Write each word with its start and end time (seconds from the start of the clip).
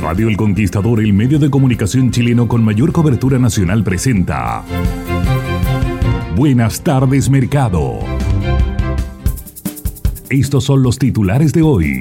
Radio 0.00 0.28
El 0.28 0.36
Conquistador, 0.36 1.00
el 1.00 1.12
medio 1.12 1.38
de 1.38 1.50
comunicación 1.50 2.10
chileno 2.10 2.48
con 2.48 2.64
mayor 2.64 2.92
cobertura 2.92 3.38
nacional, 3.38 3.82
presenta. 3.84 4.62
Buenas 6.34 6.82
tardes, 6.82 7.30
mercado. 7.30 8.00
Estos 10.28 10.64
son 10.64 10.82
los 10.82 10.98
titulares 10.98 11.52
de 11.52 11.62
hoy. 11.62 12.00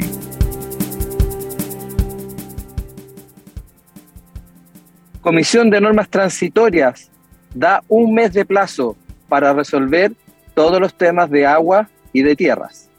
Comisión 5.22 5.70
de 5.70 5.80
Normas 5.80 6.10
Transitorias 6.10 7.12
da 7.54 7.84
un 7.88 8.14
mes 8.14 8.34
de 8.34 8.45
plazo 8.45 8.95
para 9.30 9.54
resolver 9.54 10.14
todos 10.54 10.82
los 10.82 10.94
temas 10.94 11.30
de 11.30 11.45
agua 11.45 11.90
y 12.12 12.22
de 12.23 12.36
tierras. 12.36 12.91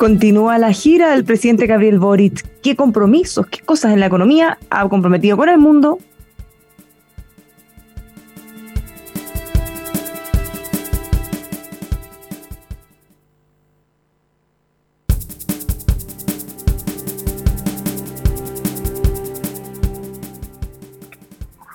Continúa 0.00 0.56
la 0.56 0.72
gira 0.72 1.10
del 1.10 1.26
presidente 1.26 1.66
Gabriel 1.66 1.98
Boric. 1.98 2.42
¿Qué 2.62 2.74
compromisos, 2.74 3.46
qué 3.48 3.60
cosas 3.60 3.92
en 3.92 4.00
la 4.00 4.06
economía 4.06 4.56
ha 4.70 4.88
comprometido 4.88 5.36
con 5.36 5.50
el 5.50 5.58
mundo? 5.58 5.98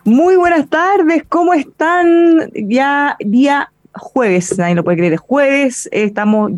Muy 0.04 0.36
buenas 0.36 0.68
tardes, 0.68 1.22
¿cómo 1.30 1.54
están? 1.54 2.50
Ya 2.56 3.18
día 3.20 3.72
jueves, 3.94 4.58
nadie 4.58 4.74
lo 4.74 4.84
puede 4.84 4.98
creer, 4.98 5.14
es 5.14 5.20
jueves, 5.20 5.88
estamos 5.92 6.54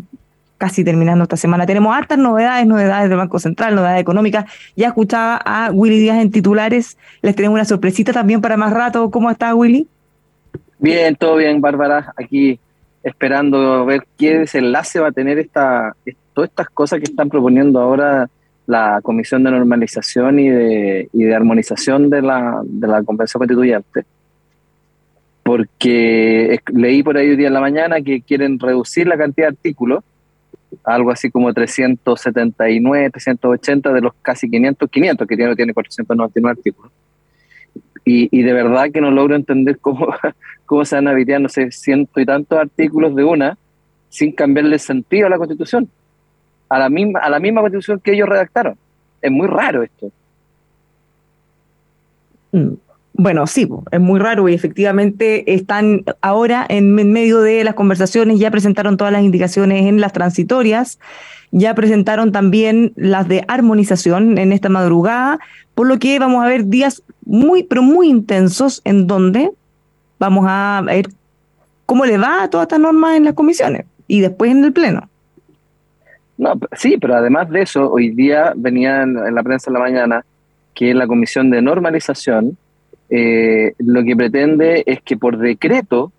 casi 0.58 0.84
terminando 0.84 1.22
esta 1.22 1.36
semana. 1.36 1.64
Tenemos 1.64 1.96
hartas 1.96 2.18
novedades, 2.18 2.66
novedades 2.66 3.08
del 3.08 3.16
Banco 3.16 3.38
Central, 3.38 3.76
novedades 3.76 4.02
económicas. 4.02 4.44
Ya 4.76 4.88
escuchaba 4.88 5.36
a 5.36 5.70
Willy 5.70 6.00
Díaz 6.00 6.20
en 6.20 6.30
titulares. 6.30 6.98
Les 7.22 7.34
tenemos 7.34 7.54
una 7.54 7.64
sorpresita 7.64 8.12
también 8.12 8.40
para 8.40 8.56
más 8.56 8.72
rato. 8.72 9.10
¿Cómo 9.10 9.30
está 9.30 9.54
Willy? 9.54 9.86
Bien, 10.78 11.16
todo 11.16 11.36
bien, 11.36 11.60
Bárbara. 11.60 12.12
Aquí 12.16 12.58
esperando 13.02 13.86
ver 13.86 14.04
qué 14.18 14.40
desenlace 14.40 15.00
va 15.00 15.08
a 15.08 15.12
tener 15.12 15.38
esta, 15.38 15.94
todas 16.34 16.50
estas 16.50 16.68
cosas 16.68 16.98
que 16.98 17.04
están 17.04 17.28
proponiendo 17.28 17.80
ahora 17.80 18.28
la 18.66 19.00
Comisión 19.02 19.44
de 19.44 19.52
Normalización 19.52 20.40
y 20.40 20.50
de, 20.50 21.08
y 21.12 21.22
de 21.22 21.34
Armonización 21.34 22.10
de 22.10 22.20
la, 22.20 22.60
de 22.64 22.86
la 22.86 23.02
Convención 23.02 23.38
Constituyente. 23.38 24.04
Porque 25.42 26.60
leí 26.74 27.02
por 27.02 27.16
ahí 27.16 27.30
hoy 27.30 27.36
día 27.36 27.46
en 27.46 27.54
la 27.54 27.60
mañana 27.60 28.02
que 28.02 28.20
quieren 28.20 28.58
reducir 28.58 29.06
la 29.06 29.16
cantidad 29.16 29.46
de 29.46 29.56
artículos 29.56 30.04
algo 30.84 31.10
así 31.10 31.30
como 31.30 31.52
379, 31.52 33.10
380 33.10 33.92
de 33.92 34.00
los 34.00 34.12
casi 34.22 34.48
500, 34.50 34.90
500 34.90 35.26
que 35.26 35.36
tiene, 35.36 35.56
tiene 35.56 35.74
499 35.74 36.58
artículos. 36.58 36.92
Y, 38.04 38.28
y 38.36 38.42
de 38.42 38.52
verdad 38.52 38.90
que 38.92 39.00
no 39.00 39.10
logro 39.10 39.36
entender 39.36 39.78
cómo, 39.78 40.08
cómo 40.66 40.84
se 40.84 40.96
van 40.96 41.08
a 41.08 41.12
evitar, 41.12 41.40
no 41.40 41.48
sé, 41.48 41.70
ciento 41.70 42.20
y 42.20 42.26
tantos 42.26 42.58
artículos 42.58 43.14
de 43.14 43.24
una 43.24 43.58
sin 44.08 44.32
cambiarle 44.32 44.78
sentido 44.78 45.26
a 45.26 45.30
la 45.30 45.38
Constitución, 45.38 45.88
a 46.68 46.78
la 46.78 46.88
misma, 46.88 47.20
a 47.20 47.30
la 47.30 47.40
misma 47.40 47.60
Constitución 47.60 48.00
que 48.00 48.12
ellos 48.12 48.28
redactaron. 48.28 48.76
Es 49.20 49.30
muy 49.30 49.46
raro 49.46 49.82
esto. 49.82 50.10
Mm. 52.52 52.74
Bueno, 53.20 53.48
sí, 53.48 53.68
es 53.90 54.00
muy 54.00 54.20
raro 54.20 54.48
y 54.48 54.54
efectivamente 54.54 55.52
están 55.52 56.04
ahora 56.20 56.64
en 56.68 56.94
medio 56.94 57.40
de 57.40 57.64
las 57.64 57.74
conversaciones, 57.74 58.38
ya 58.38 58.52
presentaron 58.52 58.96
todas 58.96 59.12
las 59.12 59.24
indicaciones 59.24 59.86
en 59.86 60.00
las 60.00 60.12
transitorias, 60.12 61.00
ya 61.50 61.74
presentaron 61.74 62.30
también 62.30 62.92
las 62.94 63.26
de 63.26 63.44
armonización 63.48 64.38
en 64.38 64.52
esta 64.52 64.68
madrugada, 64.68 65.40
por 65.74 65.88
lo 65.88 65.98
que 65.98 66.16
vamos 66.20 66.44
a 66.44 66.46
ver 66.46 66.66
días 66.66 67.02
muy, 67.26 67.64
pero 67.64 67.82
muy 67.82 68.08
intensos 68.08 68.82
en 68.84 69.08
donde 69.08 69.50
vamos 70.20 70.44
a 70.48 70.80
ver 70.86 71.08
cómo 71.86 72.06
le 72.06 72.18
va 72.18 72.44
a 72.44 72.50
todas 72.50 72.66
estas 72.66 72.78
normas 72.78 73.16
en 73.16 73.24
las 73.24 73.34
comisiones 73.34 73.84
y 74.06 74.20
después 74.20 74.52
en 74.52 74.64
el 74.64 74.72
Pleno. 74.72 75.08
No, 76.36 76.52
sí, 76.76 76.98
pero 77.00 77.16
además 77.16 77.50
de 77.50 77.62
eso, 77.62 77.90
hoy 77.90 78.10
día 78.10 78.52
venía 78.54 79.02
en 79.02 79.34
la 79.34 79.42
prensa 79.42 79.70
en 79.70 79.74
la 79.74 79.80
mañana 79.80 80.24
que 80.72 80.94
la 80.94 81.08
Comisión 81.08 81.50
de 81.50 81.60
Normalización 81.60 82.56
eh, 83.10 83.74
lo 83.78 84.04
que 84.04 84.16
pretende 84.16 84.82
es 84.86 85.00
que 85.02 85.16
por 85.16 85.38
decreto 85.38 86.12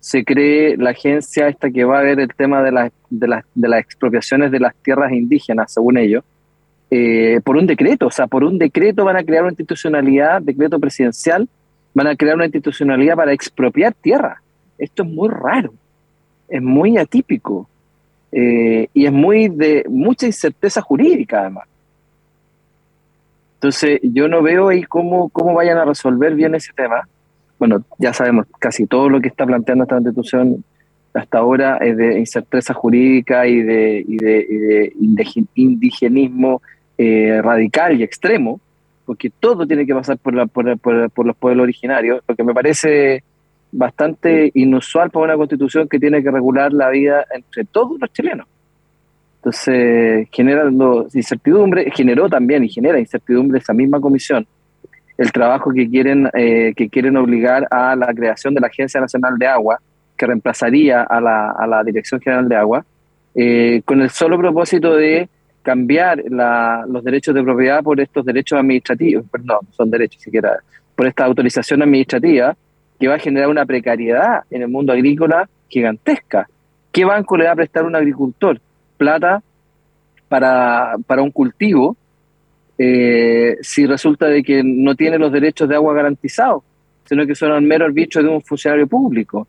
se 0.00 0.24
cree 0.24 0.76
la 0.76 0.90
agencia 0.90 1.48
esta 1.48 1.70
que 1.70 1.84
va 1.84 1.98
a 1.98 2.02
ver 2.02 2.20
el 2.20 2.28
tema 2.34 2.62
de, 2.62 2.90
de, 3.10 3.40
de 3.54 3.68
las 3.68 3.80
expropiaciones 3.80 4.52
de 4.52 4.60
las 4.60 4.74
tierras 4.76 5.12
indígenas, 5.12 5.72
según 5.72 5.98
ellos, 5.98 6.22
eh, 6.90 7.40
por 7.42 7.56
un 7.56 7.66
decreto, 7.66 8.06
o 8.06 8.10
sea, 8.10 8.28
por 8.28 8.44
un 8.44 8.58
decreto 8.58 9.04
van 9.04 9.16
a 9.16 9.24
crear 9.24 9.42
una 9.42 9.50
institucionalidad, 9.50 10.40
decreto 10.40 10.78
presidencial, 10.78 11.48
van 11.94 12.06
a 12.06 12.16
crear 12.16 12.36
una 12.36 12.44
institucionalidad 12.44 13.16
para 13.16 13.32
expropiar 13.32 13.92
tierra. 13.94 14.40
Esto 14.78 15.02
es 15.02 15.08
muy 15.08 15.28
raro, 15.28 15.74
es 16.48 16.62
muy 16.62 16.96
atípico 16.96 17.68
eh, 18.30 18.88
y 18.94 19.06
es 19.06 19.12
muy 19.12 19.48
de 19.48 19.84
mucha 19.88 20.26
incerteza 20.26 20.80
jurídica 20.80 21.40
además. 21.40 21.66
Entonces, 23.56 24.00
yo 24.02 24.28
no 24.28 24.42
veo 24.42 24.68
ahí 24.68 24.82
cómo, 24.84 25.28
cómo 25.30 25.54
vayan 25.54 25.78
a 25.78 25.84
resolver 25.84 26.34
bien 26.34 26.54
ese 26.54 26.72
tema. 26.74 27.08
Bueno, 27.58 27.82
ya 27.98 28.12
sabemos, 28.12 28.46
casi 28.58 28.86
todo 28.86 29.08
lo 29.08 29.20
que 29.20 29.28
está 29.28 29.46
planteando 29.46 29.84
esta 29.84 29.96
constitución 29.96 30.62
hasta 31.14 31.38
ahora 31.38 31.78
es 31.78 31.96
de 31.96 32.18
incerteza 32.18 32.74
jurídica 32.74 33.46
y 33.46 33.62
de, 33.62 34.04
y 34.06 34.16
de, 34.18 34.92
indigenismo 35.54 36.60
eh, 36.98 37.40
radical 37.42 37.98
y 37.98 38.02
extremo, 38.02 38.60
porque 39.06 39.30
todo 39.30 39.66
tiene 39.66 39.86
que 39.86 39.94
pasar 39.94 40.18
por, 40.18 40.34
la, 40.34 40.46
por, 40.46 40.78
por, 40.78 41.26
los 41.26 41.36
pueblos 41.36 41.64
originarios, 41.64 42.22
lo 42.28 42.34
que 42.36 42.44
me 42.44 42.52
parece 42.52 43.24
bastante 43.72 44.50
inusual 44.54 45.10
para 45.10 45.24
una 45.24 45.36
constitución 45.36 45.88
que 45.88 45.98
tiene 45.98 46.22
que 46.22 46.30
regular 46.30 46.72
la 46.72 46.90
vida 46.90 47.24
entre 47.32 47.64
todos 47.64 47.98
los 47.98 48.12
chilenos. 48.12 48.46
Entonces, 49.46 50.26
generando 50.32 51.06
incertidumbre, 51.14 51.88
generó 51.94 52.28
también 52.28 52.64
y 52.64 52.68
genera 52.68 52.98
incertidumbre 52.98 53.60
esa 53.60 53.72
misma 53.72 54.00
comisión 54.00 54.44
el 55.18 55.30
trabajo 55.30 55.72
que 55.72 55.88
quieren, 55.88 56.28
eh, 56.34 56.72
que 56.74 56.88
quieren 56.88 57.16
obligar 57.16 57.68
a 57.70 57.94
la 57.94 58.12
creación 58.12 58.54
de 58.54 58.60
la 58.60 58.66
Agencia 58.66 59.00
Nacional 59.00 59.38
de 59.38 59.46
Agua, 59.46 59.78
que 60.16 60.26
reemplazaría 60.26 61.02
a 61.02 61.20
la, 61.20 61.52
a 61.52 61.64
la 61.68 61.84
Dirección 61.84 62.20
General 62.20 62.48
de 62.48 62.56
Agua, 62.56 62.84
eh, 63.36 63.82
con 63.84 64.02
el 64.02 64.10
solo 64.10 64.36
propósito 64.36 64.96
de 64.96 65.28
cambiar 65.62 66.24
la, 66.28 66.84
los 66.88 67.04
derechos 67.04 67.32
de 67.32 67.44
propiedad 67.44 67.84
por 67.84 68.00
estos 68.00 68.26
derechos 68.26 68.58
administrativos, 68.58 69.26
perdón, 69.30 69.60
son 69.70 69.88
derechos 69.92 70.22
siquiera, 70.22 70.58
por 70.96 71.06
esta 71.06 71.24
autorización 71.24 71.82
administrativa, 71.82 72.56
que 72.98 73.06
va 73.06 73.14
a 73.14 73.20
generar 73.20 73.48
una 73.48 73.64
precariedad 73.64 74.42
en 74.50 74.62
el 74.62 74.68
mundo 74.68 74.92
agrícola 74.92 75.48
gigantesca. 75.68 76.48
¿Qué 76.90 77.04
banco 77.04 77.36
le 77.36 77.44
va 77.44 77.52
a 77.52 77.56
prestar 77.56 77.84
un 77.84 77.94
agricultor? 77.94 78.60
Plata 78.96 79.42
para, 80.28 80.96
para 81.06 81.22
un 81.22 81.30
cultivo 81.30 81.96
eh, 82.78 83.56
si 83.62 83.86
resulta 83.86 84.26
de 84.26 84.42
que 84.42 84.62
no 84.62 84.94
tiene 84.94 85.18
los 85.18 85.32
derechos 85.32 85.68
de 85.68 85.76
agua 85.76 85.94
garantizados. 85.94 86.62
sino 87.04 87.26
que 87.26 87.34
son 87.34 87.52
al 87.52 87.62
mero 87.62 87.84
arbitrio 87.84 88.22
de 88.22 88.28
un 88.28 88.42
funcionario 88.42 88.86
público. 88.86 89.46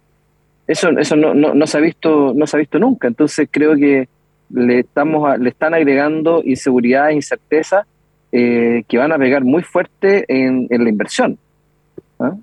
Eso, 0.68 0.90
eso 0.92 1.16
no, 1.16 1.34
no, 1.34 1.68
se 1.68 1.78
ha 1.78 1.82
visto, 1.82 2.34
no 2.36 2.46
se 2.46 2.58
ha 2.58 2.60
visto 2.60 2.78
nunca. 2.78 3.08
Entonces 3.08 3.48
creo 3.50 3.76
que 3.76 4.08
le, 4.50 4.80
estamos 4.80 5.40
le 5.40 5.50
están 5.50 5.74
agregando 5.74 6.42
inseguridad 6.46 7.10
e 7.10 7.16
incerteza 7.16 7.86
eh, 8.32 8.84
que 8.88 8.98
van 8.98 9.12
a 9.12 9.18
pegar 9.18 9.44
muy 9.44 9.64
fuerte 9.64 10.26
en, 10.28 10.68
la 10.70 10.90
inversión. 10.90 11.38
¿ah? 12.20 12.36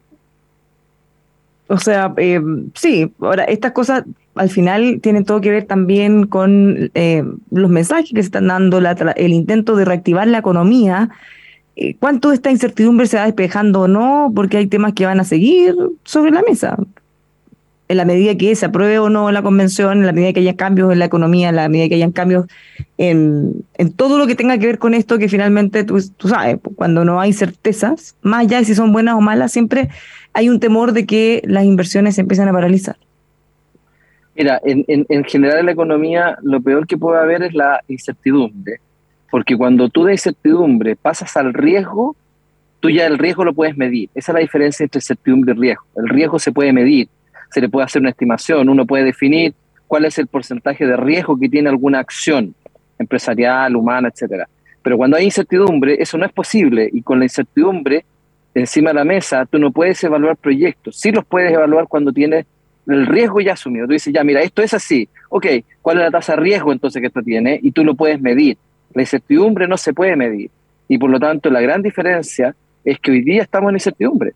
O 1.69 1.79
sea, 1.79 2.13
eh, 2.17 2.41
sí, 2.75 3.11
ahora 3.21 3.45
estas 3.45 3.73
cosas 3.73 4.05
al 4.35 4.51
final 4.51 5.01
tienen 5.01 5.25
todo 5.25 5.41
que 5.41 5.51
ver 5.51 5.65
también 5.65 6.27
con 6.27 6.91
eh, 6.95 7.23
los 7.51 7.71
mensajes 7.71 8.11
que 8.11 8.23
se 8.23 8.27
están 8.27 8.49
dando, 8.49 8.79
el 8.79 9.33
intento 9.33 9.77
de 9.77 9.85
reactivar 9.85 10.27
la 10.27 10.39
economía. 10.39 11.11
Eh, 11.77 11.97
¿Cuánto 11.99 12.33
esta 12.33 12.51
incertidumbre 12.51 13.07
se 13.07 13.17
va 13.17 13.25
despejando 13.25 13.83
o 13.83 13.89
no? 13.89 14.33
Porque 14.35 14.57
hay 14.57 14.67
temas 14.67 14.93
que 14.93 15.07
van 15.07 15.21
a 15.21 15.25
seguir 15.25 15.77
sobre 16.05 16.31
la 16.31 16.43
mesa. 16.43 16.77
En 17.87 17.99
la 17.99 18.05
medida 18.05 18.35
que 18.37 18.57
se 18.57 18.67
apruebe 18.67 18.99
o 18.99 19.11
no 19.11 19.31
la 19.31 19.43
convención, 19.43 19.99
en 19.99 20.07
la 20.07 20.13
medida 20.13 20.33
que 20.33 20.41
haya 20.41 20.57
cambios 20.57 20.91
en 20.93 20.99
la 20.99 21.05
economía, 21.05 21.51
en 21.51 21.57
la 21.57 21.69
medida 21.69 21.89
que 21.89 21.97
hayan 21.97 22.13
cambios 22.13 22.47
en, 22.97 23.65
todo 23.97 24.19
lo 24.19 24.27
que 24.27 24.35
tenga 24.35 24.59
que 24.59 24.67
ver 24.67 24.79
con 24.79 24.95
esto, 24.95 25.19
que 25.19 25.29
finalmente 25.29 25.85
tú, 25.85 26.01
sabes, 26.01 26.59
cuando 26.77 27.05
no 27.05 27.21
hay 27.21 27.33
certezas, 27.33 28.17
más 28.23 28.41
allá 28.41 28.59
de 28.59 28.65
si 28.65 28.75
son 28.75 28.91
buenas 28.93 29.15
o 29.17 29.21
malas, 29.21 29.53
siempre 29.53 29.91
hay 30.33 30.49
un 30.49 30.61
temor 30.61 30.93
de 30.93 31.05
que 31.05 31.43
las 31.45 31.65
inversiones 31.65 32.15
se 32.15 32.23
empiezan 32.23 32.49
a 32.49 32.53
paralizar. 32.53 32.97
Mira, 34.37 34.61
en, 34.65 34.85
en, 34.89 35.25
general 35.25 35.61
en 35.61 35.67
la 35.67 35.73
economía 35.73 36.39
lo 36.43 36.61
peor 36.61 36.87
que 36.87 36.97
puede 36.97 37.21
haber 37.21 37.43
es 37.45 37.55
la 37.55 37.81
incertidumbre, 37.87 38.81
porque 39.31 39.57
cuando 39.57 39.89
tú 39.89 40.05
de 40.05 40.13
incertidumbre 40.13 40.97
pasas 40.97 41.37
al 41.37 41.55
riesgo, 41.55 42.17
tú 42.81 42.91
ya 42.91 43.07
el 43.07 43.19
riesgo 43.19 43.45
lo 43.45 43.55
puedes 43.55 43.77
medir. 43.77 44.11
Esa 44.15 44.33
es 44.33 44.35
la 44.35 44.41
diferencia 44.41 44.85
entre 44.85 44.99
incertidumbre 44.99 45.55
y 45.55 45.61
riesgo. 45.61 45.85
El 45.97 46.09
riesgo 46.09 46.39
se 46.39 46.51
puede 46.51 46.73
medir, 46.73 47.09
se 47.51 47.61
le 47.61 47.69
puede 47.69 47.85
hacer 47.85 48.01
una 48.01 48.11
estimación, 48.11 48.69
uno 48.69 48.85
puede 48.85 49.05
definir 49.05 49.55
cuál 49.87 50.05
es 50.05 50.19
el 50.19 50.27
porcentaje 50.27 50.85
de 50.85 50.97
riesgo 50.97 51.39
que 51.39 51.49
tiene 51.49 51.69
alguna 51.69 52.01
acción 52.01 52.55
empresarial, 52.99 53.77
humana, 53.77 54.09
etcétera. 54.09 54.49
Pero 54.83 54.97
cuando 54.97 55.17
hay 55.17 55.25
incertidumbre, 55.25 55.97
eso 56.01 56.19
no 56.19 56.27
es 56.27 56.33
posible 56.33 56.91
y 56.93 57.03
con 57.03 57.19
la 57.19 57.25
incertidumbre 57.25 58.05
encima 58.55 58.91
de 58.91 58.95
la 58.95 59.05
mesa, 59.05 59.47
tú 59.47 59.59
no 59.59 59.73
puedes 59.73 60.03
evaluar 60.05 60.37
proyectos. 60.37 60.97
Sí 60.97 61.11
los 61.11 61.25
puedes 61.25 61.53
evaluar 61.53 61.87
cuando 61.89 62.13
tienes 62.13 62.47
el 62.87 63.07
riesgo 63.07 63.41
ya 63.41 63.53
asumido. 63.53 63.87
Tú 63.87 63.93
dices, 63.93 64.13
ya, 64.13 64.25
mira, 64.25 64.43
esto 64.43 64.63
es 64.63 64.75
así. 64.75 65.09
Ok, 65.29 65.47
¿cuál 65.83 65.99
es 65.99 66.05
la 66.05 66.11
tasa 66.11 66.35
de 66.35 66.43
riesgo 66.43 66.73
entonces 66.73 67.01
que 67.01 67.09
esto 67.09 67.23
tiene? 67.23 67.59
Y 67.63 67.73
tú 67.73 67.85
lo 67.85 67.95
puedes 67.95 68.21
medir. 68.21 68.59
La 68.93 69.03
incertidumbre 69.03 69.67
no 69.67 69.77
se 69.77 69.93
puede 69.93 70.17
medir. 70.17 70.51
Y 70.89 70.99
por 70.99 71.11
lo 71.11 71.19
tanto, 71.19 71.51
la 71.51 71.61
gran 71.61 71.83
diferencia 71.83 72.55
es 72.85 72.99
que 73.01 73.11
hoy 73.11 73.23
día 73.23 73.43
estamos 73.43 73.71
en 73.71 73.77
incertidumbre. 73.77 74.33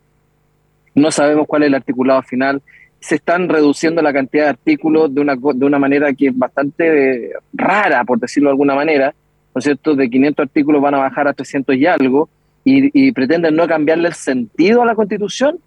No 0.94 1.10
sabemos 1.10 1.46
cuál 1.46 1.62
es 1.62 1.68
el 1.68 1.74
articulado 1.74 2.22
final. 2.22 2.62
Se 3.00 3.16
están 3.16 3.48
reduciendo 3.48 4.02
la 4.02 4.12
cantidad 4.12 4.44
de 4.44 4.50
artículos 4.50 5.14
de 5.14 5.20
una, 5.20 5.36
de 5.36 5.64
una 5.64 5.78
manera 5.78 6.12
que 6.12 6.28
es 6.28 6.36
bastante 6.36 7.32
rara, 7.52 8.04
por 8.04 8.18
decirlo 8.18 8.48
de 8.48 8.52
alguna 8.52 8.74
manera. 8.74 9.14
¿No 9.54 9.58
es 9.58 9.64
cierto? 9.64 9.94
De 9.94 10.10
500 10.10 10.44
artículos 10.44 10.82
van 10.82 10.94
a 10.94 10.98
bajar 10.98 11.28
a 11.28 11.32
300 11.32 11.76
y 11.76 11.86
algo 11.86 12.28
y, 12.64 13.12
pretenden 13.12 13.56
no 13.56 13.66
cambiarle 13.66 14.08
el 14.08 14.14
sentido 14.14 14.82
a 14.82 14.86
la 14.86 14.94
constitución. 14.94 15.58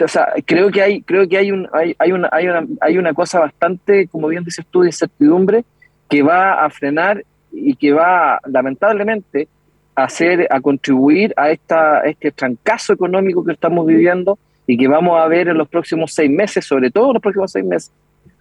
O 0.00 0.08
sea, 0.08 0.34
creo 0.44 0.70
que 0.70 0.82
hay, 0.82 1.02
creo 1.02 1.28
que 1.28 1.38
hay, 1.38 1.50
un, 1.50 1.68
hay, 1.72 1.94
hay, 1.98 2.12
una, 2.12 2.28
hay, 2.32 2.48
una, 2.48 2.66
hay 2.80 2.98
una 2.98 3.14
cosa 3.14 3.40
bastante, 3.40 4.06
como 4.08 4.28
bien 4.28 4.44
dices 4.44 4.64
tú, 4.70 4.82
de 4.82 4.88
incertidumbre 4.88 5.64
que 6.08 6.22
va 6.22 6.64
a 6.64 6.70
frenar 6.70 7.24
y 7.52 7.74
que 7.74 7.92
va, 7.92 8.40
lamentablemente, 8.46 9.48
a 9.94 10.04
hacer, 10.04 10.46
a 10.50 10.60
contribuir 10.60 11.34
a, 11.36 11.50
esta, 11.50 12.00
este 12.00 12.30
trancazo 12.30 12.92
económico 12.92 13.44
que 13.44 13.52
estamos 13.52 13.86
viviendo 13.86 14.38
y 14.66 14.76
que 14.76 14.86
vamos 14.86 15.18
a 15.18 15.26
ver 15.26 15.48
en 15.48 15.58
los 15.58 15.68
próximos 15.68 16.12
seis 16.12 16.30
meses, 16.30 16.64
sobre 16.64 16.90
todo 16.90 17.08
en 17.08 17.14
los 17.14 17.22
próximos 17.22 17.50
seis 17.50 17.64
meses, 17.64 17.92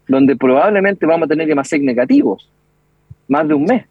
donde 0.07 0.35
probablemente 0.35 1.05
vamos 1.05 1.25
a 1.25 1.29
tener 1.29 1.65
ser 1.65 1.81
negativos, 1.81 2.49
más 3.27 3.47
de 3.47 3.53
un 3.53 3.63
mes. 3.63 3.85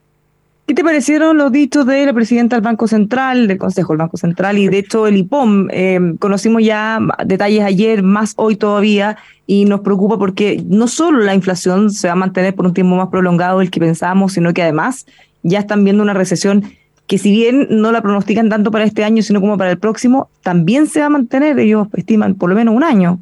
¿Qué 0.67 0.75
te 0.75 0.83
parecieron 0.83 1.39
los 1.39 1.53
dichos 1.53 1.87
de 1.87 2.05
la 2.05 2.13
presidenta 2.13 2.57
del 2.57 2.65
Banco 2.65 2.89
Central, 2.89 3.47
del 3.47 3.57
Consejo 3.57 3.93
del 3.93 3.99
Banco 3.99 4.17
Central 4.17 4.59
y 4.59 4.67
de 4.67 4.79
hecho 4.79 5.07
el 5.07 5.17
IPOM? 5.17 5.69
Eh, 5.71 6.17
conocimos 6.19 6.65
ya 6.65 6.99
detalles 7.25 7.63
ayer, 7.63 8.03
más 8.03 8.35
hoy 8.37 8.57
todavía, 8.57 9.17
y 9.47 9.65
nos 9.67 9.83
preocupa 9.83 10.19
porque 10.19 10.65
no 10.67 10.89
solo 10.89 11.21
la 11.21 11.37
inflación 11.37 11.93
se 11.93 12.09
va 12.09 12.15
a 12.15 12.17
mantener 12.17 12.53
por 12.53 12.67
un 12.67 12.75
tiempo 12.75 12.97
más 12.97 13.11
prolongado 13.11 13.61
del 13.61 13.71
que 13.71 13.79
pensábamos, 13.79 14.33
sino 14.33 14.53
que 14.53 14.63
además 14.63 15.07
ya 15.45 15.61
están 15.61 15.85
viendo 15.85 16.03
una 16.03 16.15
recesión 16.15 16.65
que 17.07 17.19
si 17.19 17.31
bien 17.31 17.69
no 17.71 17.93
la 17.93 18.03
pronostican 18.03 18.49
tanto 18.49 18.73
para 18.73 18.85
este 18.85 19.05
año, 19.05 19.23
sino 19.23 19.41
como 19.41 19.57
para 19.57 19.71
el 19.71 19.79
próximo, 19.79 20.31
también 20.43 20.89
se 20.89 20.99
va 20.99 21.07
a 21.07 21.11
mantener, 21.11 21.61
ellos 21.61 21.87
estiman 21.93 22.35
por 22.35 22.51
lo 22.51 22.57
menos 22.57 22.75
un 22.75 22.83
año. 22.83 23.21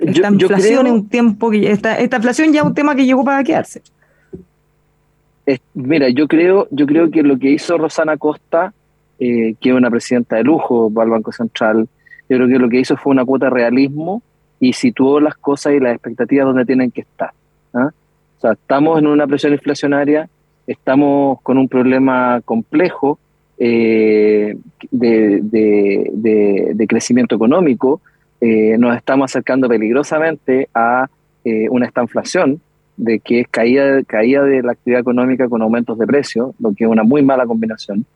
esta 0.00 0.28
inflación 0.28 0.86
es 0.86 0.92
un 0.92 1.08
tiempo 1.08 1.50
que 1.50 1.72
esta, 1.72 1.98
esta 1.98 2.18
inflación 2.18 2.52
ya 2.52 2.60
es 2.60 2.66
un 2.66 2.74
tema 2.74 2.94
que 2.94 3.04
llegó 3.04 3.24
para 3.24 3.42
quedarse 3.42 3.82
mira, 5.74 6.08
yo 6.10 6.28
creo, 6.28 6.68
yo 6.70 6.86
creo 6.86 7.10
que 7.10 7.22
lo 7.22 7.38
que 7.38 7.50
hizo 7.50 7.78
Rosana 7.78 8.16
Costa, 8.16 8.72
eh, 9.18 9.54
que 9.60 9.70
es 9.70 9.74
una 9.74 9.90
presidenta 9.90 10.36
de 10.36 10.44
lujo 10.44 10.92
para 10.92 11.06
el 11.06 11.10
Banco 11.10 11.32
Central, 11.32 11.88
yo 12.28 12.36
creo 12.36 12.48
que 12.48 12.58
lo 12.58 12.68
que 12.68 12.80
hizo 12.80 12.96
fue 12.96 13.12
una 13.12 13.24
cuota 13.24 13.46
de 13.46 13.50
realismo 13.50 14.22
y 14.60 14.72
situó 14.72 15.20
las 15.20 15.36
cosas 15.36 15.74
y 15.74 15.80
las 15.80 15.92
expectativas 15.94 16.46
donde 16.46 16.64
tienen 16.64 16.90
que 16.90 17.02
estar. 17.02 17.32
¿ah? 17.74 17.90
O 18.38 18.40
sea, 18.40 18.52
estamos 18.52 18.98
en 18.98 19.06
una 19.06 19.26
presión 19.26 19.52
inflacionaria, 19.52 20.28
estamos 20.66 21.40
con 21.42 21.58
un 21.58 21.68
problema 21.68 22.40
complejo 22.44 23.18
eh, 23.58 24.56
de, 24.90 25.66
crecimiento 26.88 27.34
económico, 27.34 28.00
eh, 28.40 28.76
nos 28.78 28.96
estamos 28.96 29.30
acercando 29.30 29.68
peligrosamente 29.68 30.68
a 30.74 31.08
una 31.70 31.86
estanflación 31.86 32.60
de 33.02 33.18
que 33.18 33.40
es 33.40 33.48
caída, 33.48 34.44
de 34.44 34.62
la 34.62 34.72
actividad 34.72 35.00
económica 35.00 35.48
con 35.48 35.60
aumentos 35.60 35.98
de 35.98 36.06
precios, 36.06 36.54
lo 36.60 36.72
que 36.72 36.84
es 36.84 36.90
una 36.90 37.02
muy 37.02 37.22
mala 37.22 37.46
combinación. 37.46 38.06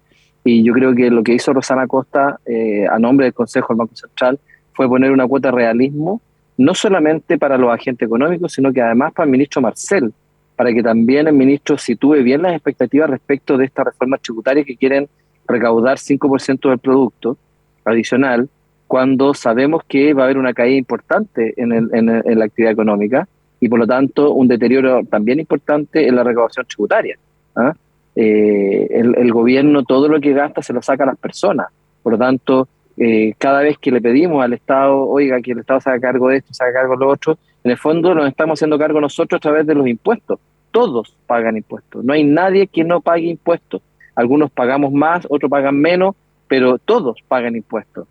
Y 0.44 0.62
yo 0.62 0.72
creo 0.72 0.94
que 0.94 1.10
lo 1.10 1.24
que 1.24 1.34
hizo 1.34 1.52
Rosana 1.52 1.88
Costa 1.88 2.38
eh, 2.46 2.86
a 2.88 2.98
nombre 3.00 3.26
del 3.26 3.34
Consejo 3.34 3.72
del 3.72 3.78
Banco 3.78 3.96
Central 3.96 4.38
fue 4.74 4.88
poner 4.88 5.10
una 5.10 5.26
cuota 5.26 5.48
de 5.48 5.56
realismo, 5.56 6.22
no 6.56 6.72
solamente 6.74 7.36
para 7.36 7.58
los 7.58 7.74
agentes 7.74 8.06
económicos, 8.06 8.52
sino 8.52 8.72
que 8.72 8.80
además 8.80 9.12
para 9.12 9.24
el 9.24 9.32
ministro 9.32 9.60
Marcel, 9.60 10.12
para 10.54 10.72
que 10.72 10.84
también 10.84 11.26
el 11.26 11.34
ministro 11.34 11.76
sitúe 11.76 12.22
bien 12.22 12.42
las 12.42 12.52
expectativas 12.52 13.10
respecto 13.10 13.58
de 13.58 13.64
esta 13.64 13.82
reforma 13.82 14.18
tributaria 14.18 14.62
que 14.62 14.76
quieren 14.76 15.08
recaudar 15.48 15.98
5% 15.98 16.68
del 16.68 16.78
producto 16.78 17.36
adicional, 17.84 18.48
cuando 18.86 19.34
sabemos 19.34 19.82
que 19.88 20.14
va 20.14 20.22
a 20.22 20.24
haber 20.26 20.38
una 20.38 20.54
caída 20.54 20.76
importante 20.76 21.54
en, 21.56 21.72
en 21.72 22.38
la 22.38 22.44
actividad 22.44 22.72
económica 22.72 23.26
y 23.60 23.68
por 23.68 23.78
lo 23.78 23.86
tanto 23.86 24.32
un 24.32 24.48
deterioro 24.48 25.02
también 25.04 25.40
importante 25.40 26.06
en 26.06 26.16
la 26.16 26.24
recaudación 26.24 26.66
tributaria. 26.66 27.18
¿ah? 27.56 27.74
Eh, 28.14 28.88
el, 28.90 29.32
gobierno 29.32 29.84
todo 29.84 30.08
lo 30.08 30.20
que 30.20 30.32
gasta 30.32 30.62
se 30.62 30.72
lo 30.72 30.82
saca 30.82 31.04
a 31.04 31.08
las 31.08 31.18
personas. 31.18 31.68
Por 32.02 32.12
lo 32.12 32.18
tanto, 32.18 32.68
eh, 32.96 33.34
cada 33.38 33.60
vez 33.60 33.76
que 33.78 33.90
le 33.90 34.00
pedimos 34.00 34.42
al 34.42 34.54
Estado, 34.54 35.06
oiga, 35.06 35.40
que 35.40 35.52
el 35.52 35.58
Estado 35.58 35.80
se 35.80 35.90
haga 35.90 36.00
cargo 36.00 36.28
de 36.28 36.38
esto, 36.38 36.54
se 36.54 36.64
haga 36.64 36.72
cargo 36.80 36.94
de 36.94 37.04
lo 37.04 37.10
otro, 37.10 37.38
en 37.62 37.70
el 37.70 37.76
fondo 37.76 38.14
nos 38.14 38.28
estamos 38.28 38.58
haciendo 38.58 38.78
cargo 38.78 39.00
nosotros 39.00 39.38
a 39.38 39.40
través 39.40 39.66
de 39.66 39.74
los 39.74 39.86
impuestos. 39.86 40.38
Todos 40.70 41.14
pagan 41.26 41.56
impuestos. 41.56 42.04
No 42.04 42.12
hay 42.12 42.24
nadie 42.24 42.68
que 42.68 42.84
no 42.84 43.00
pague 43.00 43.26
impuestos. 43.26 43.82
Algunos 44.14 44.50
pagamos 44.50 44.92
más, 44.92 45.26
otros 45.28 45.50
pagan 45.50 45.78
menos, 45.78 46.14
pero 46.48 46.78
todos 46.78 47.18
pagan 47.28 47.56
impuestos. 47.56 48.06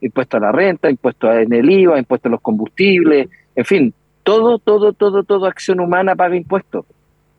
Impuestos 0.00 0.38
a 0.40 0.44
la 0.44 0.52
renta, 0.52 0.88
impuestos 0.88 1.34
en 1.34 1.52
el 1.52 1.70
IVA, 1.70 1.98
impuestos 1.98 2.30
a 2.30 2.32
los 2.32 2.40
combustibles, 2.40 3.28
en 3.54 3.64
fin, 3.64 3.94
todo, 4.22 4.58
todo, 4.58 4.92
todo, 4.92 5.22
toda 5.24 5.48
acción 5.48 5.80
humana 5.80 6.14
paga 6.14 6.36
impuestos. 6.36 6.84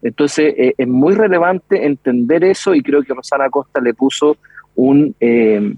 Entonces 0.01 0.53
eh, 0.57 0.73
es 0.77 0.87
muy 0.87 1.15
relevante 1.15 1.85
entender 1.85 2.43
eso 2.43 2.75
y 2.75 2.81
creo 2.81 3.03
que 3.03 3.13
Rosana 3.13 3.49
Costa 3.49 3.79
le 3.79 3.93
puso 3.93 4.37
un 4.75 5.15
eh, 5.19 5.73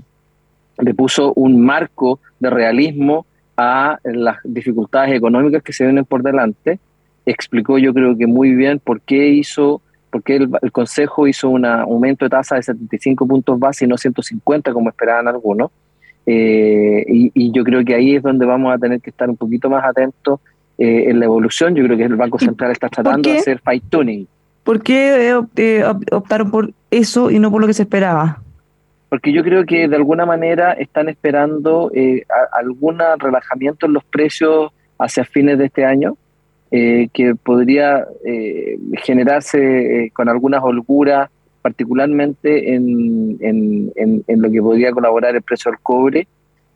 le 0.77 0.93
puso 0.93 1.31
un 1.35 1.63
marco 1.63 2.19
de 2.39 2.49
realismo 2.49 3.25
a 3.55 3.97
las 4.03 4.37
dificultades 4.43 5.15
económicas 5.15 5.63
que 5.63 5.71
se 5.71 5.85
vienen 5.85 6.05
por 6.05 6.21
delante. 6.21 6.79
Explicó 7.25 7.77
yo 7.77 7.93
creo 7.93 8.17
que 8.17 8.27
muy 8.27 8.53
bien 8.53 8.79
por 8.79 8.99
qué 9.01 9.29
hizo, 9.29 9.81
por 10.09 10.23
qué 10.23 10.35
el, 10.35 10.71
Consejo 10.71 11.27
hizo 11.27 11.49
un 11.49 11.65
aumento 11.65 12.25
de 12.25 12.29
tasa 12.29 12.55
de 12.55 12.63
75 12.63 13.25
puntos 13.27 13.59
base 13.59 13.85
y 13.85 13.87
no 13.87 13.97
150 13.97 14.73
como 14.73 14.89
esperaban 14.89 15.27
algunos. 15.27 15.71
Eh, 16.25 17.05
y, 17.07 17.31
y, 17.35 17.51
yo 17.51 17.63
creo 17.63 17.85
que 17.85 17.93
ahí 17.93 18.15
es 18.15 18.23
donde 18.23 18.47
vamos 18.47 18.73
a 18.73 18.79
tener 18.79 18.99
que 18.99 19.11
estar 19.11 19.29
un 19.29 19.37
poquito 19.37 19.69
más 19.69 19.85
atentos 19.85 20.39
eh, 20.77 21.09
en 21.09 21.19
la 21.19 21.25
evolución. 21.25 21.73
Yo 21.73 21.85
creo 21.85 21.97
que 21.97 22.03
el 22.03 22.15
Banco 22.15 22.37
Central 22.37 22.71
está 22.71 22.89
tratando 22.89 23.29
de 23.29 23.37
hacer 23.37 23.61
fine 23.63 23.83
tuning. 23.89 24.27
¿Por 24.63 24.81
qué 24.81 25.31
eh, 25.31 25.41
eh, 25.55 25.83
optaron 26.11 26.51
por 26.51 26.71
eso 26.91 27.31
y 27.31 27.39
no 27.39 27.49
por 27.49 27.61
lo 27.61 27.67
que 27.67 27.73
se 27.73 27.83
esperaba? 27.83 28.41
Porque 29.09 29.31
yo 29.31 29.43
creo 29.43 29.65
que 29.65 29.87
de 29.87 29.95
alguna 29.95 30.25
manera 30.25 30.73
están 30.73 31.07
esperando 31.07 31.91
algún 32.51 32.99
relajamiento 33.19 33.85
en 33.85 33.93
los 33.93 34.03
precios 34.03 34.71
hacia 34.97 35.23
fines 35.23 35.57
de 35.57 35.65
este 35.65 35.85
año, 35.85 36.17
que 36.71 37.35
podría 37.41 38.05
generarse 39.03 40.11
con 40.13 40.27
algunas 40.27 40.61
holguras, 40.61 41.29
particularmente 41.61 42.73
en, 42.73 43.37
en, 43.39 44.23
en, 44.27 44.41
lo 44.41 44.51
que 44.51 44.61
podría 44.61 44.91
colaborar 44.91 45.35
el 45.35 45.41
precio 45.43 45.71
del 45.71 45.79
cobre, 45.79 46.27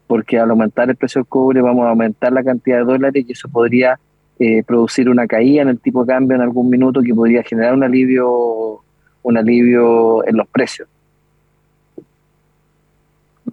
porque 0.10 0.40
al 0.40 0.50
aumentar 0.50 0.90
el 0.90 0.96
precio 0.96 1.22
del 1.22 1.28
cobre 1.28 1.62
vamos 1.62 1.86
a 1.86 1.90
aumentar 1.90 2.34
la 2.34 2.44
cantidad 2.44 2.80
de 2.80 2.84
dólares 2.84 3.26
y 3.28 3.32
eso 3.32 3.48
podría 3.48 4.00
eh, 4.40 4.64
producir 4.64 5.08
una 5.08 5.28
caída 5.28 5.62
en 5.62 5.68
el 5.68 5.80
tipo 5.80 6.04
de 6.04 6.12
cambio 6.12 6.36
en 6.36 6.42
algún 6.42 6.68
minuto 6.68 7.04
que 7.04 7.14
podría 7.14 7.44
generar 7.44 7.76
un 7.76 7.84
alivio, 7.84 8.82
un 9.22 9.38
alivio 9.38 10.28
en 10.28 10.38
los 10.38 10.48
precios. 10.48 10.88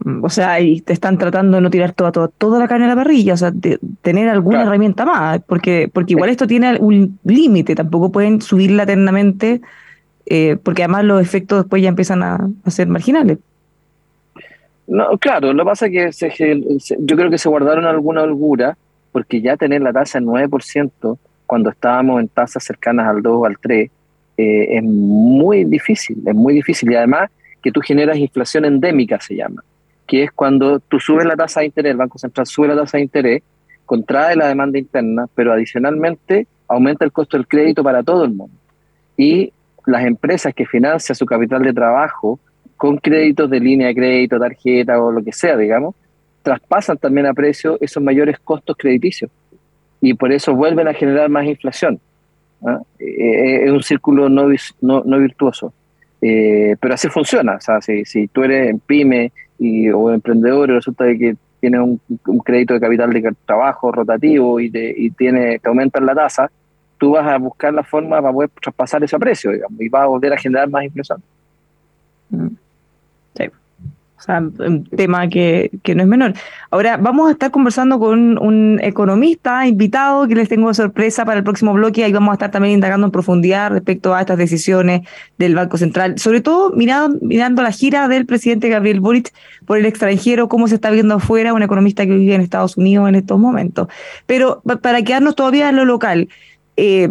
Mm, 0.02 0.24
o 0.24 0.30
sea, 0.30 0.58
y 0.58 0.80
te 0.80 0.94
están 0.94 1.18
tratando 1.18 1.58
de 1.58 1.60
no 1.60 1.68
tirar 1.68 1.92
toda, 1.92 2.10
toda, 2.10 2.28
toda 2.28 2.58
la 2.58 2.68
carne 2.68 2.86
a 2.86 2.88
la 2.88 2.96
parrilla, 2.96 3.34
o 3.34 3.36
sea, 3.36 3.50
de 3.50 3.78
tener 4.00 4.30
alguna 4.30 4.62
herramienta 4.62 5.04
más, 5.04 5.42
porque, 5.46 5.90
porque 5.92 6.14
igual 6.14 6.30
esto 6.30 6.46
tiene 6.46 6.78
un 6.78 7.18
límite, 7.24 7.74
tampoco 7.74 8.10
pueden 8.10 8.40
subirla 8.40 8.84
eternamente, 8.84 9.60
eh, 10.24 10.56
porque 10.62 10.84
además 10.84 11.04
los 11.04 11.20
efectos 11.20 11.64
después 11.64 11.82
ya 11.82 11.90
empiezan 11.90 12.22
a 12.22 12.48
ser 12.66 12.88
marginales. 12.88 13.40
No, 14.86 15.18
claro, 15.18 15.52
lo 15.52 15.64
que 15.64 15.68
pasa 15.68 15.86
es 15.86 16.16
que 16.36 16.78
yo 16.98 17.16
creo 17.16 17.30
que 17.30 17.38
se 17.38 17.48
guardaron 17.48 17.86
alguna 17.86 18.22
holgura, 18.22 18.76
porque 19.12 19.40
ya 19.40 19.56
tener 19.56 19.82
la 19.82 19.92
tasa 19.92 20.18
en 20.18 20.26
9% 20.26 21.18
cuando 21.46 21.70
estábamos 21.70 22.20
en 22.20 22.28
tasas 22.28 22.62
cercanas 22.62 23.08
al 23.08 23.22
2 23.22 23.32
o 23.34 23.46
al 23.46 23.58
3 23.58 23.90
eh, 24.36 24.76
es 24.76 24.82
muy 24.82 25.64
difícil, 25.64 26.22
es 26.26 26.34
muy 26.34 26.54
difícil. 26.54 26.90
Y 26.92 26.96
además 26.96 27.30
que 27.62 27.72
tú 27.72 27.80
generas 27.80 28.18
inflación 28.18 28.64
endémica, 28.64 29.20
se 29.20 29.34
llama, 29.34 29.64
que 30.06 30.24
es 30.24 30.32
cuando 30.32 30.78
tú 30.80 31.00
subes 31.00 31.24
la 31.24 31.34
tasa 31.34 31.60
de 31.60 31.66
interés, 31.66 31.92
el 31.92 31.96
Banco 31.96 32.18
Central 32.18 32.46
sube 32.46 32.68
la 32.68 32.76
tasa 32.76 32.98
de 32.98 33.04
interés, 33.04 33.42
contrae 33.84 34.36
la 34.36 34.48
demanda 34.48 34.78
interna, 34.78 35.26
pero 35.34 35.52
adicionalmente 35.52 36.46
aumenta 36.68 37.04
el 37.04 37.12
costo 37.12 37.36
del 37.36 37.48
crédito 37.48 37.82
para 37.82 38.02
todo 38.02 38.24
el 38.24 38.34
mundo. 38.34 38.54
Y 39.16 39.52
las 39.86 40.04
empresas 40.04 40.52
que 40.54 40.66
financian 40.66 41.16
su 41.16 41.24
capital 41.24 41.62
de 41.62 41.72
trabajo 41.72 42.38
con 42.76 42.98
créditos 42.98 43.48
de 43.50 43.60
línea 43.60 43.88
de 43.88 43.94
crédito, 43.94 44.38
tarjeta 44.38 45.00
o 45.02 45.10
lo 45.10 45.22
que 45.22 45.32
sea, 45.32 45.56
digamos, 45.56 45.94
traspasan 46.42 46.96
también 46.98 47.26
a 47.26 47.34
precio 47.34 47.76
esos 47.80 48.02
mayores 48.02 48.38
costos 48.38 48.76
crediticios 48.78 49.30
y 50.00 50.14
por 50.14 50.32
eso 50.32 50.54
vuelven 50.54 50.88
a 50.88 50.94
generar 50.94 51.28
más 51.28 51.44
inflación. 51.46 51.98
¿ah? 52.64 52.80
Eh, 52.98 53.04
eh, 53.04 53.64
es 53.64 53.70
un 53.70 53.82
círculo 53.82 54.28
no, 54.28 54.48
no, 54.80 55.18
virtuoso. 55.18 55.72
Eh, 56.20 56.76
pero 56.80 56.94
así 56.94 57.08
funciona. 57.08 57.56
O 57.56 57.60
sea, 57.60 57.80
si, 57.80 58.04
si 58.04 58.28
tú 58.28 58.44
eres 58.44 58.70
en 58.70 58.78
pyme 58.78 59.32
y, 59.58 59.90
o 59.90 60.12
emprendedor 60.12 60.70
y 60.70 60.74
resulta 60.74 61.04
que 61.06 61.36
tienes 61.60 61.80
un, 61.80 62.00
crédito 62.44 62.74
de 62.74 62.80
capital 62.80 63.12
de 63.12 63.34
trabajo 63.44 63.90
rotativo 63.90 64.60
y 64.60 64.70
te, 64.70 64.94
y 64.96 65.10
tiene, 65.10 65.58
te 65.58 65.68
aumentan 65.68 66.06
la 66.06 66.14
tasa, 66.14 66.50
tú 66.98 67.12
vas 67.12 67.26
a 67.26 67.38
buscar 67.38 67.74
la 67.74 67.82
forma 67.82 68.20
para 68.20 68.32
poder 68.32 68.50
traspasar 68.50 69.02
ese 69.02 69.18
precio 69.18 69.52
digamos, 69.52 69.80
y 69.80 69.88
vas 69.88 70.02
a 70.02 70.06
volver 70.06 70.32
a 70.32 70.38
generar 70.38 70.68
más 70.68 70.84
inflación. 70.84 71.22
Mm. 72.30 72.46
Un 74.28 74.84
tema 74.84 75.28
que, 75.28 75.70
que, 75.84 75.94
no 75.94 76.02
es 76.02 76.08
menor. 76.08 76.34
Ahora, 76.70 76.96
vamos 76.96 77.28
a 77.28 77.32
estar 77.32 77.52
conversando 77.52 78.00
con 78.00 78.38
un 78.38 78.80
economista 78.82 79.66
invitado 79.66 80.26
que 80.26 80.34
les 80.34 80.48
tengo 80.48 80.74
sorpresa 80.74 81.24
para 81.24 81.38
el 81.38 81.44
próximo 81.44 81.72
bloque. 81.72 82.02
Ahí 82.02 82.12
vamos 82.12 82.30
a 82.30 82.34
estar 82.34 82.50
también 82.50 82.74
indagando 82.74 83.06
en 83.06 83.12
profundidad 83.12 83.70
respecto 83.70 84.14
a 84.14 84.20
estas 84.20 84.36
decisiones 84.36 85.02
del 85.38 85.54
Banco 85.54 85.78
Central. 85.78 86.18
Sobre 86.18 86.40
todo 86.40 86.70
mirando, 86.70 87.18
mirando 87.22 87.62
la 87.62 87.70
gira 87.70 88.08
del 88.08 88.26
presidente 88.26 88.68
Gabriel 88.68 89.00
Boric 89.00 89.32
por 89.64 89.78
el 89.78 89.86
extranjero, 89.86 90.48
cómo 90.48 90.66
se 90.66 90.74
está 90.74 90.90
viendo 90.90 91.14
afuera, 91.14 91.54
un 91.54 91.62
economista 91.62 92.04
que 92.04 92.16
vive 92.16 92.34
en 92.34 92.40
Estados 92.40 92.76
Unidos 92.76 93.08
en 93.08 93.14
estos 93.14 93.38
momentos. 93.38 93.86
Pero 94.26 94.60
para 94.82 95.02
quedarnos 95.02 95.36
todavía 95.36 95.68
en 95.68 95.76
lo 95.76 95.84
local, 95.84 96.28
eh, 96.76 97.08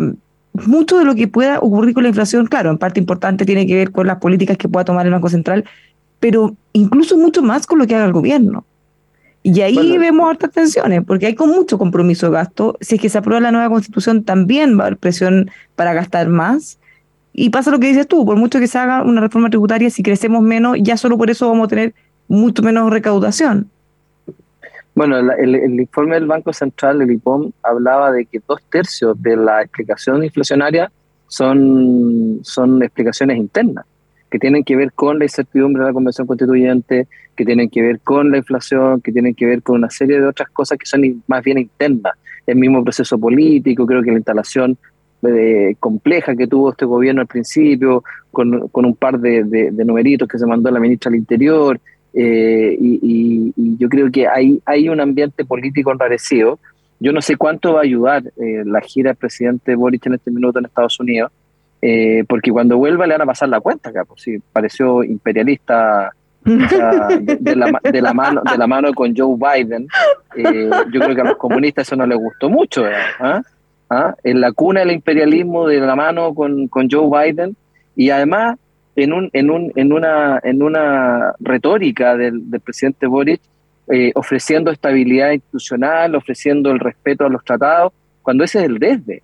mucho 0.66 0.98
de 0.98 1.06
lo 1.06 1.16
que 1.16 1.28
pueda 1.28 1.60
ocurrir 1.60 1.94
con 1.94 2.04
la 2.04 2.10
inflación, 2.10 2.48
claro, 2.48 2.70
en 2.70 2.78
parte 2.78 3.00
importante 3.00 3.46
tiene 3.46 3.68
que 3.68 3.76
ver 3.76 3.92
con 3.92 4.08
las 4.08 4.18
políticas 4.18 4.58
que 4.58 4.70
pueda 4.70 4.86
tomar 4.86 5.06
el 5.06 5.12
Banco 5.12 5.30
Central, 5.30 5.66
pero 6.20 6.56
incluso 6.74 7.18
mucho 7.18 7.42
más 7.42 7.66
con 7.68 7.80
lo 7.80 7.88
que 7.88 7.96
haga 7.96 8.06
el 8.06 8.14
gobierno. 8.14 8.66
Y 9.48 9.62
ahí 9.62 9.98
vemos 10.00 10.28
hartas 10.28 10.50
tensiones, 10.50 11.04
porque 11.06 11.28
hay 11.28 11.36
con 11.36 11.50
mucho 11.50 11.78
compromiso 11.78 12.26
de 12.26 12.32
gasto. 12.32 12.76
Si 12.82 12.96
es 12.96 13.02
que 13.02 13.10
se 13.10 13.20
aprueba 13.20 13.40
la 13.40 13.52
nueva 13.52 13.70
constitución, 13.70 14.24
también 14.24 14.76
va 14.76 14.86
a 14.86 14.88
haber 14.88 14.98
presión 14.98 15.52
para 15.76 15.94
gastar 15.94 16.30
más. 16.30 16.80
Y 17.32 17.52
pasa 17.52 17.70
lo 17.70 17.80
que 17.80 17.86
dices 17.86 18.08
tú, 18.08 18.26
por 18.26 18.38
mucho 18.38 18.60
que 18.60 18.66
se 18.66 18.80
haga 18.80 19.04
una 19.04 19.22
reforma 19.22 19.52
tributaria, 19.52 19.92
si 19.92 20.02
crecemos 20.02 20.42
menos, 20.42 20.78
ya 20.82 20.98
solo 20.98 21.16
por 21.16 21.30
eso 21.30 21.48
vamos 21.48 21.66
a 21.66 21.68
tener 21.68 21.94
mucho 22.28 22.64
menos 22.64 22.90
recaudación. 22.90 23.70
Bueno, 24.96 25.20
el, 25.20 25.80
informe 25.80 26.16
del 26.16 26.26
Banco 26.26 26.52
Central, 26.52 27.04
el 27.04 27.12
IPOM, 27.12 27.52
hablaba 27.62 28.12
de 28.12 28.26
que 28.26 28.42
dos 28.48 28.64
tercios 28.72 29.22
de 29.22 29.38
la 29.38 29.62
explicación 29.62 30.24
inflacionaria 30.24 30.92
son, 31.28 32.40
son 32.42 32.82
explicaciones 32.82 33.38
internas 33.38 33.86
que 34.36 34.40
tienen 34.40 34.66
que 34.66 34.76
ver 34.76 34.92
con 34.92 35.18
la 35.18 35.24
incertidumbre 35.24 35.82
de 35.82 35.88
la 35.88 35.94
Convención 35.94 36.28
Constituyente, 36.28 37.08
que 37.38 37.46
tienen 37.46 37.70
que 37.70 37.82
ver 37.82 38.02
con 38.02 38.32
la 38.32 38.38
inflación, 38.40 39.00
que 39.00 39.14
tienen 39.14 39.34
que 39.34 39.46
ver 39.46 39.64
con 39.64 39.78
una 39.78 39.90
serie 39.90 40.20
de 40.20 40.28
otras 40.28 40.50
cosas 40.50 40.78
que 40.78 40.86
son 40.86 41.24
más 41.28 41.42
bien 41.42 41.58
internas. 41.58 42.16
El 42.46 42.58
mismo 42.58 42.84
proceso 42.84 43.18
político, 43.18 43.86
creo 43.86 44.04
que 44.04 44.12
la 44.12 44.18
instalación 44.18 44.78
eh, 45.26 45.76
compleja 45.80 46.36
que 46.36 46.48
tuvo 46.48 46.72
este 46.72 46.84
gobierno 46.84 47.22
al 47.22 47.28
principio, 47.28 48.04
con, 48.30 48.70
un 48.74 48.96
par 48.98 49.22
de, 49.22 49.46
de, 49.46 49.86
numeritos 49.86 50.28
que 50.28 50.38
se 50.38 50.46
mandó 50.46 50.70
la 50.70 50.82
ministra 50.82 51.10
del 51.10 51.22
Interior, 51.22 51.80
eh, 52.14 52.76
y, 52.78 53.54
yo 53.78 53.88
creo 53.88 54.12
que 54.12 54.28
hay, 54.28 54.62
hay 54.66 54.90
un 54.90 55.00
ambiente 55.00 55.46
político 55.46 55.94
enrarecido. 55.94 56.60
Yo 57.00 57.14
no 57.14 57.22
sé 57.22 57.38
cuánto 57.38 57.76
va 57.76 57.80
a 57.80 57.84
ayudar 57.84 58.34
eh, 58.36 58.64
la 58.66 58.82
gira 58.82 59.12
del 59.12 59.18
presidente 59.18 59.76
Boric 59.76 60.06
en 60.08 60.16
este 60.16 60.30
minuto 60.30 60.60
en 60.60 60.66
Estados 60.66 61.00
Unidos, 61.00 61.32
eh, 61.88 62.24
porque 62.28 62.52
cuando 62.52 62.78
vuelva 62.78 63.06
le 63.06 63.14
van 63.14 63.22
a 63.22 63.26
pasar 63.28 63.48
la 63.48 63.60
cuenta 63.60 63.92
acá, 63.92 64.06
pues 64.06 64.24
sí, 64.24 64.40
pareció 64.52 65.04
imperialista 65.04 66.12
de, 66.44 67.56
la, 67.56 68.12
mano, 68.12 68.42
de 68.44 68.58
la 68.58 68.66
mano 68.66 68.92
con 68.92 69.16
Joe 69.16 69.38
Biden. 69.38 69.88
Eh, 70.36 70.68
yo 70.92 71.00
creo 71.00 71.14
que 71.14 71.22
a 71.22 71.26
los 71.26 71.38
comunistas 71.38 71.88
eso 71.88 71.96
no 71.96 72.08
les 72.08 72.18
gustó 72.18 72.50
mucho. 72.50 72.88
¿eh? 72.88 72.96
¿Ah? 73.20 73.44
¿Ah? 73.88 74.16
En 74.24 74.42
la 74.42 74.52
cuna 74.52 74.80
del 74.80 74.94
imperialismo 74.94 75.68
de 75.68 75.80
la 75.80 75.96
mano 75.96 76.34
con, 76.34 76.68
con 76.70 76.90
Joe 76.90 77.08
Biden 77.08 77.56
y 77.96 78.10
además 78.10 78.58
en, 78.96 79.14
un, 79.14 79.30
en, 79.32 79.52
un, 79.52 79.72
en, 79.76 79.94
una, 79.94 80.40
en 80.44 80.64
una 80.64 81.34
retórica 81.40 82.18
del, 82.18 82.50
del 82.50 82.62
presidente 82.62 83.06
Boric 83.06 83.42
ofreciendo 84.16 84.72
estabilidad 84.72 85.34
institucional, 85.34 86.16
ofreciendo 86.16 86.72
el 86.72 86.80
respeto 86.80 87.28
a 87.28 87.30
los 87.30 87.44
tratados, 87.44 87.94
cuando 88.24 88.44
ese 88.44 88.58
es 88.58 88.66
el 88.66 88.80
desde. 88.80 89.22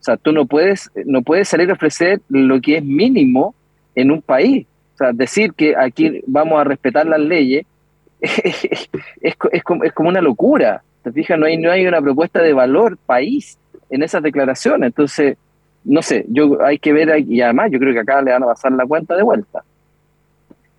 O 0.00 0.02
sea, 0.02 0.16
tú 0.16 0.32
no 0.32 0.46
puedes, 0.46 0.90
no 1.04 1.22
puedes 1.22 1.48
salir 1.48 1.70
a 1.70 1.74
ofrecer 1.74 2.20
lo 2.28 2.60
que 2.60 2.78
es 2.78 2.84
mínimo 2.84 3.54
en 3.94 4.10
un 4.10 4.22
país. 4.22 4.66
O 4.94 4.96
sea, 4.96 5.12
decir 5.12 5.52
que 5.52 5.76
aquí 5.76 6.22
vamos 6.26 6.60
a 6.60 6.64
respetar 6.64 7.06
las 7.06 7.20
leyes 7.20 7.66
es, 8.20 8.88
es, 9.20 9.64
como, 9.64 9.84
es 9.84 9.92
como 9.92 10.08
una 10.08 10.20
locura. 10.20 10.82
¿Te 11.02 11.12
fijas? 11.12 11.38
No 11.38 11.46
hay, 11.46 11.56
no 11.56 11.70
hay 11.70 11.86
una 11.86 12.00
propuesta 12.00 12.40
de 12.42 12.52
valor 12.52 12.98
país 13.06 13.58
en 13.90 14.02
esas 14.02 14.22
declaraciones. 14.22 14.88
Entonces, 14.88 15.36
no 15.84 16.02
sé, 16.02 16.24
yo 16.28 16.62
hay 16.64 16.78
que 16.78 16.92
ver, 16.92 17.24
y 17.26 17.40
además 17.40 17.70
yo 17.70 17.78
creo 17.78 17.92
que 17.92 18.00
acá 18.00 18.20
le 18.22 18.32
van 18.32 18.42
a 18.42 18.46
pasar 18.46 18.72
la 18.72 18.86
cuenta 18.86 19.16
de 19.16 19.22
vuelta. 19.22 19.62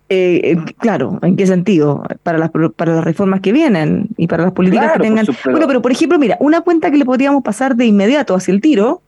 Eh, 0.08 0.52
eh, 0.52 0.56
claro, 0.78 1.18
¿en 1.22 1.36
qué 1.36 1.46
sentido? 1.46 2.04
Para 2.22 2.38
las, 2.38 2.50
para 2.76 2.96
las 2.96 3.04
reformas 3.04 3.40
que 3.40 3.50
vienen 3.50 4.08
y 4.16 4.26
para 4.26 4.42
las 4.42 4.52
políticas 4.52 4.92
que 4.92 4.98
tengan. 4.98 5.26
Bueno, 5.44 5.66
pero 5.66 5.80
por 5.80 5.90
ejemplo, 5.90 6.18
mira, 6.18 6.36
una 6.38 6.60
cuenta 6.60 6.90
que 6.90 6.98
le 6.98 7.04
podríamos 7.04 7.42
pasar 7.42 7.76
de 7.76 7.86
inmediato 7.86 8.34
hacia 8.34 8.52
el 8.52 8.60
tiro 8.60 9.00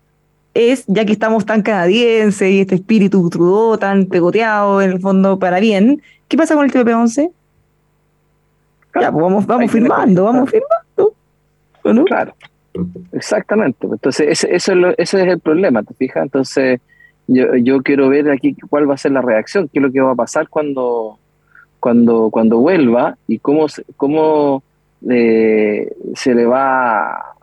es, 0.55 0.85
ya 0.87 1.05
que 1.05 1.13
estamos 1.13 1.45
tan 1.45 1.63
canadienses 1.63 2.49
y 2.51 2.61
este 2.61 2.77
espíritu 2.77 3.29
trudo 3.29 3.77
tan 3.77 4.07
pegoteado 4.07 4.81
en 4.81 4.93
el 4.93 5.01
fondo 5.01 5.39
para 5.39 5.61
bien, 5.61 6.01
¿qué 6.29 6.37
pasa 6.37 6.55
con 6.55 6.65
el 6.65 6.73
TPP-11? 6.73 7.31
ya, 9.01 9.11
pues 9.11 9.23
vamos, 9.23 9.47
vamos 9.47 9.71
firmando, 9.71 10.25
vamos 10.25 10.51
firmando. 10.51 12.05
Claro, 12.05 12.35
exactamente. 13.13 13.87
Entonces, 13.87 14.29
ese, 14.29 14.55
eso 14.55 14.73
es 14.73 14.95
ese 14.99 15.23
es 15.23 15.29
el 15.29 15.41
problema, 15.41 15.83
¿te 15.83 15.95
fijas? 15.95 16.23
Entonces, 16.23 16.81
yo, 17.27 17.57
yo 17.57 17.83
quiero 17.83 18.09
ver 18.09 18.31
aquí 18.31 18.57
cuál 18.71 18.89
va 18.89 18.95
a 18.95 18.99
ser 18.99 19.13
la 19.13 19.23
reacción, 19.23 19.69
qué 19.69 19.81
es 19.81 19.83
lo 19.83 19.91
que 19.91 20.01
va 20.01 20.13
a 20.13 20.17
pasar 20.17 20.49
cuando, 20.49 21.19
cuando, 21.81 22.31
cuando 22.31 22.59
vuelva 22.59 23.17
y 23.27 23.39
cómo, 23.39 23.67
cómo 23.97 24.63
eh, 25.11 25.93
se 26.15 26.35
le 26.35 26.47
va 26.47 27.34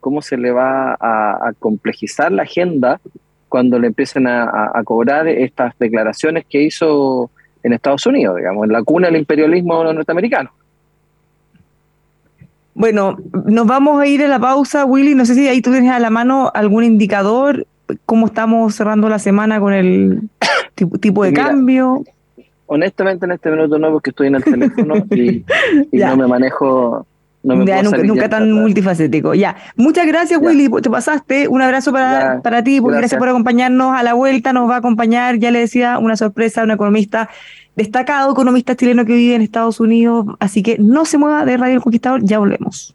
cómo 0.00 0.22
se 0.22 0.36
le 0.36 0.50
va 0.50 0.96
a, 1.00 1.52
complejizar 1.58 2.32
la 2.32 2.42
agenda 2.42 3.00
cuando 3.48 3.78
le 3.78 3.88
empiecen 3.88 4.26
a, 4.26 4.72
cobrar 4.84 5.28
estas 5.28 5.78
declaraciones 5.78 6.44
que 6.48 6.62
hizo 6.62 7.30
en 7.62 7.72
Estados 7.72 8.06
Unidos, 8.06 8.36
digamos, 8.36 8.64
en 8.64 8.72
la 8.72 8.82
cuna 8.82 9.08
del 9.08 9.16
imperialismo 9.16 9.84
norteamericano. 9.84 10.50
Bueno, 12.74 13.18
nos 13.44 13.66
vamos 13.66 14.00
a 14.00 14.06
ir 14.06 14.22
a 14.22 14.28
la 14.28 14.38
pausa, 14.38 14.84
Willy. 14.84 15.14
No 15.14 15.26
sé 15.26 15.34
si 15.34 15.46
ahí 15.48 15.60
tú 15.60 15.70
tienes 15.70 15.90
a 15.90 15.98
la 15.98 16.08
mano 16.08 16.50
algún 16.54 16.84
indicador, 16.84 17.66
cómo 18.06 18.26
estamos 18.26 18.74
cerrando 18.74 19.08
la 19.08 19.18
semana 19.18 19.60
con 19.60 19.72
el 19.72 20.22
tipo, 21.00 21.24
de 21.24 21.32
cambio. 21.32 22.04
Honestamente, 22.66 23.26
en 23.26 23.32
este 23.32 23.50
minuto 23.50 23.78
no, 23.78 23.90
porque 23.90 24.10
estoy 24.10 24.28
en 24.28 24.36
el 24.36 24.44
teléfono 24.44 24.94
y, 25.10 25.44
no 25.92 26.16
me 26.16 26.26
manejo 26.26 27.06
nunca, 27.42 28.28
tan 28.28 28.52
multifacético. 28.52 29.34
Ya. 29.34 29.56
Muchas 29.76 30.06
gracias, 30.06 30.40
Willy. 30.40 30.68
Te 30.82 30.90
pasaste. 30.90 31.48
Un 31.48 31.62
abrazo 31.62 31.92
para, 31.92 32.40
para 32.42 32.62
ti. 32.62 32.78
Gracias. 32.78 32.98
gracias 32.98 33.18
por 33.18 33.28
acompañarnos 33.28 33.96
a 33.96 34.02
la 34.02 34.14
vuelta. 34.14 34.52
Nos 34.52 34.68
va 34.68 34.76
a 34.76 34.78
acompañar, 34.78 35.38
ya 35.38 35.50
le 35.50 35.60
decía, 35.60 35.98
una 35.98 36.16
sorpresa, 36.16 36.62
un 36.62 36.70
economista 36.70 37.28
destacado, 37.76 38.32
economista 38.32 38.76
chileno 38.76 39.04
que 39.04 39.14
vive 39.14 39.34
en 39.34 39.42
Estados 39.42 39.80
Unidos. 39.80 40.26
Así 40.38 40.62
que 40.62 40.76
no 40.78 41.04
se 41.04 41.18
mueva 41.18 41.44
de 41.44 41.56
Radio 41.56 41.76
El 41.76 41.82
Conquistador. 41.82 42.22
Ya 42.22 42.38
volvemos. 42.38 42.94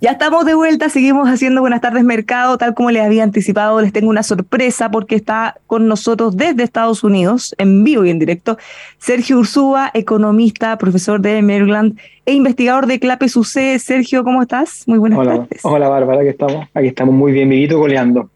Ya 0.00 0.12
estamos 0.12 0.46
de 0.46 0.54
vuelta, 0.54 0.88
seguimos 0.90 1.28
haciendo 1.28 1.60
Buenas 1.60 1.80
tardes 1.80 2.04
Mercado, 2.04 2.56
tal 2.56 2.72
como 2.72 2.92
les 2.92 3.02
había 3.02 3.24
anticipado, 3.24 3.80
les 3.80 3.92
tengo 3.92 4.08
una 4.08 4.22
sorpresa 4.22 4.92
porque 4.92 5.16
está 5.16 5.56
con 5.66 5.88
nosotros 5.88 6.36
desde 6.36 6.62
Estados 6.62 7.02
Unidos, 7.02 7.52
en 7.58 7.82
vivo 7.82 8.04
y 8.04 8.10
en 8.10 8.20
directo, 8.20 8.58
Sergio 8.98 9.38
Ursúa, 9.38 9.90
economista, 9.94 10.78
profesor 10.78 11.20
de 11.20 11.42
Maryland 11.42 11.98
e 12.26 12.34
investigador 12.34 12.86
de 12.86 13.00
CLAPE 13.00 13.28
SUCE. 13.28 13.80
Sergio, 13.80 14.22
¿cómo 14.22 14.40
estás? 14.40 14.84
Muy 14.86 15.00
buenas 15.00 15.18
tardes. 15.18 15.64
Hola 15.64 15.88
Bárbara, 15.88 16.20
aquí 16.20 16.28
estamos, 16.28 16.68
aquí 16.74 16.86
estamos 16.86 17.12
muy 17.12 17.32
bien, 17.32 17.48
vivito, 17.48 17.76
goleando. 17.76 18.30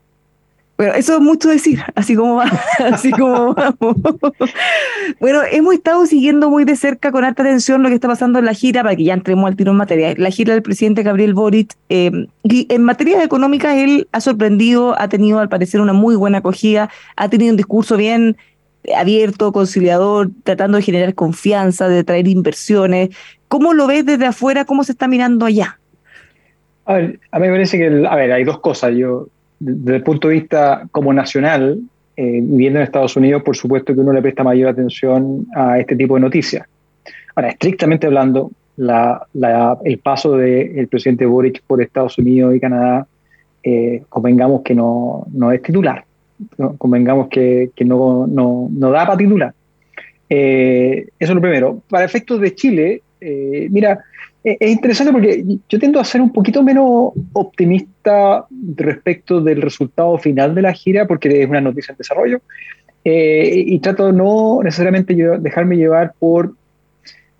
Bueno, 0.77 0.95
eso 0.95 1.15
es 1.15 1.21
mucho 1.21 1.49
decir, 1.49 1.81
así 1.95 2.17
como 2.17 2.37
va, 2.37 2.45
así 2.93 3.11
como 3.11 3.55
vamos. 3.55 3.97
bueno, 5.21 5.41
hemos 5.51 5.75
estado 5.75 6.07
siguiendo 6.07 6.51
muy 6.51 6.65
de 6.65 6.77
cerca 6.77 7.13
con 7.13 7.25
alta 7.25 7.43
atención 7.43 7.83
lo 7.83 7.89
que 7.89 7.95
está 7.95 8.09
pasando 8.09 8.39
en 8.39 8.47
la 8.47 8.55
gira, 8.55 8.83
para 8.83 8.97
que 8.97 9.05
ya 9.05 9.15
entremos 9.15 9.47
al 9.47 9.57
tiro 9.57 9.73
en 9.73 9.77
materia, 9.77 10.15
la 10.17 10.31
gira 10.31 10.55
del 10.55 10.63
presidente 10.63 11.03
Gabriel 11.03 11.35
Boric. 11.35 11.75
Eh, 11.89 12.27
y 12.43 12.67
en 12.71 12.83
materia 12.83 13.23
económicas, 13.23 13.77
él 13.77 14.09
ha 14.13 14.21
sorprendido, 14.21 14.99
ha 15.01 15.09
tenido 15.09 15.39
al 15.39 15.49
parecer 15.49 15.81
una 15.81 15.93
muy 15.93 16.17
buena 16.17 16.39
acogida, 16.39 16.91
ha 17.17 17.29
tenido 17.29 17.53
un 17.53 17.57
discurso 17.57 17.97
bien 17.97 18.37
abierto, 18.97 19.53
conciliador, 19.53 20.31
tratando 20.43 20.79
de 20.79 20.83
generar 20.83 21.15
confianza, 21.15 21.89
de 21.89 22.03
traer 22.03 22.27
inversiones. 22.27 23.11
¿Cómo 23.49 23.75
lo 23.75 23.87
ves 23.87 24.05
desde 24.05 24.27
afuera? 24.27 24.65
¿Cómo 24.65 24.83
se 24.85 24.93
está 24.93 25.07
mirando 25.07 25.47
allá? 25.47 25.79
A 26.85 26.95
ver, 26.95 27.21
a 27.31 27.39
mí 27.39 27.47
me 27.47 27.53
parece 27.53 27.79
que, 27.79 28.07
a 28.09 28.17
ver, 28.17 28.33
hay 28.33 28.45
dos 28.45 28.59
cosas. 28.61 28.95
Yo, 28.97 29.29
desde 29.63 29.97
el 29.97 30.03
punto 30.03 30.29
de 30.29 30.35
vista 30.35 30.89
como 30.91 31.13
nacional, 31.13 31.81
eh, 32.17 32.41
viviendo 32.43 32.79
en 32.79 32.85
Estados 32.85 33.17
Unidos, 33.17 33.43
por 33.43 33.57
supuesto 33.57 33.95
que 33.95 34.01
uno 34.01 34.13
le 34.13 34.21
presta 34.21 34.43
mayor 34.43 34.71
atención 34.71 35.47
a 35.55 35.79
este 35.79 35.95
tipo 35.97 36.17
de 36.17 36.21
noticias. 36.21 36.67
Ahora, 37.35 37.51
estrictamente 37.51 38.07
hablando, 38.07 38.51
el 38.77 39.99
paso 40.03 40.37
del 40.37 40.89
presidente 40.89 41.25
Boric 41.25 41.63
por 41.67 41.81
Estados 41.81 42.19
Unidos 42.19 42.55
y 42.55 42.61
Canadá, 42.61 43.07
eh, 43.63 44.03
convengamos 44.09 44.63
que 44.63 44.75
no, 44.75 45.27
es 45.53 45.63
titular, 45.63 46.05
convengamos 46.77 47.29
que, 47.29 47.71
no, 47.85 48.69
da 48.69 49.07
para 49.07 49.17
titular. 49.17 49.55
Eh, 50.29 51.07
eso 51.19 51.33
es 51.33 51.35
lo 51.35 51.41
primero. 51.41 51.81
Para 51.89 52.05
efectos 52.05 52.41
de 52.41 52.55
Chile, 52.55 53.03
mira, 53.71 54.01
es 54.45 54.71
interesante 54.71 55.13
porque 55.13 55.45
yo 55.69 55.79
tiendo 55.79 56.01
a 56.01 56.05
ser 56.05 56.21
un 56.21 56.33
poquito 56.33 56.63
menos 56.63 57.13
optimista 57.33 58.47
respecto 58.77 59.41
del 59.41 59.63
resultado 59.63 60.19
final 60.19 60.55
de 60.55 60.63
la 60.63 60.73
gira, 60.73 61.07
porque 61.07 61.43
es 61.43 61.49
una 61.49 61.61
noticia 61.61 61.93
en 61.93 61.99
desarrollo, 61.99 62.41
eh, 63.05 63.65
y 63.67 63.79
trato 63.79 64.13
no 64.13 64.61
necesariamente 64.63 65.15
dejarme 65.15 65.77
llevar 65.77 66.15
por, 66.19 66.55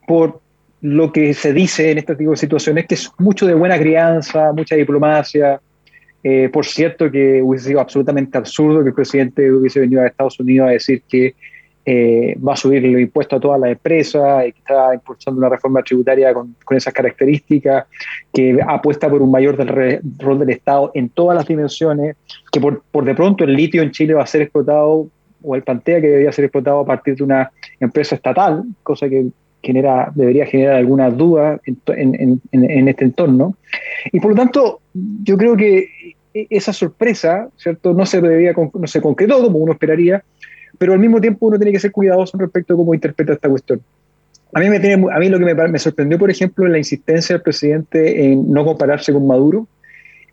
por 0.07 0.41
lo 0.81 1.13
que 1.13 1.35
se 1.35 1.53
dice 1.53 1.91
en 1.91 1.99
este 1.99 2.17
tipo 2.17 2.33
de 2.33 2.37
situaciones, 2.37 2.87
que 2.87 2.95
es 2.95 3.11
mucho 3.19 3.47
de 3.47 3.55
buena 3.55 3.79
crianza, 3.79 4.53
mucha 4.53 4.77
diplomacia. 4.77 5.61
Eh, 6.25 6.49
por 6.53 6.65
cierto, 6.65 7.11
que 7.11 7.43
hubiese 7.43 7.69
sido 7.69 7.81
absolutamente 7.81 8.39
absurdo 8.39 8.83
que 8.83 8.91
el 8.91 8.95
presidente 8.95 9.53
hubiese 9.53 9.81
venido 9.81 10.03
a 10.03 10.07
Estados 10.07 10.39
Unidos 10.39 10.69
a 10.69 10.73
decir 10.73 11.03
que 11.09 11.35
eh, 11.85 12.37
va 12.47 12.53
a 12.53 12.57
subir 12.57 12.83
los 12.85 13.01
impuestos 13.01 13.37
a 13.37 13.41
todas 13.41 13.61
las 13.61 13.71
empresas, 13.71 14.45
está 14.45 14.95
impulsando 14.95 15.39
una 15.39 15.49
reforma 15.49 15.83
tributaria 15.83 16.33
con, 16.33 16.55
con, 16.65 16.77
esas 16.77 16.93
características, 16.95 17.87
que 18.33 18.59
apuesta 18.67 19.09
por 19.09 19.21
un 19.23 19.31
mayor 19.31 19.57
del 19.57 20.01
rol 20.19 20.39
del 20.39 20.51
Estado 20.51 20.93
en 20.95 21.09
todas 21.09 21.37
las 21.37 21.47
dimensiones, 21.47 22.17
que 22.53 22.61
por, 22.61 22.83
por, 22.91 23.05
de 23.05 23.15
pronto 23.15 23.45
el 23.45 23.55
litio 23.55 23.83
en 23.83 23.91
Chile 23.91 24.15
va 24.15 24.23
a 24.23 24.27
ser 24.27 24.43
explotado, 24.43 25.09
o 25.45 25.57
el 25.57 25.63
plantea 25.63 26.01
que 26.01 26.07
debería 26.07 26.31
ser 26.31 26.45
explotado 26.45 26.81
a 26.81 26.87
partir 26.87 27.17
de 27.17 27.25
una 27.25 27.51
empresa 27.81 28.15
estatal, 28.15 28.63
cosa 28.85 29.09
que 29.09 29.27
genera, 29.61 30.13
debería 30.15 30.47
generar 30.47 30.77
algunas 30.77 31.17
dudas 31.17 31.61
en, 31.67 31.81
en, 31.87 32.41
en, 32.53 32.71
en 32.71 32.89
este 32.89 33.05
entorno. 33.05 33.57
Y 34.13 34.21
por 34.21 34.31
lo 34.33 34.37
tanto, 34.37 34.81
yo 34.95 35.37
creo 35.37 35.57
que 35.57 35.89
esa 36.35 36.73
sorpresa, 36.73 37.49
¿cierto? 37.57 37.93
No 37.93 38.07
se, 38.07 38.21
no 38.21 38.87
se 38.87 39.01
concretó 39.01 39.43
como 39.43 39.59
uno 39.59 39.73
esperaría, 39.73 40.25
pero 40.83 40.95
al 40.95 40.99
mismo 40.99 41.21
tiempo 41.21 41.47
uno 41.47 41.57
tiene 41.59 41.71
que 41.71 41.79
ser 41.79 41.93
cuidadoso 41.93 42.37
respecto 42.37 42.75
a 42.75 42.77
cómo 42.77 42.93
interpreta 42.93 43.35
esta 43.35 43.49
cuestión. 43.49 43.81
A 44.53 44.59
mí, 44.59 44.69
me 44.69 44.81
tiene, 44.81 45.07
a 45.13 45.19
mí 45.21 45.29
lo 45.29 45.39
que 45.39 45.45
me, 45.45 45.55
me 45.55 45.79
sorprendió, 45.79 46.19
por 46.19 46.29
ejemplo, 46.29 46.67
la 46.67 46.77
insistencia 46.77 47.37
del 47.37 47.43
presidente 47.45 48.25
en 48.25 48.51
no 48.51 48.65
compararse 48.65 49.13
con 49.13 49.25
Maduro, 49.25 49.69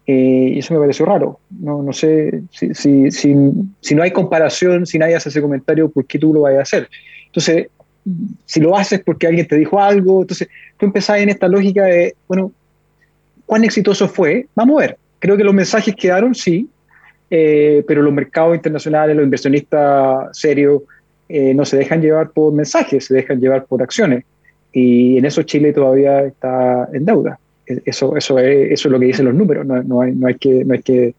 eh, 0.07 0.55
eso 0.57 0.73
me 0.73 0.79
pareció 0.79 1.05
raro. 1.05 1.39
No, 1.51 1.83
no 1.83 1.93
sé, 1.93 2.41
si, 2.49 2.73
si, 2.73 3.11
si, 3.11 3.35
si, 3.79 3.93
no 3.93 4.01
hay 4.01 4.09
comparación, 4.09 4.87
si 4.87 4.97
nadie 4.97 5.17
hace 5.17 5.29
ese 5.29 5.39
comentario, 5.39 5.87
¿por 5.87 6.03
qué 6.05 6.17
tú 6.17 6.33
lo 6.33 6.41
vas 6.41 6.55
a 6.55 6.61
hacer? 6.61 6.89
Entonces, 7.27 7.67
si 8.47 8.59
lo 8.59 8.75
haces 8.75 9.01
porque 9.05 9.27
alguien 9.27 9.47
te 9.47 9.55
dijo 9.55 9.79
algo, 9.79 10.21
entonces 10.21 10.49
tú 10.79 10.87
empezás 10.87 11.19
en 11.19 11.29
esta 11.29 11.47
lógica 11.47 11.83
de, 11.83 12.15
bueno, 12.27 12.51
¿cuán 13.45 13.63
exitoso 13.65 14.09
fue? 14.09 14.47
Vamos 14.55 14.77
a 14.77 14.87
ver. 14.87 14.97
Creo 15.19 15.37
que 15.37 15.43
los 15.43 15.53
mensajes 15.53 15.95
quedaron, 15.95 16.33
sí, 16.33 16.67
eh, 17.29 17.83
pero 17.87 18.01
los 18.01 18.13
mercados 18.13 18.55
internacionales, 18.55 19.15
los 19.15 19.23
inversionistas 19.23 20.35
serios, 20.37 20.81
eh, 21.27 21.53
no 21.53 21.63
se 21.65 21.77
dejan 21.77 22.01
llevar 22.01 22.31
por 22.31 22.53
mensajes, 22.53 23.05
se 23.05 23.13
dejan 23.13 23.39
llevar 23.39 23.65
por 23.65 23.83
acciones. 23.83 24.25
Y 24.73 25.17
en 25.17 25.25
eso 25.25 25.43
Chile 25.43 25.73
todavía 25.73 26.21
está 26.21 26.89
en 26.91 27.05
deuda. 27.05 27.39
E, 27.67 27.81
eso, 27.85 28.15
eso, 28.17 28.39
es, 28.39 28.71
eso 28.71 28.87
es 28.87 28.91
lo 28.91 28.99
que 28.99 29.05
dicen 29.05 29.25
los 29.25 29.35
números, 29.35 29.65
no, 29.65 29.81
no, 29.83 30.01
hay, 30.01 30.13
no 30.13 30.27
hay, 30.27 30.35
que, 30.35 30.65
no 30.65 30.73
hay, 30.73 30.81
que, 30.81 31.13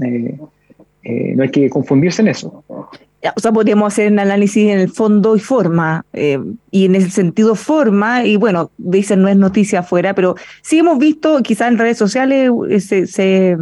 eh, 0.00 1.34
no 1.36 1.42
hay 1.42 1.48
que 1.50 1.70
confundirse 1.70 2.22
en 2.22 2.28
eso. 2.28 2.64
O 2.68 3.40
sea, 3.40 3.52
podríamos 3.52 3.92
hacer 3.92 4.10
un 4.10 4.18
análisis 4.18 4.68
en 4.68 4.80
el 4.80 4.88
fondo 4.88 5.36
y 5.36 5.38
forma, 5.38 6.04
y 6.12 6.84
en 6.86 6.96
ese 6.96 7.10
sentido 7.10 7.54
forma, 7.54 8.24
y 8.24 8.34
bueno, 8.34 8.72
dicen 8.78 9.22
no 9.22 9.28
es 9.28 9.36
noticia 9.36 9.78
afuera, 9.78 10.12
pero 10.12 10.34
sí 10.62 10.80
hemos 10.80 10.98
visto, 10.98 11.40
quizás 11.40 11.70
en 11.70 11.78
redes 11.78 11.98
sociales 11.98 12.50
se, 12.80 13.06
se 13.06 13.56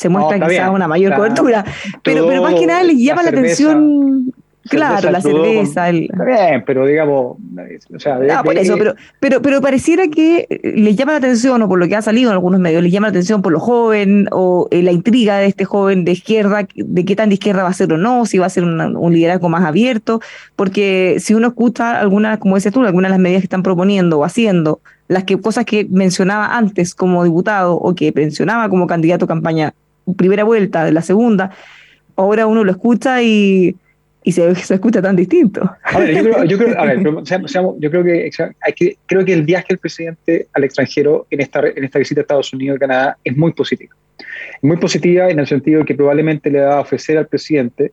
se 0.00 0.08
muestra 0.08 0.48
quizás 0.48 0.70
una 0.70 0.88
mayor 0.88 1.14
cobertura. 1.14 1.64
Pero, 2.02 2.26
pero 2.26 2.42
más 2.42 2.54
que 2.54 2.66
nada 2.66 2.82
les 2.82 2.98
llama 2.98 3.22
la, 3.22 3.28
atención. 3.28 4.32
Claro, 4.68 5.10
la 5.10 5.20
cerveza. 5.20 5.88
El... 5.90 6.04
Está 6.04 6.24
bien, 6.24 6.64
pero 6.66 6.86
digamos. 6.86 7.36
O 7.94 7.98
sea, 7.98 8.42
por 8.42 8.56
eso, 8.56 8.76
pero, 8.78 8.94
pero, 9.18 9.42
pero 9.42 9.60
pareciera 9.60 10.08
que 10.08 10.46
les 10.62 10.96
llama 10.96 11.12
la 11.12 11.18
atención, 11.18 11.60
o 11.60 11.68
por 11.68 11.78
lo 11.78 11.86
que 11.86 11.96
ha 11.96 12.02
salido 12.02 12.30
en 12.30 12.34
algunos 12.34 12.60
medios, 12.60 12.82
les 12.82 12.92
llama 12.92 13.08
la 13.08 13.10
atención 13.10 13.42
por 13.42 13.52
lo 13.52 13.60
joven, 13.60 14.28
o 14.30 14.68
eh, 14.70 14.82
la 14.82 14.92
intriga 14.92 15.36
de 15.38 15.46
este 15.46 15.64
joven 15.66 16.04
de 16.06 16.12
izquierda, 16.12 16.66
de 16.74 17.04
qué 17.04 17.16
tan 17.16 17.28
de 17.28 17.34
izquierda 17.34 17.62
va 17.62 17.68
a 17.68 17.74
ser 17.74 17.92
o 17.92 17.98
no, 17.98 18.24
si 18.24 18.38
va 18.38 18.46
a 18.46 18.50
ser 18.50 18.64
un 18.64 19.12
liderazgo 19.12 19.50
más 19.50 19.64
abierto, 19.64 20.20
porque 20.56 21.16
si 21.18 21.34
uno 21.34 21.48
escucha 21.48 21.98
algunas, 21.98 22.38
como 22.38 22.54
dices 22.54 22.72
tú, 22.72 22.82
algunas 22.84 23.10
de 23.10 23.14
las 23.14 23.20
medidas 23.20 23.42
que 23.42 23.46
están 23.46 23.62
proponiendo 23.62 24.18
o 24.18 24.24
haciendo, 24.24 24.80
las 25.10 25.24
que, 25.24 25.40
cosas 25.40 25.64
que 25.64 25.88
mencionaba 25.90 26.56
antes 26.56 26.94
como 26.94 27.24
diputado 27.24 27.74
o 27.74 27.94
que 27.96 28.12
mencionaba 28.14 28.68
como 28.68 28.86
candidato 28.86 29.24
a 29.24 29.28
campaña 29.28 29.74
primera 30.16 30.44
vuelta, 30.44 30.84
de 30.84 30.92
la 30.92 31.02
segunda, 31.02 31.50
ahora 32.16 32.46
uno 32.46 32.64
lo 32.64 32.70
escucha 32.70 33.22
y, 33.22 33.76
y 34.22 34.32
se, 34.32 34.54
se 34.56 34.74
escucha 34.74 35.02
tan 35.02 35.16
distinto. 35.16 35.70
A 35.82 35.98
ver, 35.98 36.14
yo 36.14 36.22
creo, 36.22 36.44
yo 36.44 36.58
creo, 36.58 36.78
a 36.78 36.84
ver, 36.84 36.98
yo 37.78 37.90
creo 37.90 38.04
que, 38.04 38.30
hay 38.60 38.72
que, 38.72 38.96
creo 39.06 39.24
que 39.24 39.32
el 39.32 39.42
viaje 39.42 39.66
del 39.70 39.78
presidente 39.78 40.48
al 40.52 40.64
extranjero 40.64 41.26
en 41.30 41.40
esta, 41.40 41.60
en 41.66 41.84
esta 41.84 41.98
visita 41.98 42.20
a 42.20 42.22
Estados 42.22 42.52
Unidos 42.52 42.76
y 42.76 42.80
Canadá 42.80 43.16
es 43.24 43.36
muy 43.36 43.52
positiva. 43.52 43.94
Muy 44.62 44.76
positiva 44.76 45.30
en 45.30 45.38
el 45.38 45.46
sentido 45.46 45.80
de 45.80 45.86
que 45.86 45.94
probablemente 45.94 46.50
le 46.50 46.60
va 46.60 46.76
a 46.76 46.80
ofrecer 46.80 47.16
al 47.16 47.26
presidente 47.26 47.92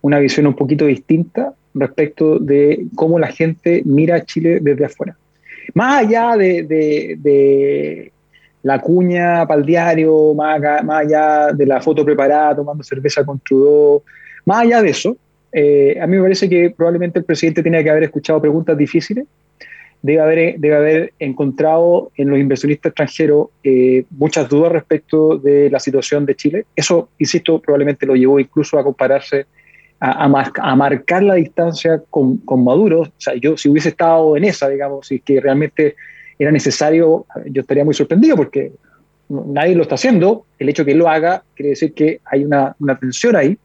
una 0.00 0.18
visión 0.18 0.46
un 0.46 0.54
poquito 0.54 0.86
distinta 0.86 1.52
respecto 1.74 2.38
de 2.38 2.86
cómo 2.94 3.18
la 3.18 3.28
gente 3.28 3.82
mira 3.84 4.16
a 4.16 4.24
Chile 4.24 4.58
desde 4.62 4.86
afuera. 4.86 5.16
Más 5.74 6.04
allá 6.04 6.36
de, 6.36 6.62
de, 6.62 8.12
la 8.66 8.80
cuña 8.80 9.46
para 9.46 9.60
el 9.60 9.64
diario, 9.64 10.34
más, 10.34 10.60
más, 10.82 11.04
allá 11.04 11.52
de 11.52 11.66
la 11.66 11.80
foto 11.80 12.04
preparada 12.04 12.56
tomando 12.56 12.82
cerveza 12.82 13.24
con 13.24 13.38
Trudeau, 13.38 14.02
más 14.44 14.64
allá 14.64 14.82
de 14.82 14.90
eso, 14.90 15.16
eh, 15.52 15.96
a 16.02 16.06
mí 16.08 16.16
me 16.16 16.22
parece 16.22 16.48
que 16.48 16.70
probablemente 16.76 17.20
el 17.20 17.24
presidente 17.24 17.62
tenía 17.62 17.84
que 17.84 17.90
haber 17.90 18.02
escuchado 18.02 18.40
preguntas 18.40 18.76
difíciles, 18.76 19.24
debe 20.02 20.20
haber, 20.20 20.58
debe 20.58 20.74
haber 20.74 21.12
encontrado 21.20 22.10
en 22.16 22.28
los 22.28 22.40
inversionistas 22.40 22.90
extranjeros 22.90 23.50
eh, 23.62 24.04
muchas 24.10 24.48
dudas 24.48 24.72
respecto 24.72 25.38
de 25.38 25.70
la 25.70 25.78
situación 25.78 26.26
de 26.26 26.34
Chile. 26.34 26.66
Eso, 26.74 27.08
insisto, 27.18 27.60
probablemente 27.60 28.04
lo 28.04 28.16
llevó 28.16 28.40
incluso 28.40 28.80
a 28.80 28.82
compararse, 28.82 29.46
a, 30.00 30.24
a, 30.24 30.74
marcar 30.74 31.22
la 31.22 31.34
distancia 31.34 32.02
con, 32.10 32.38
con, 32.38 32.64
Maduro. 32.64 33.02
O 33.02 33.12
sea, 33.16 33.34
yo 33.36 33.56
si 33.56 33.68
hubiese 33.68 33.90
estado 33.90 34.36
en 34.36 34.42
esa, 34.42 34.68
digamos, 34.68 35.06
si 35.06 35.20
que 35.20 35.40
realmente 35.40 35.94
era 36.38 36.50
necesario, 36.50 37.26
yo 37.46 37.62
estaría 37.62 37.84
muy 37.84 37.94
sorprendido 37.94 38.36
porque 38.36 38.72
nadie 39.28 39.74
lo 39.74 39.82
está 39.82 39.94
haciendo. 39.94 40.46
El 40.58 40.68
hecho 40.68 40.84
que 40.84 40.94
lo 40.94 41.08
haga 41.08 41.42
quiere 41.54 41.70
decir 41.70 41.92
que 41.92 42.20
hay 42.24 42.44
una, 42.44 42.74
una 42.78 42.98
tensión 42.98 43.36
ahí. 43.36 43.56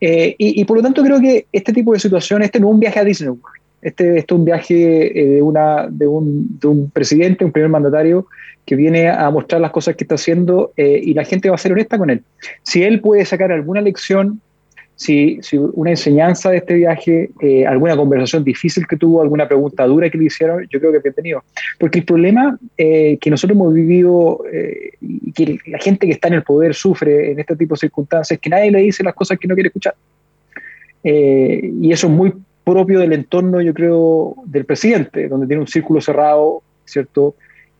Eh, 0.00 0.36
y, 0.38 0.64
por 0.64 0.76
lo 0.76 0.82
tanto 0.82 1.02
creo 1.02 1.20
que 1.20 1.46
este 1.52 1.72
tipo 1.72 1.92
de 1.92 1.98
situaciones, 1.98 2.46
este 2.46 2.60
no 2.60 2.68
es 2.68 2.74
un 2.74 2.80
viaje 2.80 3.00
a 3.00 3.04
Disney 3.04 3.34
este, 3.82 4.18
este, 4.18 4.18
es 4.18 4.38
un 4.38 4.44
viaje 4.44 5.20
eh, 5.20 5.26
de, 5.26 5.42
una, 5.42 5.88
de, 5.90 6.06
un, 6.06 6.58
de, 6.60 6.68
un, 6.68 6.90
presidente, 6.90 7.44
un 7.44 7.50
primer 7.50 7.70
mandatario, 7.70 8.26
que 8.64 8.76
viene 8.76 9.08
a 9.08 9.28
mostrar 9.30 9.60
las 9.60 9.70
cosas 9.70 9.96
que 9.96 10.04
está 10.04 10.16
haciendo 10.16 10.72
eh, 10.76 11.00
y 11.02 11.14
la 11.14 11.24
gente 11.24 11.48
va 11.48 11.54
a 11.54 11.58
ser 11.58 11.72
honesta 11.72 11.98
con 11.98 12.10
él. 12.10 12.22
Si 12.62 12.82
él 12.82 13.00
puede 13.00 13.24
sacar 13.24 13.50
alguna 13.50 13.80
lección 13.80 14.40
si, 14.98 15.38
si 15.42 15.56
una 15.56 15.90
enseñanza 15.90 16.50
de 16.50 16.56
este 16.56 16.74
viaje, 16.74 17.30
eh, 17.40 17.64
alguna 17.64 17.96
conversación 17.96 18.42
difícil 18.42 18.84
que 18.84 18.96
tuvo, 18.96 19.22
alguna 19.22 19.46
pregunta 19.46 19.86
dura 19.86 20.10
que 20.10 20.18
le 20.18 20.24
hicieron, 20.24 20.66
yo 20.68 20.80
creo 20.80 20.90
que 20.90 20.98
bienvenido. 20.98 21.44
Porque 21.78 22.00
el 22.00 22.04
problema 22.04 22.58
eh, 22.76 23.16
que 23.20 23.30
nosotros 23.30 23.56
hemos 23.56 23.72
vivido 23.72 24.40
eh, 24.52 24.90
y 25.00 25.30
que 25.30 25.56
la 25.66 25.78
gente 25.78 26.04
que 26.04 26.14
está 26.14 26.26
en 26.26 26.34
el 26.34 26.42
poder 26.42 26.74
sufre 26.74 27.30
en 27.30 27.38
este 27.38 27.54
tipo 27.54 27.76
de 27.76 27.78
circunstancias 27.78 28.36
es 28.36 28.40
que 28.40 28.50
nadie 28.50 28.72
le 28.72 28.80
dice 28.80 29.04
las 29.04 29.14
cosas 29.14 29.38
que 29.38 29.46
no 29.46 29.54
quiere 29.54 29.68
escuchar. 29.68 29.94
y 31.04 31.92
eso 31.92 32.08
es 32.08 32.12
muy 32.12 32.32
propio 32.64 32.98
del 32.98 33.12
entorno, 33.12 33.60
yo 33.60 33.72
creo, 33.74 34.34
del 34.46 34.64
presidente, 34.64 35.28
donde 35.28 35.46
tiene 35.46 35.62
un 35.62 35.68
círculo 35.68 36.00
cerrado, 36.00 36.60
¿cierto? 36.84 37.36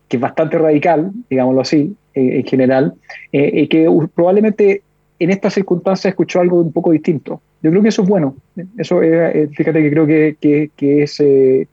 Que 0.06 0.18
es 0.18 0.20
bastante 0.20 0.56
radical, 0.56 1.10
digámoslo 1.28 1.62
así, 1.62 1.96
en 2.14 2.44
general, 2.44 2.94
y 3.32 3.66
que 3.66 3.88
probablemente 4.14 4.82
en 5.18 5.30
estas 5.30 5.54
circunstancias 5.54 6.12
escuchó 6.12 6.40
algo 6.40 6.60
un 6.60 6.72
poco 6.72 6.92
distinto. 6.92 7.40
Yo 7.62 7.70
creo 7.70 7.82
que 7.82 7.88
eso 7.88 8.02
es 8.02 8.08
bueno. 8.08 8.36
Eso, 8.76 9.02
eh, 9.02 9.48
fíjate 9.54 9.82
que 9.82 9.90
creo 9.90 10.06
que, 10.06 10.70
que, 10.76 11.02
es, 11.02 11.18
eh, 11.20 11.66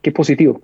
que 0.00 0.10
es 0.10 0.14
positivo. 0.14 0.60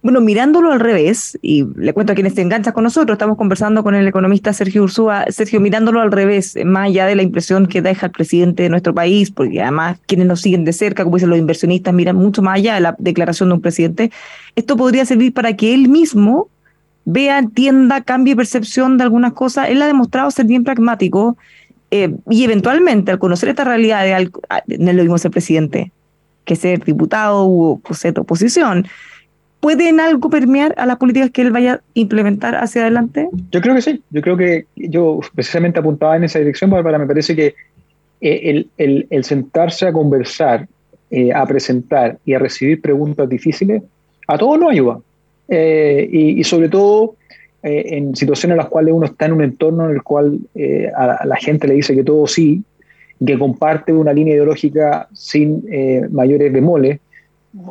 Bueno, 0.00 0.20
mirándolo 0.20 0.70
al 0.70 0.78
revés, 0.78 1.36
y 1.42 1.66
le 1.76 1.92
cuento 1.92 2.12
a 2.12 2.14
quienes 2.14 2.34
se 2.34 2.42
enganchan 2.42 2.72
con 2.72 2.84
nosotros, 2.84 3.16
estamos 3.16 3.36
conversando 3.36 3.82
con 3.82 3.96
el 3.96 4.06
economista 4.06 4.52
Sergio 4.52 4.84
Ursúa. 4.84 5.24
Sergio, 5.28 5.60
mirándolo 5.60 6.00
al 6.00 6.12
revés, 6.12 6.56
más 6.64 6.86
allá 6.86 7.06
de 7.06 7.16
la 7.16 7.22
impresión 7.22 7.66
que 7.66 7.82
deja 7.82 8.06
el 8.06 8.12
presidente 8.12 8.62
de 8.62 8.68
nuestro 8.68 8.94
país, 8.94 9.32
porque 9.32 9.60
además 9.60 9.98
quienes 10.06 10.28
nos 10.28 10.40
siguen 10.40 10.64
de 10.64 10.72
cerca, 10.72 11.02
como 11.02 11.16
dicen 11.16 11.30
los 11.30 11.38
inversionistas, 11.38 11.92
miran 11.92 12.14
mucho 12.14 12.42
más 12.42 12.56
allá 12.56 12.74
de 12.76 12.80
la 12.80 12.96
declaración 12.98 13.48
de 13.48 13.56
un 13.56 13.60
presidente, 13.60 14.12
esto 14.54 14.76
podría 14.76 15.04
servir 15.04 15.32
para 15.34 15.56
que 15.56 15.74
él 15.74 15.88
mismo 15.88 16.48
vea, 17.04 17.38
entienda, 17.38 18.02
cambie 18.02 18.36
percepción 18.36 18.98
de 18.98 19.04
algunas 19.04 19.32
cosas. 19.32 19.68
Él 19.68 19.82
ha 19.82 19.86
demostrado 19.86 20.30
ser 20.30 20.46
bien 20.46 20.62
pragmático 20.62 21.36
eh, 21.90 22.14
y 22.28 22.44
eventualmente, 22.44 23.10
al 23.10 23.18
conocer 23.18 23.48
esta 23.48 23.64
realidad, 23.64 24.04
de, 24.04 24.78
no 24.78 24.90
es 24.90 24.96
lo 24.96 25.02
mismo 25.02 25.18
ser 25.18 25.30
presidente 25.30 25.92
que 26.44 26.56
ser 26.56 26.82
diputado 26.84 27.46
o 27.46 27.80
ser 27.92 28.18
oposición, 28.18 28.86
¿puede 29.60 29.88
en 29.88 30.00
algo 30.00 30.30
permear 30.30 30.74
a 30.78 30.86
las 30.86 30.96
políticas 30.96 31.30
que 31.30 31.42
él 31.42 31.50
vaya 31.50 31.74
a 31.74 31.80
implementar 31.94 32.56
hacia 32.56 32.82
adelante? 32.82 33.28
Yo 33.50 33.60
creo 33.60 33.74
que 33.74 33.82
sí. 33.82 34.02
Yo 34.10 34.22
creo 34.22 34.36
que 34.36 34.64
yo 34.76 35.20
precisamente 35.34 35.78
apuntaba 35.78 36.16
en 36.16 36.24
esa 36.24 36.38
dirección, 36.38 36.70
para 36.70 36.98
me 36.98 37.06
parece 37.06 37.36
que 37.36 37.54
eh, 38.20 38.40
el, 38.44 38.68
el, 38.78 39.06
el, 39.10 39.24
sentarse 39.24 39.86
a 39.86 39.92
conversar, 39.92 40.66
eh, 41.10 41.32
a 41.32 41.44
presentar 41.46 42.18
y 42.24 42.34
a 42.34 42.38
recibir 42.38 42.80
preguntas 42.80 43.28
difíciles, 43.28 43.82
a 44.26 44.38
todos 44.38 44.58
nos 44.58 44.70
ayuda. 44.70 45.00
y, 45.48 46.40
y, 46.40 46.44
sobre 46.44 46.68
todo 46.68 47.14
eh, 47.62 47.96
en 47.96 48.14
situaciones 48.14 48.54
en 48.54 48.58
las 48.58 48.68
cuales 48.68 48.94
uno 48.94 49.06
está 49.06 49.26
en 49.26 49.32
un 49.32 49.42
entorno 49.42 49.86
en 49.86 49.96
el 49.96 50.02
cual 50.04 50.38
eh, 50.54 50.90
a, 50.96 51.26
la 51.26 51.36
gente 51.36 51.66
le 51.66 51.74
dice 51.74 51.92
que 51.92 52.04
todo 52.04 52.26
sí, 52.28 52.62
que 53.24 53.36
comparte 53.36 53.92
una 53.92 54.12
línea 54.12 54.34
ideológica 54.34 55.08
sin 55.12 55.64
eh, 55.68 56.06
mayores 56.08 56.52
bemoles, 56.52 57.00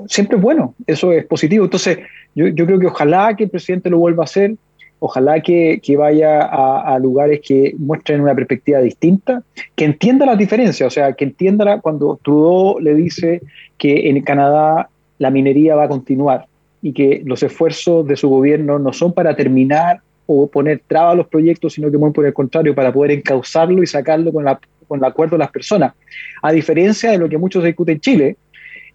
siempre 0.08 0.36
es 0.36 0.44
bueno, 0.44 0.76
eso 0.86 1.14
es 1.14 1.26
positivo. 1.26 1.64
Entonces, 1.64 2.00
yo, 2.36 2.54
creo 2.54 2.80
que 2.80 2.88
ojalá 2.88 3.34
que 3.38 3.46
el 3.46 3.50
presidente 3.50 3.90
lo 3.90 4.00
vuelva 4.00 4.24
a 4.24 4.26
hacer, 4.26 4.56
ojalá 5.00 5.40
que, 5.40 5.80
vaya 5.98 6.42
a, 6.42 6.96
a, 6.96 7.00
lugares 7.00 7.40
que 7.42 7.74
muestren 7.78 8.20
una 8.20 8.36
perspectiva 8.36 8.80
distinta, 8.80 9.42
que 9.76 9.86
entienda 9.86 10.26
las 10.26 10.38
diferencias, 10.38 10.86
o 10.86 10.92
sea, 10.92 11.14
que 11.14 11.24
entienda 11.24 11.80
cuando 11.80 12.20
Trudeau 12.22 12.80
le 12.82 12.94
dice 12.94 13.42
que 13.78 14.10
en 14.10 14.22
Canadá 14.22 14.90
la 15.18 15.30
minería 15.30 15.76
va 15.76 15.84
a 15.84 15.88
continuar 15.88 16.46
y 16.88 16.94
que 16.94 17.22
los 17.26 17.44
esfuerzos 17.44 18.08
de 18.08 18.16
su 18.16 18.30
gobierno 18.30 18.80
no 18.80 18.94
son 18.94 19.12
para 19.12 19.36
terminar 19.36 20.00
o 20.26 20.48
poner 20.48 20.82
trabas 20.88 21.16
a 21.16 21.18
los 21.18 21.28
proyectos, 21.28 21.74
sino 21.74 21.92
que 21.92 21.98
muy 21.98 22.12
por 22.12 22.26
el 22.26 22.34
contrario, 22.34 22.74
para 22.74 22.94
poder 22.94 23.12
encauzarlo 23.12 23.84
y 23.84 23.88
sacarlo 23.88 24.32
con, 24.32 24.46
la, 24.46 24.58
con 24.88 25.00
el 25.00 25.04
acuerdo 25.04 25.36
de 25.36 25.40
las 25.40 25.52
personas. 25.52 25.94
A 26.42 26.54
diferencia 26.54 27.12
de 27.12 27.18
lo 27.18 27.28
que 27.28 27.38
muchos 27.38 27.62
discuten 27.62 27.96
en 27.96 28.00
Chile, 28.00 28.38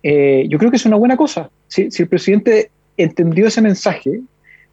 eh, 0.02 0.46
yo 0.48 0.57
creo 0.57 0.70
que 0.70 0.78
es 0.78 0.87
una 0.87 0.96
buena 0.96 1.18
cosa. 1.18 1.50
Si, 1.68 1.90
si, 1.90 2.05
el 2.05 2.09
presidente 2.09 2.70
entendió 2.96 3.46
ese 3.46 3.61
mensaje 3.61 4.22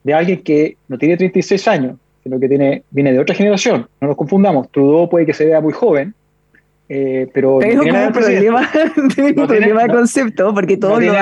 de 0.06 0.14
alguien 0.14 0.42
que 0.42 0.78
no 0.88 0.98
tiene 0.98 1.18
36 1.18 1.68
años, 1.68 1.98
sino 2.24 2.40
que 2.40 2.48
tiene, 2.48 2.84
viene 2.90 3.12
de 3.12 3.20
otra 3.20 3.36
generación, 3.36 3.86
no 4.00 4.08
nos 4.08 4.16
confundamos, 4.16 4.72
Trudeau 4.72 5.10
puede 5.10 5.26
que 5.26 5.34
se 5.34 5.46
vea 5.46 5.60
muy 5.60 5.74
joven, 5.74 6.14
eh, 6.92 7.28
pero 7.32 7.60
tengo 7.60 7.84
un 7.84 8.12
problema, 8.12 8.68
un 8.98 9.36
problema 9.36 9.84
de 9.88 9.90
concepto, 9.90 10.52
porque 10.56 10.76
todos 10.76 11.04
los, 11.04 11.16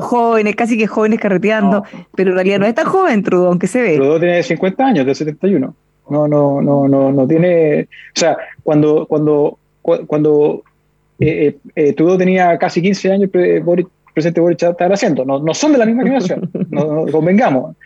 jóvenes, 0.00 0.56
casi 0.56 0.76
que 0.76 0.88
jóvenes 0.88 1.20
carreteando, 1.20 1.84
pero 2.16 2.30
en 2.30 2.34
realidad 2.34 2.58
no 2.58 2.66
es 2.66 2.74
tan 2.74 2.86
joven 2.86 3.22
Trudeau, 3.22 3.46
aunque 3.46 3.68
se 3.68 3.80
ve. 3.80 3.94
Trudeau 3.94 4.18
tiene 4.18 4.42
50 4.42 4.84
años, 4.84 5.06
de 5.06 5.14
71. 5.14 5.72
No, 6.10 6.26
no, 6.26 6.60
no, 6.60 6.88
no, 6.88 7.12
no 7.12 7.28
tiene. 7.28 7.82
O 7.82 8.18
sea, 8.18 8.36
cuando, 8.64 9.06
cuando, 9.06 9.56
cuando 9.80 10.64
eh, 11.20 11.56
eh, 11.76 11.92
Trudeau 11.92 12.18
tenía 12.18 12.58
casi 12.58 12.82
15 12.82 13.12
años, 13.12 13.30
el 13.32 13.86
presidente 14.12 14.40
Boris 14.40 14.60
estaba 14.60 14.94
haciendo. 14.94 15.24
No, 15.24 15.38
no 15.38 15.54
son 15.54 15.70
de 15.70 15.78
la 15.78 15.86
misma 15.86 16.02
generación, 16.02 16.50
no, 16.70 17.06
convengamos. 17.06 17.76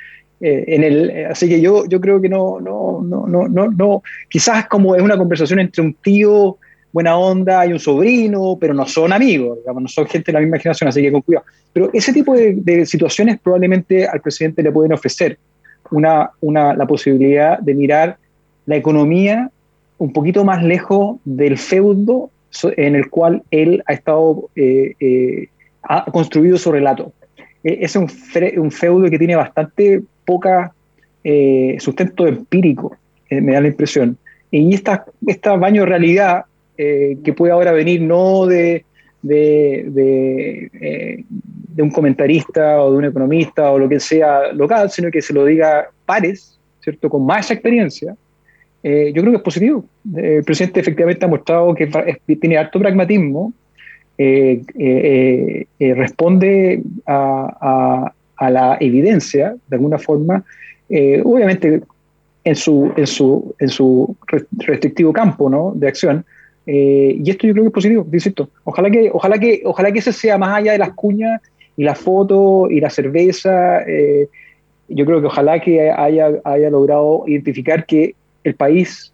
en 0.41 0.83
el, 0.83 1.27
así 1.31 1.47
que 1.47 1.61
yo, 1.61 1.85
yo 1.85 2.01
creo 2.01 2.23
que 2.23 2.31
no, 2.31 2.59
no, 2.59 3.03
no, 3.03 3.27
no, 3.27 3.49
no, 3.49 3.71
no, 3.71 4.03
quizás 4.31 4.67
como 4.67 4.97
es 4.97 5.03
una 5.03 5.19
conversación 5.19 5.61
entre 5.61 5.83
un 5.83 5.93
tío 5.93 6.57
buena 6.97 7.19
onda, 7.19 7.61
hay 7.61 7.75
un 7.75 7.79
sobrino, 7.79 8.57
pero 8.59 8.73
no 8.73 8.87
son 8.87 9.13
amigos, 9.13 9.59
digamos, 9.59 9.83
no 9.83 9.89
son 9.89 10.07
gente 10.07 10.33
de 10.33 10.33
la 10.33 10.41
misma 10.41 10.57
generación, 10.57 10.89
así 10.89 11.03
que 11.03 11.13
con 11.13 11.21
cuidado. 11.21 11.45
Pero 11.75 11.91
ese 11.93 12.11
tipo 12.11 12.35
de, 12.35 12.87
situaciones 12.87 13.39
probablemente 13.39 14.07
al 14.07 14.23
presidente 14.23 14.63
le 14.63 14.73
pueden 14.73 14.95
ofrecer 14.95 15.39
una, 15.91 16.31
una, 16.41 16.73
la 16.73 16.87
posibilidad 16.87 17.59
de 17.59 17.75
mirar 17.75 18.17
la 18.65 18.77
economía 18.77 19.51
un 19.99 20.11
poquito 20.11 20.43
más 20.43 20.65
lejos 20.65 21.19
del 21.27 21.59
feudo 21.59 22.31
en 22.79 22.95
el 22.95 23.11
cual 23.11 23.43
él 23.51 23.83
ha 23.85 23.93
estado, 23.93 24.49
eh, 24.57 24.95
eh, 24.99 25.49
ha 25.83 26.11
construido 26.11 26.57
su 26.57 26.73
relato. 26.73 27.13
E, 27.63 27.77
es 27.83 27.95
un, 27.95 28.11
un, 28.57 28.71
feudo 28.71 29.11
que 29.11 29.19
tiene 29.19 29.37
bastante 29.37 30.03
poca 30.25 30.73
eh, 31.23 31.77
sustento 31.79 32.27
empírico, 32.27 32.97
me 33.29 33.53
da 33.53 33.61
la 33.61 33.69
impresión. 33.69 34.17
Y 34.51 34.73
esta, 34.73 35.05
esta 35.27 35.57
baño 35.57 35.83
de 35.83 35.89
realidad 35.89 36.47
eh, 36.79 37.17
que 37.25 37.33
puede 37.33 37.53
ahora 37.53 37.73
venir 37.73 38.03
no 38.03 38.47
de, 38.47 38.85
de, 39.23 40.71
eh, 40.81 41.25
de, 41.29 41.83
un 41.83 41.91
comentarista 41.91 42.83
o 42.83 42.93
de 42.93 42.99
un 42.99 43.05
economista 43.07 43.71
o 43.71 43.79
lo 43.79 43.89
que 43.89 43.99
sea 43.99 44.53
local, 44.53 44.91
sino 44.91 45.11
que 45.11 45.23
se 45.23 45.33
lo 45.33 45.45
diga 45.45 45.89
pares, 46.05 46.59
¿cierto? 46.81 47.09
Con 47.09 47.25
más 47.25 47.51
experiencia, 47.51 48.15
eh, 48.83 49.11
yo 49.15 49.23
creo 49.23 49.33
que 49.33 49.39
es 49.39 49.43
positivo. 49.43 49.85
El 50.15 50.45
presidente 50.45 50.81
efectivamente 50.81 51.25
ha 51.25 51.29
mostrado 51.29 51.75
que 51.75 51.87
tiene 52.41 52.59
alto 52.59 52.79
pragmatismo, 52.79 53.53
responde 55.79 56.83
a, 57.07 58.13
a, 58.37 58.51
la 58.51 58.77
evidencia 58.81 59.57
de 59.69 59.77
alguna 59.77 59.99
forma, 59.99 60.45
obviamente 61.25 61.83
en 62.47 62.55
su, 62.55 62.93
en 62.97 63.07
su, 63.07 63.55
en 63.59 63.69
su 63.69 64.17
restrictivo 64.59 65.13
campo 65.13 65.51
¿no? 65.51 65.73
de 65.75 65.89
acción, 65.89 66.25
Eh, 66.67 67.21
y 67.23 67.31
esto 67.31 67.47
yo 67.47 67.53
creo 67.53 67.65
que 67.65 67.69
es 67.69 67.75
positivo, 67.75 68.07
insisto. 68.13 68.51
Ojalá 68.65 68.91
que, 68.91 69.11
ojalá 69.13 69.39
que, 69.39 69.63
ojalá 69.65 69.93
que 69.93 70.01
ese 70.01 70.13
sea 70.13 70.37
más 70.37 70.57
allá 70.59 70.73
de 70.73 70.79
las 70.79 70.93
cuñas 70.95 71.41
y 71.77 71.85
la 71.85 71.95
foto 71.95 72.69
y 72.71 72.81
la 72.81 72.91
cerveza. 72.91 73.83
Eh, 73.83 74.29
yo 74.89 75.05
creo 75.05 75.21
que 75.21 75.27
ojalá 75.27 75.61
que 75.61 75.91
haya, 75.91 76.31
haya 76.45 76.71
logrado 76.71 77.25
identificar 77.27 77.87
que 77.87 78.15
el 78.45 78.55
país 78.55 79.13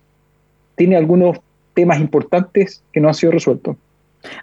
tiene 0.77 0.97
algunos 0.97 1.39
temas 1.75 2.01
importantes 2.01 2.83
que 2.93 3.01
no 3.01 3.09
han 3.09 3.15
sido 3.15 3.33
resueltos. 3.33 3.77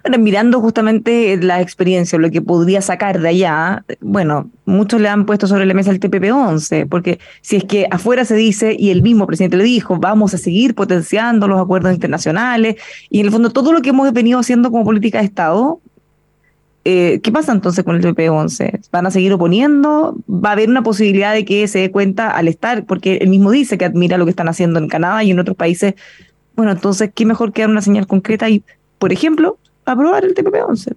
Ahora, 0.04 0.18
mirando 0.18 0.60
justamente 0.60 1.36
la 1.42 1.60
experiencia, 1.60 2.18
lo 2.18 2.30
que 2.30 2.42
podría 2.42 2.82
sacar 2.82 3.20
de 3.20 3.28
allá, 3.28 3.84
bueno, 4.00 4.50
muchos 4.64 5.00
le 5.00 5.08
han 5.08 5.26
puesto 5.26 5.46
sobre 5.46 5.66
la 5.66 5.74
mesa 5.74 5.90
el 5.90 6.00
TPP-11, 6.00 6.88
porque 6.88 7.18
si 7.40 7.56
es 7.56 7.64
que 7.64 7.86
afuera 7.90 8.24
se 8.24 8.34
dice, 8.34 8.76
y 8.78 8.90
el 8.90 9.02
mismo 9.02 9.26
presidente 9.26 9.56
le 9.56 9.64
dijo, 9.64 9.96
vamos 9.96 10.34
a 10.34 10.38
seguir 10.38 10.74
potenciando 10.74 11.48
los 11.48 11.60
acuerdos 11.60 11.92
internacionales, 11.94 12.76
y 13.08 13.20
en 13.20 13.26
el 13.26 13.32
fondo 13.32 13.50
todo 13.50 13.72
lo 13.72 13.82
que 13.82 13.90
hemos 13.90 14.12
venido 14.12 14.38
haciendo 14.38 14.70
como 14.70 14.84
política 14.84 15.18
de 15.18 15.24
Estado, 15.24 15.80
eh, 16.84 17.20
¿qué 17.22 17.30
pasa 17.30 17.52
entonces 17.52 17.84
con 17.84 17.96
el 17.96 18.02
TPP-11? 18.02 18.88
¿Van 18.90 19.06
a 19.06 19.10
seguir 19.10 19.32
oponiendo? 19.32 20.16
¿Va 20.28 20.50
a 20.50 20.52
haber 20.52 20.70
una 20.70 20.82
posibilidad 20.82 21.34
de 21.34 21.44
que 21.44 21.68
se 21.68 21.80
dé 21.80 21.90
cuenta 21.90 22.30
al 22.30 22.48
estar? 22.48 22.86
Porque 22.86 23.16
él 23.16 23.28
mismo 23.28 23.50
dice 23.50 23.76
que 23.76 23.84
admira 23.84 24.16
lo 24.16 24.24
que 24.24 24.30
están 24.30 24.48
haciendo 24.48 24.78
en 24.78 24.88
Canadá 24.88 25.22
y 25.22 25.30
en 25.30 25.38
otros 25.38 25.56
países. 25.56 25.94
Bueno, 26.56 26.72
entonces, 26.72 27.10
¿qué 27.14 27.26
mejor 27.26 27.52
que 27.52 27.62
dar 27.62 27.70
una 27.70 27.82
señal 27.82 28.06
concreta 28.06 28.48
y, 28.48 28.62
por 28.98 29.12
ejemplo, 29.12 29.58
aprobar 29.84 30.24
el 30.24 30.34
TPP-11. 30.34 30.94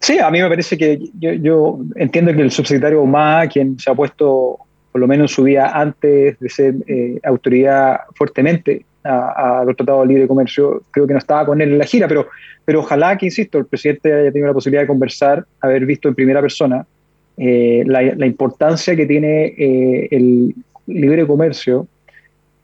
Sí, 0.00 0.18
a 0.18 0.30
mí 0.30 0.40
me 0.40 0.48
parece 0.48 0.76
que 0.76 1.00
yo, 1.18 1.80
entiendo 1.96 2.34
que 2.34 2.42
el 2.42 2.50
subsecretario 2.50 3.02
Omar, 3.02 3.48
quien 3.48 3.78
se 3.78 3.90
ha 3.90 3.94
puesto 3.94 4.58
por 4.92 5.00
lo 5.00 5.06
menos 5.06 5.32
su 5.32 5.44
día 5.44 5.68
antes 5.68 6.38
de 6.38 6.48
ser 6.48 6.74
eh, 6.86 7.20
autoridad 7.22 8.00
fuertemente 8.14 8.84
a, 9.04 9.62
los 9.64 9.76
tratados 9.76 10.06
de 10.06 10.14
libre 10.14 10.28
comercio, 10.28 10.82
creo 10.90 11.06
que 11.06 11.14
no 11.14 11.18
estaba 11.18 11.46
con 11.46 11.60
él 11.60 11.72
en 11.72 11.78
la 11.78 11.84
gira, 11.84 12.08
pero, 12.08 12.28
pero 12.64 12.80
ojalá 12.80 13.16
que, 13.16 13.26
insisto, 13.26 13.58
el 13.58 13.64
presidente 13.64 14.12
haya 14.12 14.30
tenido 14.30 14.48
la 14.48 14.54
posibilidad 14.54 14.82
de 14.82 14.88
conversar, 14.88 15.46
haber 15.60 15.86
visto 15.86 16.08
en 16.08 16.14
primera 16.14 16.42
persona 16.42 16.84
eh, 17.38 17.84
la, 17.86 18.26
importancia 18.26 18.94
que 18.96 19.06
tiene 19.06 19.54
eh, 19.56 20.08
el 20.10 20.54
libre 20.86 21.26
comercio 21.26 21.86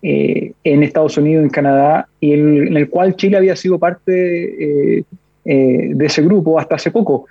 en 0.07 0.83
Estados 0.83 1.17
Unidos, 1.17 1.45
en 1.45 1.49
Canadá, 1.49 2.09
y 2.21 2.35
en 2.35 2.77
el 2.77 2.91
cual 2.91 3.17
Chile 3.17 3.39
había 3.39 3.57
sido 3.57 3.79
parte 3.79 5.03
eh, 5.45 5.91
de 5.95 6.07
ese 6.07 6.23
grupo 6.23 6.59
hasta 6.59 6.77
hace 6.77 6.91
poco. 6.91 7.27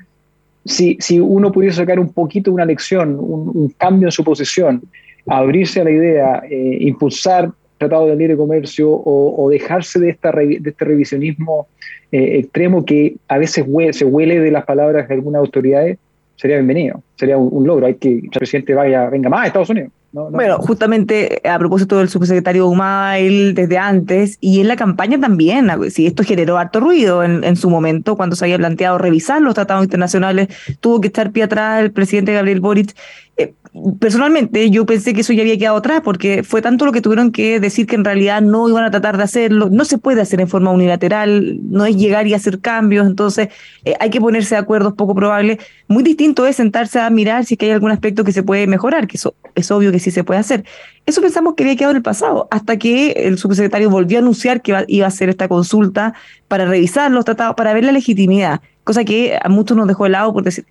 Si, 0.65 0.97
si 0.99 1.19
uno 1.19 1.51
pudiese 1.51 1.77
sacar 1.77 1.99
un 1.99 2.13
poquito 2.13 2.51
una 2.51 2.65
lección, 2.65 3.17
un, 3.19 3.73
cambio 3.77 4.07
en 4.07 4.11
su 4.11 4.23
posición, 4.23 4.81
abrirse 5.27 5.81
a 5.81 5.83
la 5.83 5.91
idea, 5.91 6.43
eh, 6.49 6.77
impulsar 6.81 7.51
tratado 7.77 8.07
de 8.07 8.15
libre 8.15 8.37
comercio 8.37 8.89
o, 8.89 9.49
dejarse 9.49 9.99
de, 9.99 10.09
esta, 10.09 10.31
de 10.31 10.61
este 10.63 10.85
revisionismo 10.85 11.67
eh, 12.11 12.39
extremo 12.39 12.85
que 12.85 13.15
a 13.27 13.37
veces 13.37 13.65
se 13.91 14.05
huele 14.05 14.39
de 14.39 14.51
las 14.51 14.65
palabras 14.65 15.07
de 15.07 15.15
algunas 15.15 15.39
autoridades, 15.39 15.97
sería 16.35 16.57
bienvenido, 16.57 17.01
sería 17.15 17.37
un, 17.37 17.65
logro. 17.65 17.85
Hay 17.87 17.95
que 17.95 18.19
el 18.19 18.29
presidente 18.29 18.73
vaya, 18.73 19.09
venga 19.09 19.29
más 19.29 19.43
a 19.43 19.47
Estados 19.47 19.69
Unidos. 19.69 19.91
Bueno, 20.13 20.59
justamente 20.59 21.41
a 21.43 21.57
propósito 21.57 21.97
del 21.97 22.07
subsecretario 22.07 22.67
Humail 22.67 23.55
desde 23.55 23.79
antes 23.79 24.37
y 24.39 24.59
en 24.59 24.67
la 24.67 24.75
campaña 24.75 25.19
también, 25.19 25.71
si 25.89 26.05
esto 26.05 26.23
generó 26.23 26.59
harto 26.59 26.79
ruido 26.79 27.23
en, 27.23 27.55
su 27.55 27.71
momento 27.71 28.15
cuando 28.15 28.35
se 28.35 28.45
había 28.45 28.59
planteado 28.59 28.99
revisar 28.99 29.41
los 29.41 29.55
tratados 29.55 29.83
internacionales, 29.83 30.49
tuvo 30.81 31.01
que 31.01 31.07
estar 31.07 31.31
pie 31.31 31.41
atrás 31.41 31.81
el 31.81 31.91
presidente 31.91 32.31
Gabriel 32.31 32.59
Boric 32.59 32.93
eh, 33.35 33.53
personalmente 33.99 34.69
yo 34.69 34.85
pensé 34.85 35.13
que 35.13 35.21
eso 35.21 35.33
ya 35.33 35.41
había 35.41 35.57
quedado 35.57 35.77
atrás 35.77 36.01
porque 36.03 36.43
fue 36.43 36.61
tanto 36.61 36.85
lo 36.85 36.91
que 36.91 37.01
tuvieron 37.01 37.31
que 37.31 37.59
decir 37.59 37.87
que 37.87 37.95
en 37.95 38.05
realidad 38.05 38.41
no 38.41 38.69
iban 38.69 38.83
a 38.83 38.91
tratar 38.91 39.17
de 39.17 39.23
hacerlo, 39.23 39.69
no 39.71 39.85
se 39.85 39.97
puede 39.97 40.21
hacer 40.21 40.39
en 40.39 40.47
forma 40.47 40.69
unilateral, 40.69 41.57
no 41.63 41.85
es 41.85 41.95
llegar 41.95 42.27
y 42.27 42.35
hacer 42.35 42.59
cambios, 42.59 43.07
entonces 43.07 43.49
eh, 43.85 43.95
hay 43.99 44.11
que 44.11 44.21
ponerse 44.21 44.53
de 44.53 44.61
acuerdo, 44.61 44.89
es 44.89 44.95
poco 44.95 45.15
probable. 45.15 45.57
Muy 45.87 46.03
distinto 46.03 46.45
es 46.45 46.57
sentarse 46.57 46.99
a 46.99 47.09
mirar 47.09 47.45
si 47.45 47.55
es 47.55 47.57
que 47.57 47.65
hay 47.65 47.71
algún 47.71 47.91
aspecto 47.91 48.23
que 48.23 48.31
se 48.31 48.43
puede 48.43 48.67
mejorar, 48.67 49.07
que 49.07 49.17
eso 49.17 49.33
es 49.55 49.71
obvio 49.71 49.91
que 49.91 49.99
sí 49.99 50.11
se 50.11 50.23
puede 50.23 50.39
hacer. 50.39 50.63
Eso 51.05 51.21
pensamos 51.21 51.55
que 51.55 51.63
había 51.63 51.75
quedado 51.75 51.91
en 51.91 51.97
el 51.97 52.03
pasado, 52.03 52.47
hasta 52.49 52.77
que 52.77 53.11
el 53.11 53.37
subsecretario 53.37 53.89
volvió 53.89 54.17
a 54.17 54.21
anunciar 54.21 54.61
que 54.61 54.85
iba 54.87 55.05
a 55.05 55.07
hacer 55.07 55.29
esta 55.29 55.47
consulta 55.47 56.13
para 56.47 56.65
revisar 56.65 57.11
los 57.11 57.25
tratados, 57.25 57.55
para 57.55 57.73
ver 57.73 57.83
la 57.83 57.91
legitimidad 57.91 58.61
cosa 58.83 59.03
que 59.03 59.37
a 59.41 59.49
muchos 59.49 59.77
nos 59.77 59.87
dejó 59.87 60.03
de 60.05 60.11
lado 60.11 60.33
por 60.33 60.43
decir, 60.43 60.65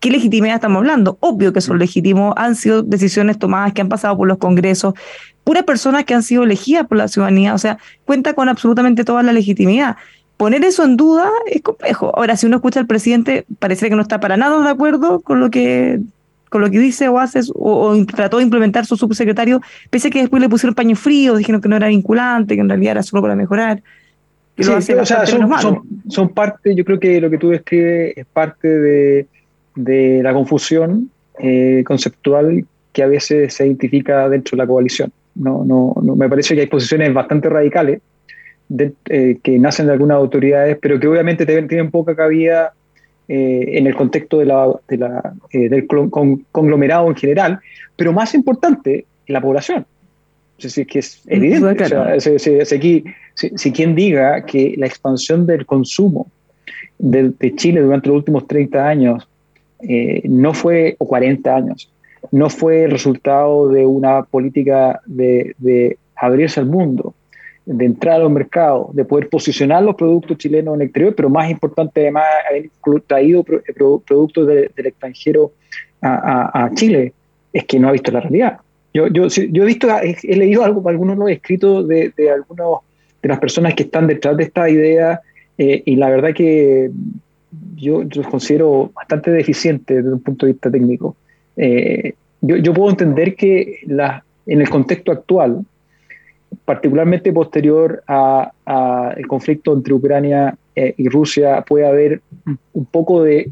¿qué 0.00 0.10
legitimidad 0.10 0.56
estamos 0.56 0.78
hablando? 0.78 1.16
Obvio 1.20 1.52
que 1.52 1.60
son 1.60 1.78
legítimos, 1.78 2.34
han 2.36 2.56
sido 2.56 2.82
decisiones 2.82 3.38
tomadas 3.38 3.72
que 3.72 3.80
han 3.80 3.88
pasado 3.88 4.16
por 4.16 4.28
los 4.28 4.38
congresos, 4.38 4.94
puras 5.44 5.64
personas 5.64 6.04
que 6.04 6.14
han 6.14 6.22
sido 6.22 6.42
elegidas 6.42 6.86
por 6.86 6.98
la 6.98 7.08
ciudadanía, 7.08 7.54
o 7.54 7.58
sea, 7.58 7.78
cuenta 8.04 8.34
con 8.34 8.48
absolutamente 8.48 9.04
toda 9.04 9.22
la 9.22 9.32
legitimidad. 9.32 9.96
Poner 10.36 10.64
eso 10.64 10.84
en 10.84 10.96
duda 10.96 11.28
es 11.46 11.60
complejo. 11.60 12.12
Ahora, 12.16 12.34
si 12.36 12.46
uno 12.46 12.56
escucha 12.56 12.80
al 12.80 12.86
presidente, 12.86 13.44
parece 13.58 13.90
que 13.90 13.96
no 13.96 14.00
está 14.00 14.20
para 14.20 14.38
nada 14.38 14.58
de 14.62 14.70
acuerdo 14.70 15.20
con 15.20 15.38
lo 15.38 15.50
que 15.50 16.00
con 16.50 16.60
lo 16.60 16.70
que 16.70 16.78
dice 16.78 17.08
o 17.08 17.18
hace 17.18 17.40
o, 17.54 17.96
trató 18.04 18.36
de 18.36 18.42
implementar 18.42 18.84
su 18.84 18.96
subsecretario, 18.96 19.62
pese 19.88 20.08
a 20.08 20.10
que 20.10 20.20
después 20.20 20.42
le 20.42 20.50
pusieron 20.50 20.74
paño 20.74 20.96
frío, 20.96 21.36
dijeron 21.36 21.62
que 21.62 21.68
no 21.68 21.76
era 21.76 21.88
vinculante, 21.88 22.54
que 22.56 22.60
en 22.60 22.68
realidad 22.68 22.92
era 22.92 23.02
solo 23.02 23.22
para 23.22 23.34
mejorar 23.34 23.82
son, 26.08 26.28
parte, 26.30 26.74
yo 26.74 26.84
creo 26.84 27.00
que 27.00 27.20
lo 27.20 27.30
que 27.30 27.38
tú 27.38 27.50
describes 27.50 28.16
es 28.16 28.26
parte 28.26 28.68
de, 28.68 29.26
de 29.74 30.22
la 30.22 30.32
confusión 30.32 31.10
eh, 31.38 31.82
conceptual 31.86 32.64
que 32.92 33.02
a 33.02 33.06
veces 33.06 33.54
se 33.54 33.66
identifica 33.66 34.28
dentro 34.28 34.56
de 34.56 34.62
la 34.62 34.66
coalición. 34.66 35.12
No, 35.34 35.64
no, 35.64 35.94
no 36.02 36.16
me 36.16 36.28
parece 36.28 36.54
que 36.54 36.62
hay 36.62 36.66
posiciones 36.66 37.14
bastante 37.14 37.48
radicales 37.48 38.00
eh, 39.08 39.38
que 39.42 39.58
nacen 39.58 39.86
de 39.86 39.92
algunas 39.92 40.16
autoridades, 40.16 40.76
pero 40.80 40.98
que 40.98 41.06
obviamente 41.06 41.46
tienen 41.46 41.90
poca 41.90 42.14
cabida 42.14 42.72
eh, 43.32 43.78
en 43.78 43.86
el 43.86 43.94
contexto 43.94 44.38
de 44.38 44.46
la, 44.46 44.74
de 44.88 44.96
la 44.96 45.34
del 45.52 45.86
conglomerado 45.86 47.06
en 47.06 47.14
general, 47.14 47.60
pero 47.94 48.12
más 48.12 48.34
importante, 48.34 49.04
la 49.28 49.40
población. 49.40 49.86
Es 50.58 50.80
que 50.88 50.98
es 50.98 51.22
mm, 51.26 51.32
evidente. 51.32 52.20
si, 53.56 53.72
quien 53.72 53.94
diga 53.94 54.44
que 54.44 54.74
la 54.76 54.86
expansión 54.86 55.46
del 55.46 55.64
consumo 55.64 56.26
de, 56.98 57.54
Chile 57.54 57.82
durante 57.82 58.08
los 58.08 58.16
últimos 58.16 58.48
30 58.48 58.88
años 58.88 59.28
eh, 59.82 60.22
no 60.24 60.52
fue, 60.52 60.96
o 60.98 61.06
40 61.06 61.54
años, 61.54 61.88
no 62.32 62.50
fue 62.50 62.82
el 62.82 62.90
resultado 62.90 63.68
de 63.68 63.86
una 63.86 64.24
política 64.24 65.00
de, 65.06 65.96
abrirse 66.16 66.58
al 66.58 66.66
mundo, 66.66 67.14
de 67.66 67.84
entrar 67.84 68.16
a 68.16 68.18
los 68.20 68.30
mercados, 68.30 68.94
de 68.94 69.04
poder 69.04 69.28
posicionar 69.28 69.82
los 69.82 69.94
productos 69.94 70.38
chilenos 70.38 70.74
en 70.74 70.80
el 70.80 70.86
exterior, 70.86 71.14
pero 71.14 71.28
más 71.28 71.50
importante 71.50 72.00
además 72.00 72.24
haber 72.48 72.70
traído 73.06 73.44
productos 73.44 74.46
del 74.46 74.86
extranjero 74.86 75.52
a, 76.02 76.70
Chile, 76.74 77.12
es 77.52 77.64
que 77.64 77.78
no 77.78 77.88
ha 77.88 77.92
visto 77.92 78.10
la 78.10 78.20
realidad. 78.20 78.58
Yo, 78.92 79.06
yo, 79.06 79.26
he 79.26 79.66
visto, 79.66 79.88
he, 80.02 80.36
leído 80.36 80.64
algo, 80.64 80.88
algunos 80.88 81.16
los 81.16 81.30
escritos 81.30 81.86
de, 81.86 82.12
de 82.16 82.30
algunos 82.30 82.80
de 83.22 83.28
las 83.28 83.38
personas 83.38 83.74
que 83.74 83.84
están 83.84 84.06
detrás 84.06 84.36
de 84.36 84.44
esta 84.44 84.68
idea 84.68 85.20
eh, 85.58 85.82
y 85.84 85.96
la 85.96 86.08
verdad 86.08 86.32
que 86.34 86.90
yo, 87.76 88.02
los 88.02 88.26
considero 88.28 88.90
bastante 88.94 89.30
deficientes 89.30 89.96
desde 89.96 90.12
un 90.12 90.20
punto 90.20 90.46
de 90.46 90.52
vista 90.52 90.70
técnico. 90.70 91.16
Eh, 91.56 92.14
yo, 92.40 92.56
yo, 92.56 92.72
puedo 92.72 92.90
entender 92.90 93.34
que 93.34 93.80
la, 93.86 94.24
en 94.46 94.60
el 94.60 94.70
contexto 94.70 95.12
actual, 95.12 95.64
particularmente 96.64 97.32
posterior 97.32 98.02
al 98.06 99.26
conflicto 99.26 99.72
entre 99.72 99.94
Ucrania 99.94 100.56
eh, 100.74 100.94
y 100.96 101.08
Rusia, 101.08 101.62
puede 101.66 101.86
haber 101.86 102.20
un 102.72 102.84
poco 102.86 103.22
de 103.22 103.50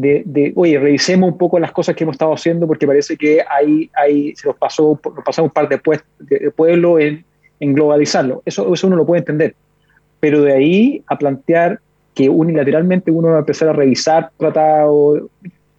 de, 0.00 0.52
oye, 0.56 0.78
revisemos 0.78 1.30
un 1.30 1.38
poco 1.38 1.58
las 1.58 1.72
cosas 1.72 1.94
que 1.94 2.04
hemos 2.04 2.14
estado 2.14 2.32
haciendo 2.32 2.66
porque 2.66 2.86
parece 2.86 3.16
que 3.16 3.42
hay, 3.48 3.90
hay, 3.94 4.34
se 4.34 4.48
nos 4.48 4.56
pasó, 4.56 4.98
nos 5.04 5.24
pasamos 5.24 5.50
un 5.50 5.52
par 5.52 5.68
de, 5.68 5.80
de 6.18 6.50
pueblo 6.50 6.98
en, 6.98 7.24
en, 7.60 7.74
globalizarlo. 7.74 8.42
Eso, 8.46 8.72
eso 8.72 8.86
uno 8.86 8.96
lo 8.96 9.06
puede 9.06 9.20
entender. 9.20 9.54
Pero 10.18 10.42
de 10.42 10.52
ahí 10.52 11.02
a 11.06 11.18
plantear 11.18 11.80
que 12.14 12.28
unilateralmente 12.28 13.10
uno 13.10 13.28
va 13.28 13.36
a 13.36 13.40
empezar 13.40 13.68
a 13.68 13.72
revisar 13.72 14.30
tratados, 14.36 15.22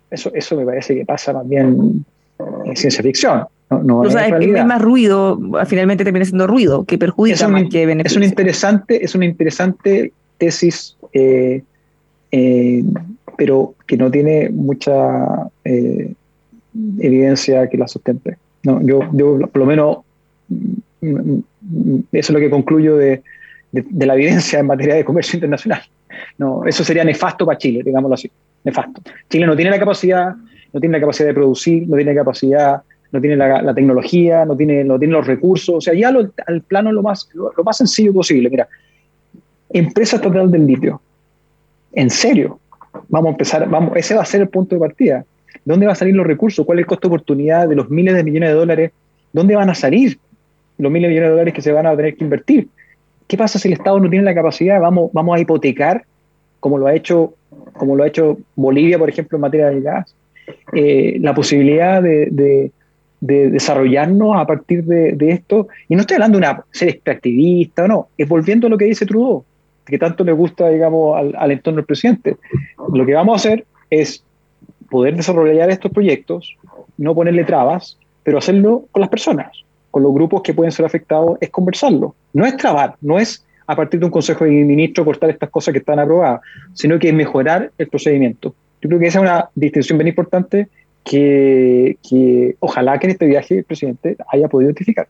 eso, 0.10 0.32
eso 0.34 0.56
me 0.56 0.66
parece 0.66 0.96
que 0.96 1.06
pasa 1.06 1.34
más 1.34 1.48
bien 1.48 2.06
en 2.66 2.76
ciencia 2.76 3.04
ficción. 3.04 3.46
No, 3.72 4.00
o 4.00 4.10
sea, 4.10 4.28
es, 4.28 4.66
más 4.66 4.82
ruido, 4.82 5.40
finalmente 5.66 6.04
termina 6.04 6.26
siendo 6.26 6.46
ruido, 6.46 6.84
que 6.84 6.98
perjudica 6.98 7.48
más 7.48 7.64
que 7.72 7.86
beneficia. 7.86 8.14
Es 8.14 8.18
una 8.18 8.26
interesante, 8.26 9.06
es 9.06 9.16
una 9.16 9.26
interesante 9.26 10.12
tesis 10.38 10.98
eh, 11.14 11.64
eh, 12.32 12.84
pero 13.38 13.76
que 13.88 13.98
no 13.98 14.12
tiene 14.12 14.50
mucha 14.50 15.50
eh, 15.66 16.14
evidencia 17.00 17.68
que 17.68 17.78
la 17.78 17.88
sustente. 17.88 18.38
No, 18.64 18.82
yo, 18.82 19.10
yo, 19.14 19.40
por 19.40 19.58
lo 19.58 19.66
menos, 19.66 19.98
mm, 20.50 20.74
mm, 21.02 22.00
eso 22.12 22.12
es 22.12 22.30
lo 22.30 22.40
que 22.40 22.50
concluyo 22.50 22.96
de, 22.98 23.24
de, 23.72 24.06
la 24.06 24.14
evidencia 24.14 24.60
en 24.60 24.68
materia 24.68 24.96
de 24.96 25.04
comercio 25.04 25.38
internacional. 25.38 25.82
No, 26.38 26.66
eso 26.66 26.84
sería 26.84 27.04
nefasto 27.04 27.46
para 27.46 27.58
Chile, 27.58 27.82
digámoslo 27.84 28.16
así, 28.16 28.30
nefasto. 28.64 29.02
Chile 29.30 29.46
no 29.46 29.56
tiene 29.56 29.72
la 29.72 29.80
capacidad, 29.80 30.36
no 30.74 30.80
tiene 30.80 30.98
la 30.98 31.02
capacidad 31.02 31.28
de 31.30 31.34
producir, 31.34 31.88
no 31.88 31.96
tiene 31.96 32.14
la 32.14 32.22
capacidad, 32.22 32.82
no 33.12 33.19
tiene 33.19 33.36
la, 33.36 33.74
tecnología, 33.74 34.45
no 34.45 34.56
tiene, 34.56 34.84
no 34.84 34.97
tiene 34.97 35.13
los 35.13 35.28
recursos, 35.28 35.76
o 35.76 35.82
sea, 35.82 35.93
ya 35.93 36.10
al 36.10 36.62
plano 36.62 36.91
lo 36.91 37.02
más, 37.02 37.30
lo, 37.34 37.52
lo 37.56 37.63
más 37.63 37.78
sencillo 37.78 38.13
posible. 38.13 38.50
Mira, 38.50 38.67
empresa 39.69 40.15
estatal 40.15 40.50
del 40.50 40.65
litio. 40.65 41.02
En 41.93 42.10
serio, 42.10 42.60
vamos 43.10 43.30
a 43.30 43.32
empezar, 43.32 43.69
vamos, 43.69 43.91
ese 43.95 44.15
va 44.15 44.21
a 44.21 44.26
ser 44.26 44.41
el 44.41 44.50
punto 44.50 44.76
de 44.76 44.80
partida. 44.80 45.26
¿Dónde 45.65 45.86
van 45.86 45.93
a 45.93 45.95
salir 45.95 46.15
los 46.15 46.26
recursos? 46.26 46.65
¿Cuál 46.65 46.80
es 46.80 46.84
el 46.84 46.88
costo 46.88 47.08
de 47.08 47.15
oportunidad 47.15 47.67
de 47.67 47.76
los 47.76 47.89
miles 47.89 48.15
de 48.15 48.24
millones 48.24 48.50
de 48.50 48.56
dólares? 48.56 48.91
¿Dónde 49.34 49.56
van 49.56 49.69
a 49.69 49.76
salir 49.76 50.17
los 50.78 50.91
miles 50.91 51.08
de 51.08 51.10
millones 51.10 51.30
de 51.30 51.32
dólares 51.32 51.54
que 51.54 51.62
se 51.62 51.71
van 51.71 51.86
a 51.86 51.95
tener 51.95 52.15
que 52.15 52.24
invertir? 52.24 52.67
¿Qué 53.28 53.38
pasa 53.38 53.60
si 53.60 53.67
el 53.67 53.74
Estado 53.74 54.00
no 54.00 54.10
tiene 54.10 54.26
la 54.26 54.34
capacidad? 54.34 54.80
Vamos, 54.82 55.12
vamos 55.13 55.38
a 55.38 55.39
hipotecar, 55.39 56.04
como 56.60 56.78
lo 56.78 56.88
ha 56.88 56.95
hecho, 56.95 57.34
como 57.74 57.95
lo 57.95 58.04
ha 58.04 58.08
hecho 58.08 58.38
Bolivia, 58.56 58.97
por 58.97 59.10
ejemplo, 59.10 59.38
en 59.38 59.41
materia 59.41 59.69
de 59.69 59.82
gas, 59.82 60.15
eh, 60.74 61.17
la 61.19 61.34
posibilidad 61.34 62.02
de, 62.02 62.71
desarrollarnos 63.22 64.36
a 64.36 64.46
partir 64.46 64.84
de, 64.84 65.32
esto. 65.32 65.68
Y 65.88 65.96
no 65.96 66.02
estoy 66.02 66.16
hablando 66.16 66.40
de 66.40 66.46
una 66.46 66.64
ser 66.72 66.90
extractivista 66.90 67.86
o 67.86 67.88
no, 67.88 68.08
es 68.18 68.28
volviendo 68.28 68.68
a 68.68 68.70
lo 68.70 68.78
que 68.78 68.86
dice 68.86 69.06
Trudeau, 69.06 69.46
que 69.86 69.98
tanto 69.98 70.24
le 70.24 70.32
gusta, 70.32 70.70
digamos, 70.70 71.18
al, 71.18 71.36
al 71.38 71.52
entorno 71.52 71.78
del 71.78 71.86
presidente. 71.86 72.38
Lo 72.94 73.06
que 73.06 73.14
vamos 73.14 73.34
a 73.34 73.36
hacer 73.38 73.66
es 73.90 74.24
poder 74.90 75.16
desarrollar 75.16 75.70
estos 75.70 75.92
proyectos, 75.92 76.58
no 76.98 77.16
ponerle 77.16 77.44
trabas, 77.44 77.98
pero 78.24 78.40
hacerlo 78.40 78.86
con 78.92 79.02
las 79.02 79.10
personas, 79.10 79.64
con 79.90 80.04
los 80.04 80.14
grupos 80.14 80.42
que 80.42 80.54
pueden 80.54 80.72
ser 80.72 80.86
afectados, 80.86 81.38
es 81.42 81.50
conversarlo. 81.50 82.16
No 82.34 82.46
es 82.46 82.58
trabar, 82.58 82.96
no 83.02 83.20
es 83.20 83.46
a 83.68 83.76
partir 83.76 84.00
de 84.00 84.06
un 84.06 84.12
consejo 84.12 84.44
de 84.44 84.52
ministro 84.52 85.06
cortar 85.06 85.30
estas 85.30 85.50
cosas 85.50 85.72
que 85.72 85.80
están 85.80 86.00
aprobadas, 86.00 86.42
sino 86.74 87.00
que 87.00 87.10
es 87.10 87.14
mejorar 87.14 87.72
el 87.78 87.88
procedimiento. 87.88 88.54
Yo 88.82 88.90
creo 88.90 89.00
que 89.00 89.08
esa 89.08 89.20
es 89.20 89.24
una 89.24 89.50
distinción 89.56 89.98
bien 89.98 90.10
importante 90.10 90.68
que, 91.04 91.98
que 92.08 92.56
ojalá 92.60 93.00
que 93.00 93.08
en 93.08 93.12
este 93.12 93.26
viaje 93.26 93.60
el 93.60 93.64
presidente 93.64 94.18
haya 94.32 94.48
podido 94.48 94.70
identificar. 94.70 95.08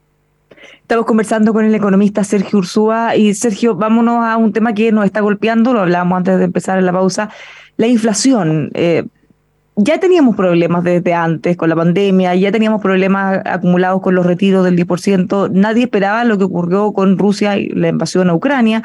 Estamos 0.81 1.05
conversando 1.05 1.53
con 1.53 1.65
el 1.65 1.73
economista 1.73 2.23
Sergio 2.23 2.59
Ursúa 2.59 3.15
y 3.15 3.33
Sergio, 3.33 3.75
vámonos 3.75 4.25
a 4.25 4.37
un 4.37 4.51
tema 4.51 4.73
que 4.73 4.91
nos 4.91 5.05
está 5.05 5.21
golpeando, 5.21 5.73
lo 5.73 5.81
hablábamos 5.81 6.17
antes 6.17 6.37
de 6.37 6.45
empezar 6.45 6.81
la 6.83 6.91
pausa, 6.91 7.29
la 7.77 7.87
inflación. 7.87 8.71
Eh, 8.73 9.05
ya 9.77 9.99
teníamos 9.99 10.35
problemas 10.35 10.83
desde 10.83 11.13
antes 11.13 11.55
con 11.55 11.69
la 11.69 11.75
pandemia, 11.75 12.35
ya 12.35 12.51
teníamos 12.51 12.81
problemas 12.81 13.41
acumulados 13.45 14.01
con 14.01 14.15
los 14.15 14.25
retiros 14.25 14.65
del 14.65 14.75
10%, 14.75 15.49
nadie 15.51 15.83
esperaba 15.83 16.25
lo 16.25 16.37
que 16.37 16.43
ocurrió 16.43 16.91
con 16.91 17.17
Rusia 17.17 17.57
y 17.57 17.69
la 17.69 17.87
invasión 17.87 18.29
a 18.29 18.33
Ucrania. 18.33 18.83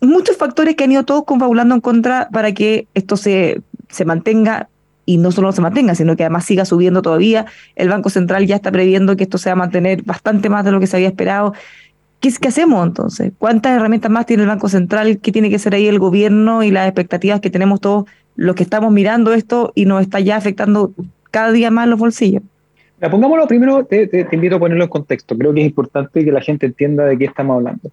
Muchos 0.00 0.36
factores 0.36 0.76
que 0.76 0.84
han 0.84 0.92
ido 0.92 1.04
todos 1.04 1.24
confabulando 1.24 1.74
en 1.74 1.80
contra 1.80 2.28
para 2.32 2.52
que 2.52 2.86
esto 2.94 3.16
se, 3.16 3.60
se 3.88 4.04
mantenga 4.04 4.68
y 5.06 5.16
no 5.16 5.32
solo 5.32 5.52
se 5.52 5.60
mantenga, 5.60 5.94
sino 5.94 6.16
que 6.16 6.24
además 6.24 6.44
siga 6.44 6.64
subiendo 6.64 7.02
todavía. 7.02 7.46
El 7.76 7.88
Banco 7.88 8.10
Central 8.10 8.46
ya 8.46 8.56
está 8.56 8.70
previendo 8.70 9.16
que 9.16 9.24
esto 9.24 9.38
se 9.38 9.48
va 9.50 9.54
a 9.54 9.56
mantener 9.56 10.02
bastante 10.02 10.48
más 10.48 10.64
de 10.64 10.72
lo 10.72 10.80
que 10.80 10.86
se 10.86 10.96
había 10.96 11.08
esperado. 11.08 11.54
¿Qué, 12.20 12.30
¿Qué 12.40 12.48
hacemos 12.48 12.86
entonces? 12.86 13.32
¿Cuántas 13.38 13.76
herramientas 13.76 14.10
más 14.10 14.26
tiene 14.26 14.42
el 14.42 14.48
Banco 14.48 14.68
Central? 14.68 15.18
¿Qué 15.18 15.32
tiene 15.32 15.50
que 15.50 15.58
ser 15.58 15.74
ahí 15.74 15.86
el 15.86 15.98
gobierno 15.98 16.62
y 16.62 16.70
las 16.70 16.86
expectativas 16.86 17.40
que 17.40 17.50
tenemos 17.50 17.80
todos 17.80 18.04
los 18.36 18.54
que 18.54 18.62
estamos 18.62 18.92
mirando 18.92 19.32
esto 19.32 19.72
y 19.74 19.86
nos 19.86 20.02
está 20.02 20.20
ya 20.20 20.36
afectando 20.36 20.92
cada 21.30 21.52
día 21.52 21.70
más 21.70 21.88
los 21.88 21.98
bolsillos? 21.98 22.42
Pongámoslo 23.08 23.46
primero, 23.46 23.84
te, 23.84 24.26
invito 24.32 24.56
a 24.56 24.58
ponerlo 24.58 24.84
en 24.84 24.90
contexto. 24.90 25.36
Creo 25.36 25.54
que 25.54 25.60
es 25.60 25.66
importante 25.66 26.22
que 26.22 26.32
la 26.32 26.42
gente 26.42 26.66
entienda 26.66 27.06
de 27.06 27.16
qué 27.16 27.24
estamos 27.24 27.56
hablando. 27.56 27.90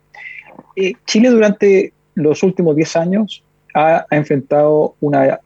Eh, 0.76 0.94
Chile 1.06 1.30
durante 1.30 1.94
los 2.16 2.44
últimos 2.44 2.76
10 2.76 2.96
años 2.98 3.44
ha, 3.74 4.06
enfrentado 4.12 4.96
una... 5.00 5.40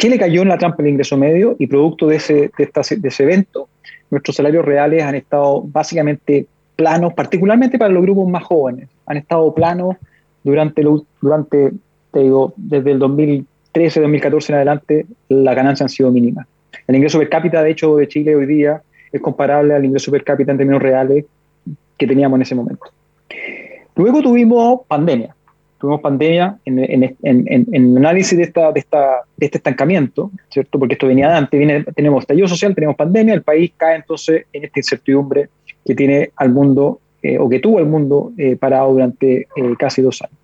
Chile 0.00 0.18
cayó 0.18 0.42
en 0.42 0.48
la 0.48 0.58
trampa 0.58 0.82
del 0.82 0.92
ingreso 0.92 1.16
medio 1.16 1.54
y 1.58 1.68
producto 1.68 2.08
de 2.08 2.16
ese, 2.16 2.50
de, 2.58 2.96
de 2.96 3.08
ese 3.08 3.22
evento, 3.22 3.68
nuestros 4.10 4.34
salarios 4.34 4.64
reales 4.64 5.04
han 5.04 5.14
estado 5.14 5.62
básicamente 5.62 6.46
planos, 6.74 7.14
particularmente 7.14 7.78
para 7.78 7.92
los 7.92 8.02
grupos 8.02 8.28
más 8.28 8.42
jóvenes. 8.42 8.88
Han 9.06 9.18
estado 9.18 9.54
planos 9.54 9.96
durante, 10.42 10.82
durante 11.20 11.72
te 12.10 12.20
digo, 12.20 12.52
desde 12.56 12.90
el 12.90 12.98
2000 12.98 13.46
2013, 13.72 14.00
2014 14.00 14.52
en 14.52 14.56
adelante, 14.56 15.06
las 15.28 15.54
ganancias 15.54 15.82
han 15.82 15.88
sido 15.88 16.10
mínimas. 16.10 16.46
El 16.86 16.96
ingreso 16.96 17.18
per 17.18 17.28
cápita, 17.28 17.62
de 17.62 17.70
hecho, 17.70 17.96
de 17.96 18.08
Chile 18.08 18.34
hoy 18.34 18.46
día 18.46 18.82
es 19.12 19.20
comparable 19.20 19.74
al 19.74 19.84
ingreso 19.84 20.10
per 20.10 20.24
cápita 20.24 20.52
en 20.52 20.58
términos 20.58 20.82
reales 20.82 21.24
que 21.96 22.06
teníamos 22.06 22.38
en 22.38 22.42
ese 22.42 22.54
momento. 22.54 22.86
Luego 23.94 24.22
tuvimos 24.22 24.80
pandemia. 24.88 25.34
Tuvimos 25.80 26.02
pandemia 26.02 26.58
en, 26.66 26.78
el 26.78 27.96
análisis 27.96 28.36
de, 28.36 28.44
esta, 28.44 28.70
de, 28.70 28.80
esta, 28.80 29.22
de 29.34 29.46
este 29.46 29.56
estancamiento, 29.56 30.30
¿cierto? 30.50 30.78
Porque 30.78 30.92
esto 30.92 31.06
venía 31.06 31.28
de 31.28 31.34
antes. 31.34 31.58
Viene, 31.58 31.84
tenemos 31.96 32.22
estallido 32.22 32.46
social, 32.46 32.74
tenemos 32.74 32.96
pandemia, 32.96 33.32
el 33.32 33.42
país 33.42 33.72
cae 33.78 33.96
entonces 33.96 34.44
en 34.52 34.64
esta 34.64 34.78
incertidumbre 34.78 35.48
que 35.86 35.94
tiene 35.94 36.32
al 36.36 36.50
mundo, 36.50 37.00
eh, 37.22 37.38
o 37.38 37.48
que 37.48 37.60
tuvo 37.60 37.78
el 37.78 37.86
mundo 37.86 38.32
eh, 38.36 38.56
parado 38.56 38.92
durante 38.92 39.48
eh, 39.56 39.74
casi 39.78 40.02
dos 40.02 40.20
años. 40.20 40.36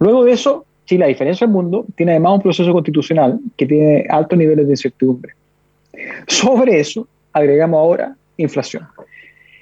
Luego 0.00 0.24
de 0.24 0.32
eso, 0.32 0.66
Chile, 0.84 1.04
a 1.04 1.08
diferencia 1.08 1.46
del 1.46 1.54
mundo, 1.54 1.86
tiene 1.94 2.12
además 2.12 2.32
un 2.34 2.42
proceso 2.42 2.72
constitucional 2.72 3.38
que 3.56 3.66
tiene 3.66 4.04
altos 4.08 4.36
niveles 4.36 4.66
de 4.66 4.72
incertidumbre. 4.72 5.32
Sobre 6.26 6.80
eso, 6.80 7.06
agregamos 7.32 7.78
ahora 7.78 8.16
inflación. 8.36 8.84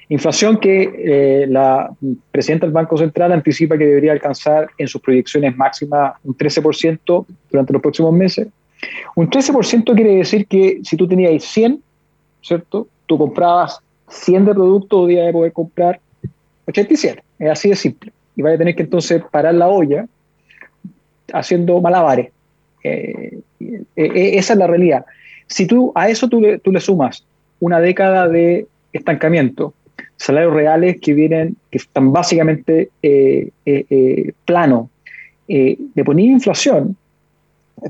Inflación 0.09 0.57
que 0.57 0.83
eh, 0.83 1.47
la 1.47 1.89
presidenta 2.31 2.67
del 2.67 2.73
Banco 2.73 2.97
Central 2.97 3.31
anticipa 3.31 3.77
que 3.77 3.85
debería 3.85 4.11
alcanzar 4.11 4.69
en 4.77 4.87
sus 4.87 5.01
proyecciones 5.01 5.55
máximas 5.55 6.13
un 6.23 6.37
13% 6.37 7.25
durante 7.49 7.73
los 7.73 7.81
próximos 7.81 8.13
meses. 8.13 8.47
Un 9.15 9.29
13% 9.29 9.95
quiere 9.95 10.17
decir 10.17 10.45
que 10.45 10.79
si 10.83 10.95
tú 10.95 11.07
tenías 11.07 11.43
100, 11.43 11.81
¿cierto? 12.41 12.87
Tú 13.07 13.17
comprabas 13.17 13.79
100 14.09 14.45
de 14.45 14.53
producto, 14.53 15.01
hoy 15.01 15.13
día 15.13 15.25
de 15.25 15.33
poder 15.33 15.51
comprar 15.53 15.99
87. 16.67 17.23
Es 17.39 17.49
así 17.49 17.69
de 17.69 17.75
simple. 17.75 18.11
Y 18.35 18.41
vaya 18.43 18.55
a 18.55 18.59
tener 18.59 18.75
que 18.75 18.83
entonces 18.83 19.23
parar 19.31 19.55
la 19.55 19.67
olla 19.67 20.05
haciendo 21.33 21.81
malabares. 21.81 22.31
Eh, 22.83 23.39
eh, 23.59 24.37
esa 24.37 24.53
es 24.53 24.59
la 24.59 24.67
realidad. 24.67 25.05
Si 25.47 25.65
tú 25.65 25.91
a 25.95 26.09
eso 26.09 26.27
tú 26.27 26.41
le, 26.41 26.59
tú 26.59 26.71
le 26.71 26.79
sumas 26.79 27.25
una 27.59 27.79
década 27.79 28.27
de 28.27 28.67
estancamiento, 28.93 29.73
salarios 30.17 30.53
reales 30.53 30.97
que 31.01 31.13
vienen, 31.13 31.55
que 31.71 31.77
están 31.77 32.11
básicamente 32.11 32.89
plano, 34.45 34.89
de 35.47 36.03
poner 36.03 36.25
inflación, 36.25 36.95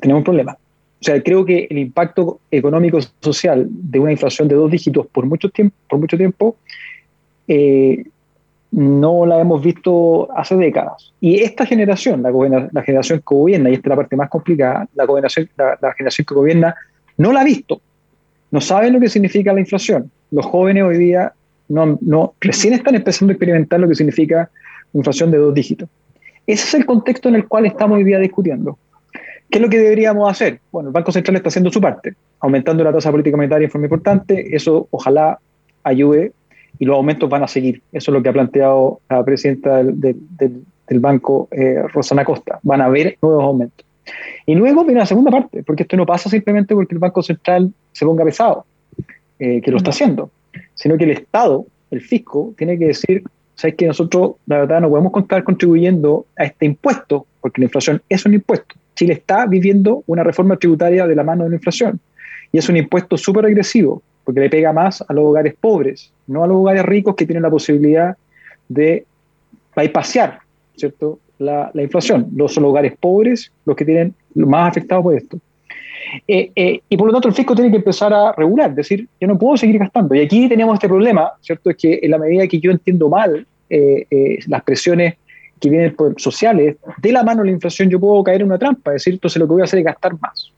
tenemos 0.02 0.22
un 0.22 0.24
problema. 0.24 0.54
O 0.54 1.04
sea, 1.06 1.22
creo 1.22 1.46
que 1.46 1.68
el 1.70 1.78
impacto 1.78 2.40
económico 2.50 3.00
social 3.22 3.68
de 3.70 4.00
una 4.00 4.12
inflación 4.12 4.48
de 4.48 4.56
dos 4.56 4.72
dígitos 4.72 5.06
por 5.08 5.26
mucho 5.26 5.50
tiempo, 5.50 5.76
por 5.88 6.00
mucho 6.00 6.18
tiempo 6.18 6.56
no 8.76 9.26
la 9.26 9.40
hemos 9.40 9.64
visto 9.64 10.30
hace 10.36 10.56
décadas. 10.58 11.14
Y 11.22 11.40
esta 11.42 11.66
generación, 11.66 12.22
la, 12.22 12.70
la 12.72 12.82
generación 12.84 13.20
que 13.20 13.36
gobierna, 13.36 13.70
y 13.70 13.74
esta 13.76 13.88
es 13.88 13.90
la 13.90 13.96
parte 13.96 14.16
más 14.18 14.30
complicada, 14.30 14.86
la, 14.96 15.06
la, 15.06 15.94
generación 15.94 16.26
que 16.26 16.36
gobierna 16.36 16.76
no 17.18 17.32
la 17.32 17.40
ha 17.40 17.44
visto, 17.46 17.80
no 18.52 18.60
sabe 18.60 18.92
lo 18.92 19.00
que 19.00 19.08
significa 19.08 19.54
la 19.54 19.62
inflación. 19.62 20.12
Los 20.30 20.46
jóvenes 20.46 20.84
hoy 20.84 20.98
día 20.98 21.32
no, 21.68 21.98
no, 22.02 22.34
recién 22.40 22.74
están 22.74 22.96
empezando 22.96 23.32
a 23.32 23.34
experimentar 23.34 23.80
lo 23.80 23.88
que 23.88 23.96
significa 23.96 24.50
inflación 24.94 25.32
de 25.32 25.38
dos 25.38 25.54
dígitos. 25.54 25.90
Ese 26.48 26.68
es 26.68 26.74
el 26.76 26.86
contexto 26.86 27.30
en 27.30 27.36
el 27.36 27.48
cual 27.48 27.66
estamos 27.66 27.98
hoy 27.98 28.04
día 28.04 28.20
discutiendo. 28.20 28.78
¿Qué 29.50 29.58
es 29.58 29.62
lo 29.62 29.70
que 29.70 29.78
deberíamos 29.78 30.30
hacer? 30.30 30.60
Bueno, 30.72 30.90
el 30.90 30.94
Banco 30.94 31.12
Central 31.12 31.36
está 31.38 31.50
haciendo 31.50 31.72
su 31.72 31.82
parte, 31.82 32.14
aumentando 32.40 32.84
la 32.84 32.92
tasa 32.92 33.12
política 33.12 33.38
monetaria 33.38 33.66
en 33.66 33.72
forma 33.72 33.86
importante, 33.86 34.56
eso 34.56 34.88
ojalá 34.92 35.40
ayude 35.84 36.32
y 36.80 36.86
los 36.86 36.96
aumentos 36.96 37.30
van 37.30 37.44
a 37.44 37.48
seguir. 37.48 37.82
Eso 37.92 38.12
es 38.12 38.14
lo 38.14 38.24
que 38.24 38.30
ha 38.30 38.34
planteado 38.34 39.00
la 39.10 39.24
presidenta 39.24 39.84
del, 39.84 40.66
banco, 41.00 41.48
eh, 41.52 41.82
Rosana 41.94 42.26
Costa. 42.26 42.60
Van 42.64 42.82
a 42.82 42.86
haber 42.86 43.18
nuevos 43.22 43.44
aumentos. 43.44 43.86
Y 44.46 44.56
luego 44.56 44.84
viene 44.84 45.00
la 45.00 45.06
segunda 45.06 45.32
parte, 45.32 45.64
porque 45.64 45.84
esto 45.84 45.98
no 45.98 46.06
pasa 46.06 46.30
simplemente 46.30 46.76
porque 46.76 46.94
el 46.94 47.00
Banco 47.00 47.24
Central 47.24 47.72
se 47.92 48.06
ponga 48.06 48.24
pesado, 48.24 48.66
eh, 49.40 49.62
que 49.62 49.72
lo 49.72 49.78
está 49.78 49.90
haciendo, 49.90 50.30
sino 50.74 50.98
que 50.98 51.06
el 51.06 51.12
Estado, 51.12 51.66
el 51.92 52.02
fisco, 52.02 52.54
tiene 52.58 52.78
que 52.78 52.88
decir, 52.88 53.24
¿sabes 53.56 53.76
que 53.76 53.88
nosotros, 53.88 54.36
la 54.46 54.60
verdad, 54.60 54.82
no 54.82 54.90
podemos 54.90 55.14
estar 55.16 55.44
contribuyendo 55.44 56.26
a 56.38 56.46
este 56.46 56.66
impuesto, 56.66 57.26
porque 57.42 57.62
la 57.62 57.66
inflación 57.66 58.02
es 58.10 58.26
un 58.26 58.34
impuesto. 58.34 58.76
Chile 58.96 59.14
está 59.14 59.46
viviendo 59.46 60.04
una 60.08 60.24
reforma 60.24 60.58
tributaria 60.58 61.06
de 61.08 61.16
la 61.16 61.24
mano 61.24 61.44
de 61.44 61.50
la 61.50 61.56
inflación, 61.56 62.00
y 62.52 62.58
es 62.58 62.70
un 62.70 62.78
impuesto 62.78 63.18
súper 63.18 63.46
agresivo, 63.46 64.02
porque 64.24 64.40
le 64.40 64.50
pega 64.50 64.74
más 64.74 65.04
a 65.08 65.14
los 65.14 65.26
hogares 65.26 65.54
pobres, 65.60 66.12
no 66.28 66.44
a 66.44 66.48
los 66.48 66.58
hogares 66.58 66.84
ricos 66.84 67.16
que 67.16 67.26
tienen 67.26 67.44
la 67.44 67.50
posibilidad 67.50 68.18
de 68.68 69.06
bypassar 69.76 70.40
¿cierto? 70.76 71.20
La, 71.38 71.70
la 71.74 71.84
inflación. 71.84 72.30
Los 72.36 72.54
son 72.54 72.64
los 72.64 72.72
hogares 72.72 72.94
pobres 73.00 73.52
los 73.66 73.76
que 73.76 73.86
tienen 73.86 74.14
más 74.36 74.70
afectados 74.70 75.04
por 75.04 75.16
esto. 75.16 75.40
Eh, 76.28 76.52
eh, 76.56 76.82
y 76.88 76.98
por 76.98 77.08
lo 77.08 77.14
tanto 77.14 77.28
el 77.28 77.34
fisco 77.34 77.56
tiene 77.56 77.72
que 77.72 77.78
empezar 77.78 78.14
a 78.14 78.32
regular, 78.34 78.74
decir, 78.74 79.08
yo 79.20 79.28
no 79.28 79.38
puedo 79.38 79.58
seguir 79.58 79.80
gastando. 79.80 80.16
Y 80.16 80.22
aquí 80.22 80.48
tenemos 80.48 80.76
este 80.76 80.88
problema, 80.88 81.32
¿cierto? 81.42 81.70
Es 81.70 81.78
que 81.78 82.00
en 82.02 82.12
la 82.12 82.18
medida 82.18 82.48
que 82.48 82.60
yo 82.60 82.72
entiendo 82.72 83.10
mal 83.10 83.46
eh, 83.70 84.40
las 84.48 84.64
presiones 84.64 85.16
que 85.60 85.70
vienen 85.70 85.96
por 85.96 86.20
sociales, 86.20 86.76
de 87.02 87.12
la 87.12 87.24
mano 87.24 87.42
de 87.42 87.48
la 87.48 87.54
inflación 87.54 87.90
yo 87.90 88.00
puedo 88.00 88.24
caer 88.24 88.42
en 88.42 88.48
una 88.48 88.58
trampa, 88.58 88.92
es 88.92 88.96
decir, 88.96 89.14
entonces 89.14 89.40
lo 89.40 89.48
que 89.48 89.54
voy 89.54 89.62
a 89.62 89.66
hacer 89.66 89.80
es 89.80 89.86
gastar 89.86 90.14
más 90.20 90.52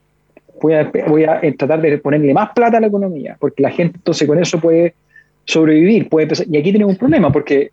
voy 0.62 0.74
a, 0.74 0.92
voy 1.08 1.24
a 1.24 1.42
tratar 1.58 1.82
de 1.82 1.98
ponerle 1.98 2.34
más 2.34 2.50
plata 2.54 2.78
a 2.78 2.82
la 2.82 2.88
economía, 2.88 3.38
porque 3.40 3.62
la 3.62 3.70
gente 3.70 3.98
entonces 3.98 4.28
con 4.28 4.40
eso 4.40 4.60
puede 4.60 4.96
sobrevivir, 5.46 6.10
puede 6.10 6.28
Y 6.50 6.58
aquí 6.58 6.72
tenemos 6.72 6.94
un 6.94 6.98
problema, 6.98 7.32
porque 7.32 7.72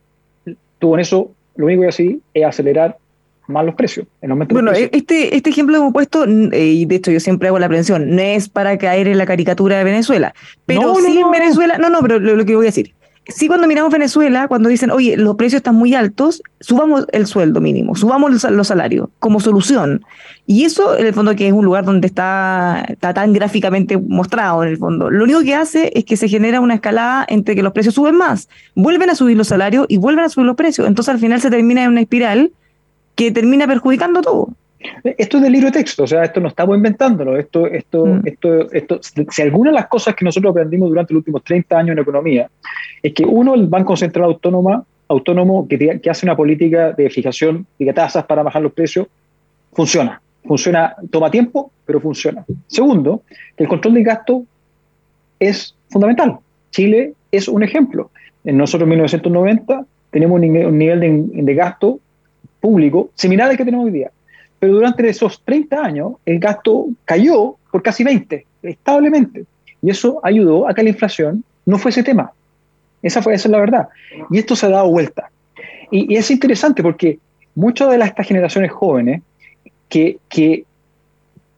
tú 0.79 0.91
con 0.91 1.01
eso 1.01 1.31
lo 1.57 1.67
único 1.67 1.83
que 1.83 1.89
haces 1.89 2.17
es 2.33 2.45
acelerar 2.45 2.97
más 3.47 3.65
los 3.65 3.75
precios. 3.75 4.07
bueno, 4.51 4.73
este, 4.73 5.37
este 5.37 5.51
ejemplo 5.51 5.75
que 5.75 5.81
hemos 5.81 5.93
puesto, 5.93 6.27
y 6.27 6.85
de 6.85 6.95
hecho 6.95 7.11
yo 7.11 7.21
siempre 7.21 7.49
hago 7.49 7.59
la 7.59 7.69
prevención, 7.69 8.15
no 8.15 8.23
es 8.23 8.49
para 8.49 8.79
caer 8.79 9.09
en 9.09 9.19
la 9.19 9.27
caricatura 9.27 9.79
de 9.79 9.85
Venezuela, 9.85 10.35
pero 10.67 10.95
sí 10.97 11.19
en 11.19 11.31
Venezuela, 11.31 11.79
no, 11.79 11.91
no, 11.91 12.01
pero 12.01 12.19
lo, 12.19 12.45
que 12.45 12.57
voy 12.57 12.67
a 12.67 12.69
decir, 12.69 12.95
sí 13.29 13.47
cuando 13.47 13.67
miramos 13.67 13.93
Venezuela, 13.93 14.49
cuando 14.49 14.69
dicen, 14.69 14.91
oye, 14.91 15.17
los 15.17 15.37
precios 15.37 15.59
están 15.59 15.75
muy 15.75 15.95
altos, 15.95 16.43
subamos 16.61 17.07
el 17.13 17.27
sueldo 17.27 17.61
mínimo, 17.61 17.95
subamos 17.95 18.45
los, 18.45 18.67
salarios 18.67 19.09
como 19.19 19.41
solución. 19.41 20.05
Y 20.47 20.65
eso, 20.65 20.97
en 20.97 21.07
el 21.07 21.15
fondo, 21.15 21.35
que 21.37 21.47
es 21.47 21.53
un 21.53 21.65
lugar 21.65 21.85
donde 21.85 22.07
está, 22.07 22.85
está 22.89 23.15
tan 23.15 23.33
gráficamente 23.33 23.99
mostrado, 23.99 24.63
en 24.63 24.71
el 24.71 24.79
fondo, 24.79 25.11
lo 25.11 25.25
único 25.25 25.43
que 25.43 25.55
hace 25.55 25.91
es 25.95 26.05
que 26.05 26.17
se 26.17 26.29
genera 26.29 26.61
una 26.61 26.75
escalada 26.75 27.27
entre 27.29 27.55
que 27.55 27.63
los 27.63 27.73
precios 27.73 27.95
suben 27.95 28.17
más, 28.17 28.49
vuelven 28.75 29.11
a 29.11 29.15
subir 29.15 29.37
los 29.37 29.49
salarios 29.49 29.87
y 29.89 29.99
vuelven 29.99 30.25
a 30.25 30.29
subir 30.29 30.47
los 30.47 30.57
precios. 30.57 30.87
Entonces 30.87 31.15
al 31.15 31.21
final 31.21 31.41
se 31.41 31.51
termina 31.51 31.85
en 31.85 31.91
una 31.91 32.01
espiral 32.01 32.53
que 33.15 33.31
termina 33.31 33.67
perjudicando 33.67 34.21
todo. 34.21 34.49
Esto 35.03 35.37
es 35.39 35.43
del 35.43 35.53
libro 35.53 35.69
de 35.69 35.79
texto, 35.79 36.05
o 36.05 36.07
sea, 36.07 36.25
esto 36.25 36.41
no 36.41 36.49
estamos 36.49 36.77
inventándolo. 36.77 37.37
Esto, 37.37 37.67
esto, 37.67 38.07
mm. 38.07 38.21
esto, 38.27 38.73
esto, 38.73 39.01
si 39.31 39.43
alguna 39.43 39.71
de 39.71 39.77
las 39.77 39.87
cosas 39.87 40.15
que 40.15 40.25
nosotros 40.25 40.51
aprendimos 40.51 40.89
durante 40.89 41.15
los 41.15 41.21
últimos 41.21 41.43
30 41.43 41.79
años 41.79 41.93
en 41.93 42.03
economía 42.03 42.51
es 43.03 43.13
que 43.15 43.25
uno, 43.25 43.55
el 43.55 43.67
Banco 43.67 43.97
Central 43.97 44.27
Autónoma, 44.27 44.85
Autónomo 45.09 45.69
que, 45.69 46.01
que 46.01 46.11
hace 46.11 46.27
una 46.27 46.37
política 46.37 46.93
de 46.93 47.11
fijación 47.11 47.67
de 47.79 47.93
tasas 47.93 48.25
para 48.25 48.43
bajar 48.43 48.63
los 48.63 48.73
precios, 48.73 49.07
funciona. 49.73 50.21
Funciona, 50.45 50.95
toma 51.11 51.31
tiempo, 51.31 51.71
pero 51.87 52.01
funciona. 52.01 52.45
Segundo, 52.67 53.23
que 53.57 53.65
el 53.65 53.69
control 53.69 53.95
de 53.95 54.03
gasto 54.03 54.45
es 55.39 55.75
fundamental. 55.89 56.39
Chile 56.71 57.15
es 57.31 57.49
un 57.49 57.63
ejemplo. 57.63 58.11
En 58.45 58.59
nosotros 58.59 58.85
en 58.85 58.91
1990 58.91 59.87
tenemos 60.11 60.41
un 60.41 60.79
nivel 60.79 61.01
de, 61.01 61.43
de 61.43 61.55
gasto 61.55 62.01
público 62.65 63.11
similar 63.15 63.51
al 63.51 63.59
que 63.59 63.65
tenemos 63.67 63.85
hoy 63.85 63.93
día. 63.93 64.11
Pero 64.59 64.73
durante 64.73 65.07
esos 65.07 65.43
30 65.45 65.85
años 65.85 66.13
el 66.25 66.39
gasto 66.39 66.87
cayó 67.05 67.57
por 67.71 67.83
casi 67.83 68.03
20, 68.03 68.47
establemente. 68.63 69.45
Y 69.83 69.91
eso 69.91 70.19
ayudó 70.23 70.67
a 70.67 70.73
que 70.73 70.83
la 70.83 70.89
inflación 70.89 71.45
no 71.67 71.77
fuese 71.79 72.03
tema. 72.03 72.33
Esa, 73.03 73.21
fue, 73.21 73.35
esa 73.35 73.49
es 73.49 73.53
la 73.53 73.59
verdad. 73.59 73.89
Y 74.31 74.39
esto 74.39 74.57
se 74.57 74.65
ha 74.65 74.71
dado 74.71 74.89
vuelta. 74.89 75.31
Y, 75.91 76.17
es 76.17 76.31
interesante 76.31 76.83
porque 76.83 77.19
muchas 77.55 77.91
de 77.91 77.99
las, 77.99 78.09
estas 78.09 78.27
generaciones 78.27 78.73
jóvenes 78.73 79.21
que, 79.91 80.17
que 80.31 80.65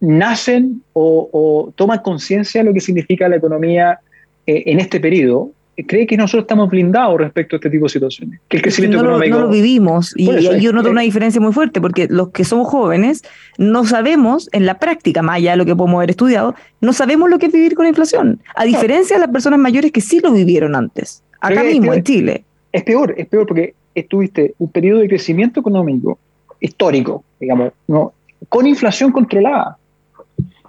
nacen 0.01 0.83
o, 0.93 1.73
toman 1.77 2.01
conciencia 2.01 2.63
de 2.63 2.69
lo 2.69 2.75
que 2.75 2.81
significa 2.81 3.29
la 3.29 3.37
economía 3.37 4.01
eh, 4.45 4.65
en 4.67 4.81
este 4.81 4.99
periodo, 4.99 5.53
cree 5.85 6.07
que 6.07 6.17
nosotros 6.17 6.45
estamos 6.45 6.71
blindados 6.71 7.19
respecto 7.19 7.57
a 7.57 7.59
este 7.59 7.71
tipo 7.71 7.85
de 7.85 7.89
situaciones. 7.91 8.41
Que 8.49 8.59
el 8.59 8.63
crecimiento 8.63 8.99
no 8.99 9.03
económico. 9.03 9.35
Lo, 9.35 9.41
no 9.41 9.47
lo 9.47 9.53
vivimos. 9.53 10.15
Y, 10.17 10.31
ahí 10.31 10.61
yo 10.61 10.73
noto 10.73 10.91
una 10.91 11.03
diferencia 11.03 11.41
muy 11.41 11.53
fuerte, 11.53 11.81
porque 11.81 12.07
los 12.09 12.31
que 12.31 12.45
somos 12.45 12.69
jóvenes 12.69 13.23
no 13.59 13.85
sabemos, 13.85 14.49
en 14.53 14.65
la 14.65 14.79
práctica, 14.79 15.23
más 15.23 15.37
allá 15.37 15.51
de 15.53 15.57
lo 15.59 15.67
que 15.67 15.77
podemos 15.77 15.99
haber 15.99 16.11
estudiado, 16.11 16.55
no 16.81 16.93
sabemos 16.93 17.29
lo 17.29 17.39
que 17.39 17.47
es 17.47 17.53
vivir 17.53 17.75
con 17.75 17.85
la 17.85 17.91
inflación. 17.91 18.41
A 18.55 18.65
diferencia 18.65 19.17
de 19.17 19.21
las 19.21 19.31
personas 19.31 19.59
mayores 19.59 19.93
que 19.93 20.01
sí 20.01 20.21
lo 20.21 20.33
vivieron 20.33 20.75
antes, 20.75 21.23
acá 21.41 21.63
mismo, 21.63 21.93
en 21.93 22.03
Chile. 22.03 22.45
Es 22.73 22.83
peor, 22.83 23.15
es 23.17 23.27
peor 23.27 23.47
porque 23.47 23.75
estuviste 23.95 24.55
un 24.59 24.71
periodo 24.71 25.01
de 25.01 25.09
crecimiento 25.09 25.61
económico 25.61 26.19
histórico, 26.61 27.25
digamos, 27.39 27.73
¿no? 27.87 28.13
con 28.49 28.67
inflación 28.67 29.13
controlada 29.13 29.79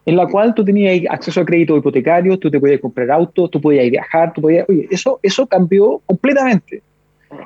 en 0.07 0.15
la 0.15 0.25
cual 0.25 0.55
tú 0.55 0.63
tenías 0.63 1.01
acceso 1.09 1.41
a 1.41 1.45
crédito 1.45 1.75
hipotecario, 1.75 2.39
tú 2.39 2.49
te 2.49 2.61
podías 2.61 2.79
comprar 2.79 3.11
autos, 3.11 3.51
tú 3.51 3.59
podías 3.59 3.91
viajar, 3.91 4.31
tú 4.33 4.41
podías... 4.41 4.65
Oye, 4.69 4.87
eso, 4.89 5.19
eso 5.21 5.45
cambió 5.45 6.01
completamente 6.05 6.81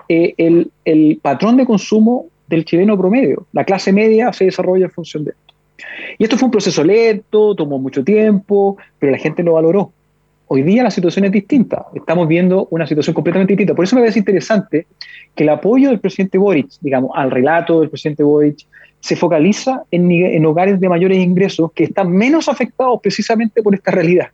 eh, 0.07 0.35
el, 0.37 0.69
el, 0.85 1.19
patrón 1.23 1.57
de 1.57 1.65
consumo 1.65 2.27
del 2.47 2.63
chileno 2.63 2.95
promedio. 2.95 3.47
La 3.51 3.63
clase 3.63 3.91
media 3.91 4.31
se 4.31 4.45
desarrolla 4.45 4.85
en 4.85 4.91
función 4.91 5.23
de 5.25 5.31
esto. 5.31 5.55
Y 6.19 6.23
esto 6.23 6.37
fue 6.37 6.45
un 6.45 6.51
proceso 6.51 6.83
lento, 6.83 7.55
tomó 7.55 7.79
mucho 7.79 8.03
tiempo, 8.03 8.77
pero 8.99 9.11
la 9.11 9.17
gente 9.17 9.41
lo 9.41 9.53
valoró. 9.53 9.91
Hoy 10.53 10.63
día 10.63 10.83
la 10.83 10.91
situación 10.91 11.23
es 11.23 11.31
distinta. 11.31 11.85
Estamos 11.95 12.27
viendo 12.27 12.67
una 12.71 12.85
situación 12.85 13.13
completamente 13.13 13.53
distinta. 13.53 13.73
Por 13.73 13.85
eso 13.85 13.95
me 13.95 14.01
parece 14.01 14.19
interesante 14.19 14.85
que 15.33 15.43
el 15.43 15.49
apoyo 15.49 15.87
del 15.87 16.01
presidente 16.01 16.37
Boric, 16.37 16.67
digamos, 16.81 17.11
al 17.15 17.31
relato 17.31 17.79
del 17.79 17.89
presidente 17.89 18.21
Boric, 18.21 18.67
se 18.99 19.15
focaliza 19.15 19.83
en, 19.91 20.45
hogares 20.45 20.81
de 20.81 20.89
mayores 20.89 21.19
ingresos 21.19 21.71
que 21.71 21.85
están 21.85 22.11
menos 22.11 22.49
afectados 22.49 22.99
precisamente 23.01 23.63
por 23.63 23.75
esta 23.75 23.91
realidad. 23.91 24.27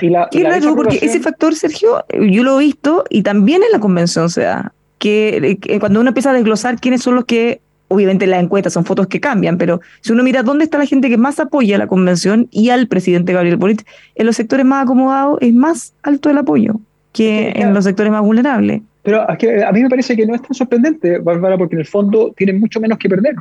Y 0.00 0.10
la, 0.10 0.28
Qué 0.30 0.44
raro, 0.44 0.76
porque 0.76 1.00
ese 1.02 1.18
factor, 1.18 1.56
Sergio, 1.56 2.04
yo 2.08 2.44
lo 2.44 2.60
he 2.60 2.64
visto 2.66 3.02
y 3.10 3.22
también 3.24 3.64
en 3.64 3.72
la 3.72 3.80
convención 3.80 4.30
se 4.30 4.42
da, 4.42 4.72
que, 5.00 5.58
cuando 5.80 5.98
uno 5.98 6.10
empieza 6.10 6.30
a 6.30 6.34
desglosar 6.34 6.78
quiénes 6.78 7.02
son 7.02 7.16
los 7.16 7.24
que, 7.24 7.62
obviamente 7.88 8.26
las 8.26 8.42
encuestas 8.42 8.72
son 8.72 8.84
fotos 8.84 9.06
que 9.06 9.20
cambian, 9.20 9.58
pero 9.58 9.80
si 10.00 10.12
uno 10.12 10.22
mira 10.22 10.42
dónde 10.42 10.64
está 10.64 10.78
la 10.78 10.86
gente 10.86 11.08
que 11.08 11.16
más 11.16 11.40
apoya 11.40 11.76
a 11.76 11.78
la 11.78 11.86
convención 11.86 12.48
y 12.50 12.70
al 12.70 12.86
presidente 12.86 13.32
Gabriel 13.32 13.56
Boric, 13.56 13.84
en 14.14 14.26
los 14.26 14.36
sectores 14.36 14.64
más 14.64 14.84
acomodados 14.84 15.38
es 15.40 15.54
más 15.54 15.94
alto 16.02 16.30
el 16.30 16.38
apoyo 16.38 16.80
que 17.12 17.52
en 17.56 17.74
los 17.74 17.84
sectores 17.84 18.12
más 18.12 18.22
vulnerables. 18.22 18.82
Pero 19.02 19.22
a 19.22 19.72
mí 19.72 19.82
me 19.82 19.88
parece 19.88 20.14
que 20.14 20.26
no 20.26 20.34
es 20.34 20.42
tan 20.42 20.54
sorprendente, 20.54 21.18
Bárbara, 21.18 21.56
porque 21.56 21.74
en 21.74 21.80
el 21.80 21.86
fondo 21.86 22.32
tienen 22.36 22.60
mucho 22.60 22.78
menos 22.78 22.98
que 22.98 23.08
perder. 23.08 23.34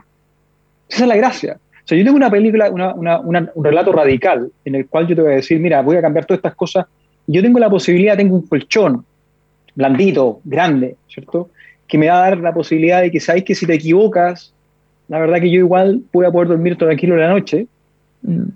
Esa 0.88 1.04
es 1.04 1.08
la 1.08 1.18
gracia. 1.18 1.58
O 1.60 1.88
sea, 1.88 1.98
yo 1.98 2.04
tengo 2.06 2.16
una 2.16 2.32
película, 2.32 2.70
un 2.72 3.64
relato 3.64 3.92
radical 3.92 4.50
en 4.64 4.76
el 4.76 4.88
cual 4.88 5.08
yo 5.08 5.16
te 5.16 5.22
voy 5.22 5.34
a 5.34 5.36
decir, 5.36 5.60
mira, 5.60 5.82
voy 5.82 5.98
a 5.98 6.02
cambiar 6.02 6.26
todas 6.26 6.40
estas 6.40 6.56
cosas. 6.56 6.86
Yo 7.28 7.42
tengo 7.42 7.60
la 7.60 7.70
posibilidad, 7.70 8.16
tengo 8.16 8.36
un 8.36 8.48
colchón 8.48 9.06
blandito, 9.76 10.40
grande, 10.44 10.96
¿cierto? 11.08 11.50
Que 11.88 11.98
me 11.98 12.08
va 12.08 12.18
a 12.18 12.30
dar 12.30 12.38
la 12.40 12.54
posibilidad 12.54 13.02
de 13.02 13.12
que 13.12 13.20
sabéis 13.20 13.46
que 13.46 13.56
si 13.56 13.66
te 13.66 13.74
equivocas, 13.74 14.54
la 15.08 15.20
verdad 15.20 15.40
que 15.40 15.50
yo 15.50 15.60
igual 15.60 16.02
voy 16.12 16.26
a 16.26 16.32
poder 16.32 16.50
dormir 16.50 16.78
tranquilo 16.78 17.16
la 17.16 17.30
noche. 17.30 17.68
Mm. 18.22 18.50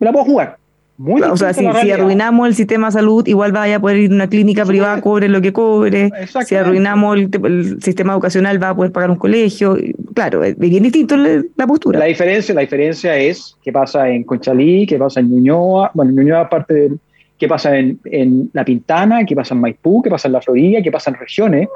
Me 0.00 0.04
la 0.04 0.12
puedo 0.12 0.24
jugar 0.24 0.58
o 1.00 1.36
sea, 1.36 1.52
si, 1.52 1.64
arruinamos 1.64 2.48
el 2.48 2.54
sistema 2.54 2.88
de 2.88 2.92
salud, 2.92 3.26
igual 3.28 3.52
vaya 3.52 3.76
a 3.76 3.80
poder 3.80 3.98
ir 3.98 4.10
a 4.10 4.14
una 4.14 4.28
clínica 4.28 4.64
privada, 4.64 5.00
cobre 5.00 5.28
lo 5.28 5.40
que 5.40 5.52
cobre. 5.52 6.10
Si 6.44 6.56
arruinamos 6.56 7.18
el, 7.18 7.80
sistema 7.80 8.14
educacional, 8.14 8.60
va 8.60 8.70
a 8.70 8.74
poder 8.74 8.90
pagar 8.90 9.10
un 9.10 9.16
colegio. 9.16 9.76
Claro, 10.14 10.42
es 10.42 10.58
bien 10.58 10.82
distinto 10.82 11.16
la 11.16 11.66
postura. 11.66 12.00
La 12.00 12.06
diferencia, 12.06 12.52
la 12.52 12.62
diferencia 12.62 13.16
es 13.16 13.56
qué 13.62 13.70
pasa 13.70 14.08
en 14.08 14.24
Conchalí, 14.24 14.86
qué 14.86 14.98
pasa 14.98 15.20
en 15.20 15.30
Ñuñoa, 15.30 15.92
bueno, 15.94 16.10
en 16.10 16.16
Ñuñoa 16.16 16.40
aparte 16.40 16.74
de 16.74 16.90
qué 17.38 17.48
pasa 17.48 17.76
en, 17.76 17.98
en, 18.04 18.50
La 18.52 18.64
Pintana, 18.64 19.24
qué 19.24 19.34
pasa 19.34 19.54
en 19.54 19.60
Maipú, 19.60 20.02
qué 20.02 20.10
pasa 20.10 20.28
en 20.28 20.32
La 20.32 20.40
Florida, 20.40 20.82
qué 20.82 20.90
pasa 20.90 21.10
en 21.10 21.16
regiones 21.16 21.68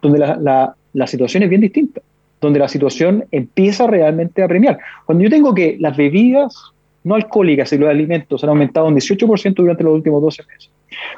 donde 0.00 0.18
la, 0.18 0.74
la, 0.92 1.06
situación 1.06 1.42
es 1.42 1.48
bien 1.48 1.60
distinta, 1.60 2.00
donde 2.40 2.58
la 2.58 2.68
situación 2.68 3.24
empieza 3.32 3.86
realmente 3.86 4.42
a 4.42 4.48
premiar. 4.48 4.78
Cuando 5.04 5.24
yo 5.24 5.30
tengo 5.30 5.54
que 5.54 5.76
las 5.80 5.96
bebidas 5.96 6.72
no 7.04 7.14
alcohólicas 7.14 7.72
y 7.72 7.78
los 7.78 7.88
alimentos 7.88 8.42
han 8.44 8.50
aumentado 8.50 8.86
un 8.86 8.94
18% 8.94 9.54
durante 9.54 9.82
los 9.82 9.94
últimos 9.94 10.22
12 10.22 10.42
meses, 10.44 10.70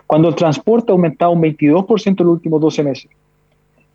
cuando 0.06 0.28
el 0.28 0.34
transporte 0.34 0.92
ha 0.92 0.94
aumentado 0.94 1.32
un 1.32 1.42
22% 1.42 2.20
en 2.20 2.26
los 2.26 2.36
últimos 2.36 2.60
12 2.60 2.82
meses, 2.84 3.10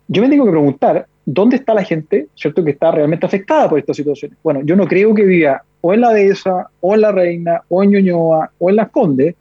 yo 0.07 0.21
me 0.21 0.29
tengo 0.29 0.45
que 0.45 0.51
preguntar, 0.51 1.07
¿dónde 1.25 1.55
está 1.55 1.73
la 1.73 1.83
gente, 1.83 2.27
cierto, 2.35 2.63
que 2.63 2.71
está 2.71 2.91
realmente 2.91 3.25
afectada 3.25 3.67
por 3.67 3.79
estas 3.79 3.97
situaciones? 3.97 4.37
Bueno, 4.43 4.61
yo 4.63 4.75
no 4.75 4.87
creo 4.87 5.15
que 5.15 5.23
viva 5.23 5.63
o 5.81 5.93
en 5.93 6.01
la 6.01 6.13
Dehesa, 6.13 6.67
o 6.81 6.95
en 6.95 7.01
la 7.01 7.11
Reina, 7.11 7.61
o 7.69 7.83
en 7.83 7.91
Ñuñoa, 7.91 8.51
o 8.57 8.69
en 8.69 8.75
Las 8.75 8.89
Condes. 8.89 9.35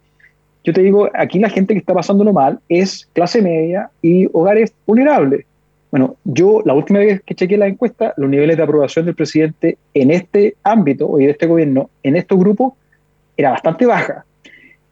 Yo 0.65 0.73
te 0.73 0.81
digo, 0.81 1.09
aquí 1.13 1.39
la 1.39 1.49
gente 1.49 1.73
que 1.73 1.79
está 1.79 1.93
pasándolo 1.93 2.33
mal 2.33 2.59
es 2.67 3.07
clase 3.13 3.41
media 3.41 3.89
y 4.01 4.27
hogares 4.33 4.73
vulnerables. 4.85 5.45
Bueno, 5.91 6.17
yo 6.25 6.61
la 6.65 6.73
última 6.73 6.99
vez 6.99 7.21
que 7.25 7.35
chequeé 7.35 7.57
la 7.57 7.67
encuesta, 7.67 8.13
los 8.17 8.29
niveles 8.29 8.57
de 8.57 8.63
aprobación 8.63 9.05
del 9.05 9.15
presidente 9.15 9.77
en 9.93 10.11
este 10.11 10.55
ámbito 10.63 11.07
o 11.07 11.17
de 11.17 11.29
este 11.29 11.45
gobierno, 11.45 11.89
en 12.03 12.17
estos 12.17 12.37
grupos, 12.37 12.73
era 13.37 13.51
bastante 13.51 13.85
baja. 13.85 14.25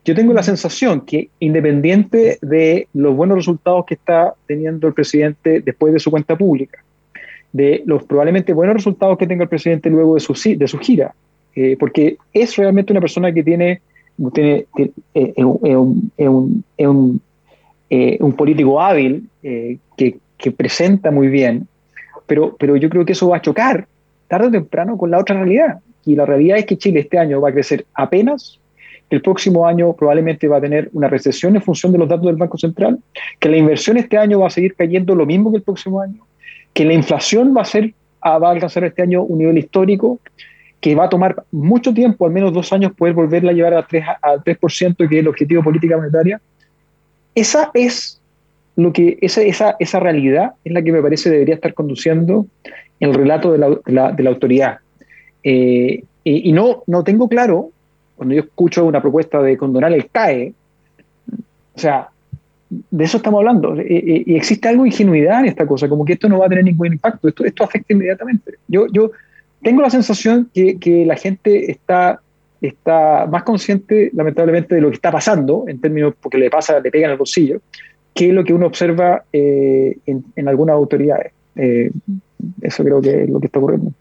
Yo 0.06 0.14
tengo 0.16 0.34
la 0.34 0.44
sensación 0.44 1.02
que 1.02 1.30
independiente 1.40 2.38
de 2.42 2.88
los 2.94 3.16
buenos 3.16 3.38
resultados 3.38 3.86
que 3.86 3.94
está 3.96 4.34
teniendo 4.46 4.88
el 4.88 4.94
presidente 4.94 5.62
después 5.62 5.94
de 5.94 6.00
su 6.00 6.12
cuenta 6.12 6.38
pública, 6.38 6.84
de 7.54 7.84
los 7.86 8.04
probablemente 8.04 8.54
buenos 8.54 8.76
resultados 8.76 9.18
que 9.18 9.28
tenga 9.28 9.44
el 9.44 9.50
presidente 9.50 9.90
luego 9.90 10.16
de 10.16 10.20
su, 10.20 10.34
de 10.34 10.68
su 10.68 10.78
gira, 10.78 11.16
eh, 11.56 11.78
porque 11.80 12.18
es 12.34 12.56
realmente 12.58 12.92
una 12.92 13.00
persona 13.00 13.34
que 13.34 13.44
tiene, 13.44 13.82
eh, 15.16 15.44
un, 18.20 18.34
político 18.36 18.82
hábil 18.82 19.30
que 19.42 20.18
que 20.44 20.52
presenta 20.52 21.10
muy 21.10 21.30
bien, 21.30 21.70
pero, 22.26 22.54
pero 22.60 22.76
yo 22.76 22.90
creo 22.90 23.06
que 23.06 23.14
eso 23.14 23.30
va 23.30 23.38
a 23.38 23.42
chocar 23.42 23.88
tarde 24.28 24.48
o 24.48 24.52
temprano 24.52 24.98
con 24.98 25.10
la 25.10 25.18
otra 25.18 25.38
realidad. 25.38 25.80
Y 26.06 26.18
la 26.18 26.26
realidad 26.26 26.58
es 26.58 26.66
que 26.66 26.78
Chile 26.78 27.00
este 27.00 27.18
año 27.18 27.40
va 27.40 27.48
a 27.48 27.54
crecer 27.54 27.86
apenas, 27.94 28.60
el 29.10 29.22
próximo 29.22 29.66
año 29.66 29.94
probablemente 29.94 30.50
va 30.50 30.58
a 30.58 30.62
tener 30.62 30.90
una 30.92 31.08
recesión 31.08 31.56
en 31.56 31.62
función 31.62 31.94
de 31.94 31.98
los 31.98 32.10
datos 32.10 32.26
del 32.26 32.36
Banco 32.36 32.58
Central, 32.58 33.00
que 33.40 33.48
la 33.48 33.56
inversión 33.56 33.96
este 33.96 34.18
año 34.18 34.40
va 34.40 34.48
a 34.48 34.50
seguir 34.50 34.76
cayendo 34.76 35.16
lo 35.16 35.26
mismo 35.26 35.50
que 35.50 35.58
el 35.58 35.64
próximo 35.64 36.02
año, 36.02 36.26
que 36.74 36.84
la 36.84 36.94
inflación 36.94 37.56
va 37.56 37.62
a, 37.62 37.66
ser, 37.66 37.94
va 38.22 38.50
a 38.50 38.52
alcanzar 38.52 38.84
este 38.84 39.02
año 39.02 39.24
un 39.24 39.38
nivel 39.38 39.58
histórico, 39.58 40.20
que 40.84 40.96
va 40.96 41.06
a 41.06 41.10
tomar 41.10 41.46
mucho 41.50 41.94
tiempo, 41.94 42.26
al 42.26 42.34
menos 42.34 42.52
dos 42.52 42.74
años, 42.74 42.92
poder 42.92 43.14
volverla 43.14 43.52
a 43.52 43.54
llevar 43.54 43.74
a 43.74 43.88
3, 43.88 44.04
al 44.22 44.44
3%, 44.44 44.98
que 44.98 45.06
es 45.06 45.22
el 45.22 45.30
objetivo 45.30 45.62
de 45.62 45.64
política 45.64 45.96
monetaria. 45.96 46.42
Esa 47.34 47.72
es 47.74 48.20
lo 48.76 48.92
que 48.92 49.18
esa, 49.22 49.42
esa, 49.44 49.78
esa 49.80 50.02
realidad 50.02 50.56
es 50.66 50.74
la 50.74 50.82
que 50.82 50.92
me 50.92 51.02
parece 51.02 51.30
debería 51.30 51.56
estar 51.56 51.74
conduciendo 51.74 52.48
el 53.00 53.14
relato 53.14 53.54
de 53.54 53.60
la, 53.60 54.12
de 54.12 54.24
la, 54.24 54.30
autoridad. 54.30 54.80
Eh, 55.42 56.04
y, 56.26 56.52
no, 56.52 56.84
no 56.86 57.06
tengo 57.06 57.30
claro, 57.30 57.70
cuando 58.18 58.36
yo 58.36 58.42
escucho 58.42 58.84
una 58.84 59.02
propuesta 59.02 59.42
de 59.42 59.56
condonar 59.56 59.94
el 59.94 60.10
CAE, 60.10 60.54
o 61.76 61.80
sea, 61.80 62.10
de 62.70 63.04
eso 63.06 63.18
estamos 63.18 63.38
hablando. 63.38 63.82
Y, 63.82 64.36
existe 64.36 64.68
algo 64.68 64.84
de 64.84 64.90
ingenuidad 64.90 65.40
en 65.40 65.46
esta 65.46 65.66
cosa, 65.66 65.88
como 65.88 66.04
que 66.04 66.12
esto 66.12 66.28
no 66.28 66.40
va 66.40 66.48
a 66.48 66.50
tener 66.50 66.66
ningún 66.66 66.88
impacto, 66.88 67.30
esto, 67.30 67.46
esto 67.46 67.64
afecta 67.64 67.94
inmediatamente. 67.94 68.56
Yo, 68.68 68.88
yo 68.92 69.12
tengo 69.64 69.82
la 69.82 69.90
sensación 69.90 70.50
que, 70.54 70.78
que 70.78 71.06
la 71.06 71.16
gente 71.16 71.72
está 71.72 72.20
está 72.68 73.28
más 73.30 73.44
consciente, 73.44 74.10
lamentablemente, 74.14 74.76
de 74.76 74.82
lo 74.82 74.90
que 74.90 74.96
está 74.96 75.12
pasando, 75.12 75.66
en 75.68 75.80
términos, 75.80 76.14
porque 76.22 76.38
le 76.38 76.50
pasa, 76.50 76.80
le 76.80 76.92
pega 76.92 77.06
en 77.06 77.12
el 77.12 77.18
bolsillo, 77.18 77.62
que 78.14 78.32
lo 78.32 78.44
que 78.44 78.54
uno 78.54 78.68
observa 78.68 79.24
eh, 79.34 79.98
en, 80.06 80.48
algunas 80.48 80.74
autoridades. 80.74 81.34
Eh, 81.56 81.92
eso 82.62 82.84
creo 82.84 83.02
que 83.02 83.24
es 83.24 83.30
lo 83.30 83.40
que 83.40 83.48
está 83.48 83.60
ocurriendo. 83.60 83.92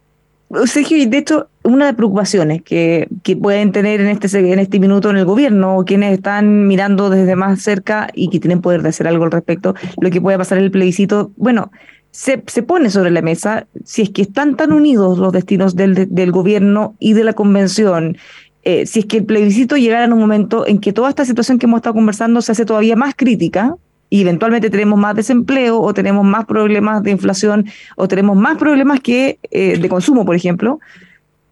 Sergio, 0.66 0.98
y 0.98 1.06
de 1.06 1.18
hecho, 1.18 1.48
una 1.64 1.86
de 1.86 1.92
las 1.92 1.96
preocupaciones 1.96 2.62
que, 2.62 3.08
que, 3.22 3.36
pueden 3.36 3.72
tener 3.72 4.02
en 4.02 4.08
este, 4.08 4.52
en 4.52 4.58
este 4.58 4.78
minuto 4.78 5.08
en 5.08 5.16
el 5.16 5.24
gobierno, 5.24 5.82
quienes 5.86 6.12
están 6.12 6.68
mirando 6.68 7.08
desde 7.08 7.36
más 7.36 7.62
cerca 7.62 8.10
y 8.12 8.28
que 8.28 8.38
tienen 8.38 8.60
poder 8.60 8.82
de 8.82 8.90
hacer 8.90 9.08
algo 9.08 9.24
al 9.24 9.32
respecto, 9.32 9.74
lo 9.98 10.10
que 10.10 10.20
puede 10.20 10.36
pasar 10.36 10.58
en 10.58 10.64
el 10.64 10.70
plebiscito, 10.70 11.30
bueno, 11.36 11.72
se, 12.12 12.42
se 12.46 12.62
pone 12.62 12.90
sobre 12.90 13.10
la 13.10 13.22
mesa 13.22 13.66
si 13.84 14.02
es 14.02 14.10
que 14.10 14.22
están 14.22 14.56
tan 14.56 14.72
unidos 14.72 15.18
los 15.18 15.32
destinos 15.32 15.74
del, 15.74 16.14
del 16.14 16.30
gobierno 16.30 16.94
y 17.00 17.14
de 17.14 17.24
la 17.24 17.32
convención 17.32 18.16
eh, 18.64 18.86
si 18.86 19.00
es 19.00 19.06
que 19.06 19.18
el 19.18 19.24
plebiscito 19.24 19.76
llegara 19.76 20.04
en 20.04 20.12
un 20.12 20.20
momento 20.20 20.64
en 20.66 20.78
que 20.78 20.92
toda 20.92 21.08
esta 21.08 21.24
situación 21.24 21.58
que 21.58 21.66
hemos 21.66 21.78
estado 21.78 21.94
conversando 21.94 22.40
se 22.42 22.52
hace 22.52 22.64
todavía 22.64 22.94
más 22.94 23.14
crítica 23.16 23.74
y 24.08 24.20
eventualmente 24.20 24.70
tenemos 24.70 25.00
más 25.00 25.16
desempleo 25.16 25.80
o 25.80 25.92
tenemos 25.94 26.24
más 26.24 26.44
problemas 26.44 27.02
de 27.02 27.10
inflación 27.10 27.66
o 27.96 28.06
tenemos 28.06 28.36
más 28.36 28.58
problemas 28.58 29.00
que 29.00 29.40
eh, 29.50 29.78
de 29.78 29.88
consumo, 29.88 30.24
por 30.24 30.36
ejemplo, 30.36 30.78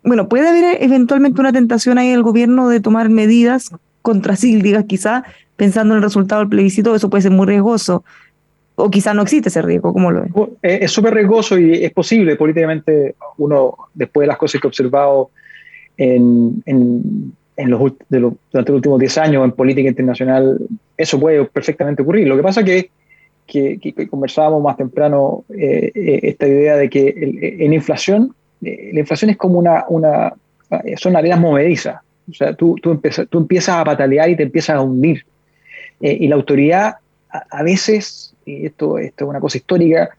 bueno, 0.03 0.29
puede 0.29 0.49
haber 0.49 0.83
eventualmente 0.83 1.41
una 1.41 1.53
tentación 1.53 1.99
ahí 1.99 2.11
del 2.11 2.23
gobierno 2.23 2.69
de 2.69 2.81
tomar 2.81 3.09
medidas 3.09 3.71
contracíclicas, 4.03 4.85
quizá 4.85 5.25
pensando 5.57 5.95
en 5.95 5.99
el 5.99 6.03
resultado 6.03 6.41
del 6.41 6.49
plebiscito, 6.49 6.95
eso 6.95 7.11
puede 7.11 7.23
ser 7.23 7.33
muy 7.33 7.47
riesgoso. 7.47 8.05
O 8.85 8.91
quizá 8.91 9.15
no 9.15 9.23
existe 9.23 9.49
ese 9.49 9.63
riesgo, 9.63 9.93
¿cómo 9.93 10.11
lo 10.11 10.23
ves? 10.23 10.33
Eh, 10.63 10.79
es 10.83 10.91
súper 10.91 11.15
riesgoso 11.15 11.59
y 11.59 11.85
es 11.85 11.93
posible 11.93 12.37
políticamente, 12.37 13.15
uno, 13.39 13.75
después 13.95 14.25
de 14.25 14.29
las 14.29 14.37
cosas 14.37 14.61
que 14.61 14.67
he 14.67 14.69
observado 14.69 15.31
en, 15.97 16.63
en, 16.67 17.71
los, 17.71 17.93
de 18.09 18.21
durante 18.21 18.73
los 18.73 18.77
últimos 18.77 18.99
10 18.99 19.19
años 19.19 19.45
en 19.45 19.53
política 19.53 19.89
internacional, 19.89 20.59
eso 20.97 21.21
puede 21.21 21.45
perfectamente 21.45 22.03
ocurrir. 22.03 22.27
Lo 22.27 22.37
que 22.37 22.43
pasa 22.43 22.65
que, 22.65 22.91
que, 23.47 24.09
conversábamos 24.09 24.63
más 24.63 24.77
temprano 24.77 25.45
eh, 25.51 25.91
eh, 25.95 26.21
esta 26.23 26.47
idea 26.47 26.77
de 26.77 26.89
que 26.89 27.57
en 27.59 27.73
inflación, 27.73 28.35
la 28.61 29.01
inflación 29.01 29.31
es 29.31 29.37
como 29.37 29.59
una, 29.59 29.85
una 29.89 30.33
son 30.97 31.17
arenas 31.17 31.41
movedizas. 31.41 32.01
O 32.31 32.33
sea, 32.33 32.55
tú, 32.55 32.77
tú, 32.81 33.01
tú 33.29 33.39
empiezas 33.39 33.77
a 33.77 33.85
patalear 33.85 34.31
y 34.31 34.37
te 34.37 34.45
empiezas 34.45 34.77
a 34.77 34.81
hundir. 34.81 35.25
y 36.01 36.29
la 36.29 36.37
autoridad 36.37 36.95
a, 37.51 37.63
veces, 37.63 38.30
esto, 38.47 38.99
esto, 38.99 39.25
es 39.25 39.31
una 39.31 39.41
cosa 39.41 39.59
histórica, 39.59 40.11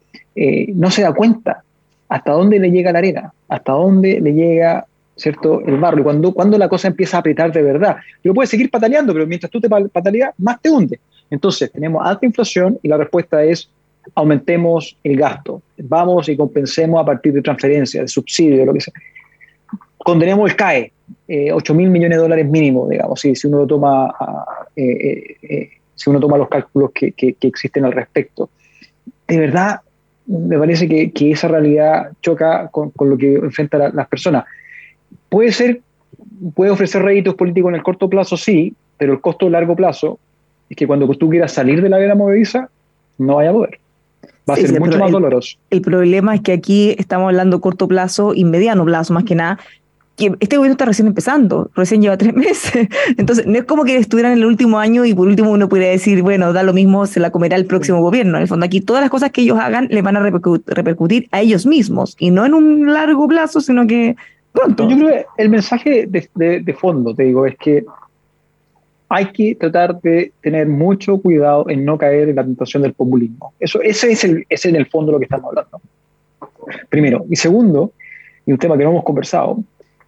no 0.76 0.92
se 0.92 1.02
da 1.02 1.14
cuenta 1.14 1.64
hasta 2.08 2.32
dónde 2.32 2.60
le 2.60 2.72
llega 2.72 2.92
la 2.92 3.00
arena, 3.00 3.34
hasta 3.48 3.72
dónde 3.74 4.20
le 4.22 4.34
llega 4.34 4.86
¿cierto? 5.22 5.62
El 5.62 5.78
barro. 5.78 6.00
Y 6.00 6.04
cuando, 6.04 6.34
cuando 6.34 6.58
la 6.58 6.68
cosa 6.68 6.88
empieza 6.88 7.18
a 7.18 7.20
apretar 7.20 7.52
de 7.52 7.62
verdad, 7.62 7.98
lo 8.24 8.34
puedes 8.34 8.50
seguir 8.50 8.70
pataleando, 8.70 9.14
pero 9.14 9.28
mientras 9.28 9.52
tú 9.52 9.62
te 9.62 9.70
pataleas, 9.70 10.34
más 10.38 10.62
te 10.62 10.70
hunde. 10.70 11.00
Entonces, 11.30 11.72
tenemos 11.72 12.06
alta 12.06 12.26
inflación 12.26 12.80
y 12.82 12.88
la 12.88 12.98
respuesta 12.98 13.44
es 13.44 13.70
aumentemos 14.16 14.98
el 15.04 15.16
gasto, 15.16 15.62
vamos 15.78 16.28
y 16.28 16.36
compensemos 16.36 17.00
a 17.00 17.06
partir 17.06 17.34
de 17.34 17.42
transferencias, 17.42 18.04
de 18.04 18.08
subsidios, 18.08 18.66
lo 18.66 18.74
que 18.74 18.82
sea. 18.82 18.94
Condenemos 20.00 20.50
el 20.50 20.56
CAE, 20.56 20.92
eh, 21.28 21.52
8 21.52 21.74
mil 21.76 21.90
millones 21.92 22.18
de 22.18 22.22
dólares 22.24 22.50
mínimo, 22.50 22.90
digamos, 22.90 23.22
si, 23.22 23.36
si 23.36 23.48
uno 23.48 23.60
lo 23.60 23.68
toma, 23.68 24.12
eh, 24.76 24.84
eh, 24.84 25.38
eh, 25.44 25.70
si 26.02 26.10
uno 26.10 26.20
toma 26.20 26.38
los 26.38 26.50
cálculos 26.50 26.92
que, 26.94 27.12
que, 27.12 27.36
existen 27.42 27.86
al 27.86 27.92
respecto. 27.92 28.50
De 29.28 29.38
verdad, 29.38 29.82
me 30.26 30.58
parece 30.58 30.88
que, 30.88 31.12
que 31.12 31.32
esa 31.32 31.48
realidad 31.48 32.12
choca 32.22 32.70
con, 32.70 32.90
con 32.90 33.10
lo 33.10 33.18
que 33.18 33.36
enfrentan 33.36 33.92
las 33.94 34.08
personas. 34.08 34.46
Puede 35.30 35.52
ser, 35.52 35.82
puede 36.56 36.72
ofrecer 36.72 37.04
réditos 37.04 37.36
políticos 37.36 37.70
en 37.70 37.76
el 37.76 37.84
corto 37.84 38.10
plazo, 38.10 38.36
sí, 38.36 38.74
pero 38.98 39.14
el 39.14 39.22
costo 39.22 39.46
a 39.46 39.52
largo 39.52 39.76
plazo 39.76 40.18
es 40.70 40.76
que 40.76 40.88
cuando 40.88 41.08
tú 41.10 41.30
quieras 41.30 41.52
salir 41.52 41.82
de 41.84 41.90
la 41.90 41.98
vena 41.98 42.16
movediza, 42.16 42.70
no 43.20 43.36
vaya 43.36 43.52
a 43.52 43.54
poder. 43.54 43.80
Va 44.50 44.56
a 44.56 44.58
ser 44.58 44.80
mucho 44.80 44.98
más 44.98 45.12
doloroso. 45.12 45.58
El 45.70 45.82
problema 45.82 46.34
es 46.34 46.42
que 46.42 46.52
aquí 46.52 46.96
estamos 46.98 47.28
hablando 47.28 47.62
corto 47.62 47.88
plazo 47.88 48.34
y 48.34 48.44
mediano 48.44 48.84
plazo, 48.86 49.14
más 49.14 49.24
que 49.24 49.36
nada, 49.36 49.60
que 50.18 50.34
este 50.40 50.58
gobierno 50.58 50.74
está 50.74 50.86
recién 50.86 51.08
empezando, 51.08 51.72
recién 51.76 52.02
lleva 52.02 52.18
tres 52.18 52.34
meses. 52.36 52.88
Entonces, 53.18 53.46
no 53.48 53.58
es 53.58 53.66
como 53.66 53.84
que 53.84 53.96
estuvieran 53.96 54.34
en 54.34 54.40
el 54.40 54.46
último 54.46 54.80
año 54.80 55.06
y 55.06 55.14
por 55.14 55.28
último 55.28 55.52
uno 55.52 55.70
pudiera 55.70 55.90
decir, 55.90 56.22
bueno, 56.22 56.54
da 56.54 56.64
lo 56.64 56.74
mismo, 56.74 57.06
se 57.06 57.20
la 57.20 57.32
comerá 57.32 57.56
el 57.56 57.66
próximo 57.66 58.02
gobierno. 58.02 58.38
En 58.38 58.44
el 58.44 58.48
fondo, 58.48 58.66
aquí 58.66 58.82
todas 58.82 59.02
las 59.02 59.10
cosas 59.10 59.32
que 59.32 59.42
ellos 59.42 59.60
hagan 59.60 59.88
le 59.90 60.02
van 60.02 60.18
a 60.18 60.20
repercutir 60.20 61.28
a 61.32 61.42
ellos 61.42 61.66
mismos 61.66 62.16
y 62.20 62.32
no 62.32 62.46
en 62.46 62.54
un 62.54 62.94
largo 62.94 63.28
plazo, 63.28 63.62
sino 63.62 63.88
que 63.88 64.16
Pronto. 64.52 64.90
Yo 64.90 64.98
creo 64.98 65.10
que 65.10 65.26
el 65.38 65.50
mensaje 65.50 66.08
de, 66.08 66.74
fondo, 66.74 67.16
te 67.16 67.24
digo, 67.24 67.46
es 67.46 67.58
que 67.58 67.86
hay 69.10 69.32
que 69.32 69.56
tratar 69.56 70.00
de 70.02 70.34
tener 70.42 70.68
mucho 70.68 71.18
cuidado 71.18 71.70
en 71.70 71.86
no 71.86 71.98
caer 71.98 72.30
en 72.30 72.36
la 72.36 72.44
tentación 72.44 72.84
del 72.84 72.94
populismo. 72.94 73.54
Eso, 73.60 73.82
ese 73.82 74.12
es, 74.12 74.24
el, 74.24 74.46
en 74.50 74.76
el 74.76 74.88
fondo 74.88 75.12
lo 75.12 75.20
que 75.20 75.26
estamos 75.26 75.50
hablando. 75.50 75.82
Primero. 76.90 77.26
Y 77.30 77.36
segundo, 77.36 77.92
y 78.46 78.52
un 78.52 78.58
tema 78.58 78.78
que 78.78 78.84
no 78.84 78.92
hemos 78.92 79.04
conversado, 79.04 79.64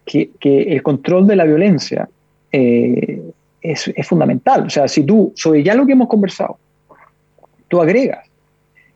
que, 0.05 0.29
el 0.43 0.81
control 0.83 1.27
de 1.27 1.35
la 1.35 1.45
violencia 1.45 2.07
eh, 2.51 3.21
es, 3.61 3.91
fundamental. 4.03 4.67
O 4.67 4.69
sea, 4.69 4.87
si 4.87 5.03
tú, 5.03 5.33
sobre 5.35 5.63
ya 5.63 5.75
lo 5.75 5.85
que 5.85 5.93
hemos 5.93 6.07
conversado, 6.07 6.57
tú 7.67 7.81
agregas 7.81 8.27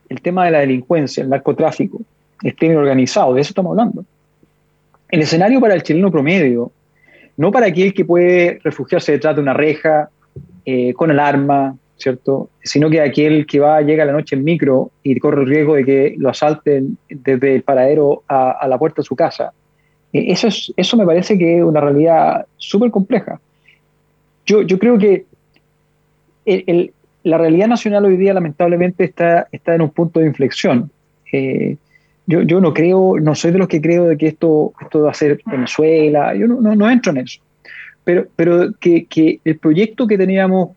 el 0.08 0.20
tema 0.20 0.46
de 0.46 0.52
la 0.52 0.60
delincuencia, 0.60 1.22
el 1.22 1.30
narcotráfico, 1.30 2.00
el 2.42 2.54
crimen 2.54 2.78
organizado, 2.78 3.34
de 3.34 3.40
eso 3.40 3.50
estamos 3.50 3.70
hablando 3.70 4.04
el 5.10 5.22
escenario 5.22 5.60
para 5.60 5.74
el 5.74 5.82
chileno 5.82 6.10
promedio, 6.10 6.70
no 7.36 7.50
para 7.50 7.66
aquel 7.66 7.94
que 7.94 8.04
puede 8.04 8.60
refugiarse 8.62 9.12
detrás 9.12 9.36
de 9.36 9.42
una 9.42 9.54
reja 9.54 10.10
eh, 10.64 10.92
con 10.94 11.10
el 11.10 11.18
arma, 11.18 11.76
¿cierto? 11.96 12.50
Sino 12.62 12.90
que 12.90 13.00
aquel 13.00 13.46
que 13.46 13.60
va, 13.60 13.80
llega 13.80 14.02
a 14.02 14.06
la 14.06 14.12
noche 14.12 14.36
en 14.36 14.44
micro 14.44 14.90
y 15.02 15.18
corre 15.18 15.42
el 15.42 15.48
riesgo 15.48 15.74
de 15.74 15.84
que 15.84 16.14
lo 16.18 16.28
asalten 16.28 16.98
desde 17.08 17.56
el 17.56 17.62
paradero 17.62 18.22
a, 18.28 18.66
la 18.68 18.78
puerta 18.78 19.02
de 19.02 19.06
su 19.06 19.16
casa. 19.16 19.52
Eh, 20.12 20.26
eso, 20.28 20.48
es, 20.48 20.72
eso 20.76 20.96
me 20.96 21.06
parece 21.06 21.38
que 21.38 21.58
es 21.58 21.62
una 21.62 21.80
realidad 21.80 22.46
súper 22.56 22.90
compleja. 22.90 23.40
Yo, 24.46 24.62
yo 24.62 24.78
creo 24.78 24.98
que 24.98 25.26
la 27.22 27.38
realidad 27.38 27.68
nacional 27.68 28.06
hoy 28.06 28.16
día 28.16 28.32
lamentablemente 28.32 29.04
está, 29.04 29.48
está 29.52 29.74
en 29.74 29.82
un 29.82 29.90
punto 29.90 30.20
de 30.20 30.26
inflexión. 30.26 30.90
Eh, 31.32 31.76
yo, 32.26 32.42
yo 32.42 32.60
no 32.60 32.72
creo, 32.72 33.18
no 33.20 33.34
soy 33.34 33.52
de 33.52 33.58
los 33.58 33.68
que 33.68 33.80
creo 33.80 34.04
de 34.04 34.16
que 34.16 34.28
esto, 34.28 34.72
esto 34.80 35.02
va 35.02 35.10
a 35.10 35.14
ser 35.14 35.40
Venezuela, 35.46 36.34
yo 36.34 36.46
no, 36.46 36.74
no, 36.74 36.90
entro 36.90 37.12
en 37.12 37.18
eso. 37.18 37.40
Pero, 38.04 38.26
pero 38.36 38.72
que, 38.78 39.04
que, 39.06 39.40
el 39.44 39.58
proyecto 39.58 40.06
que 40.06 40.16
teníamos, 40.16 40.70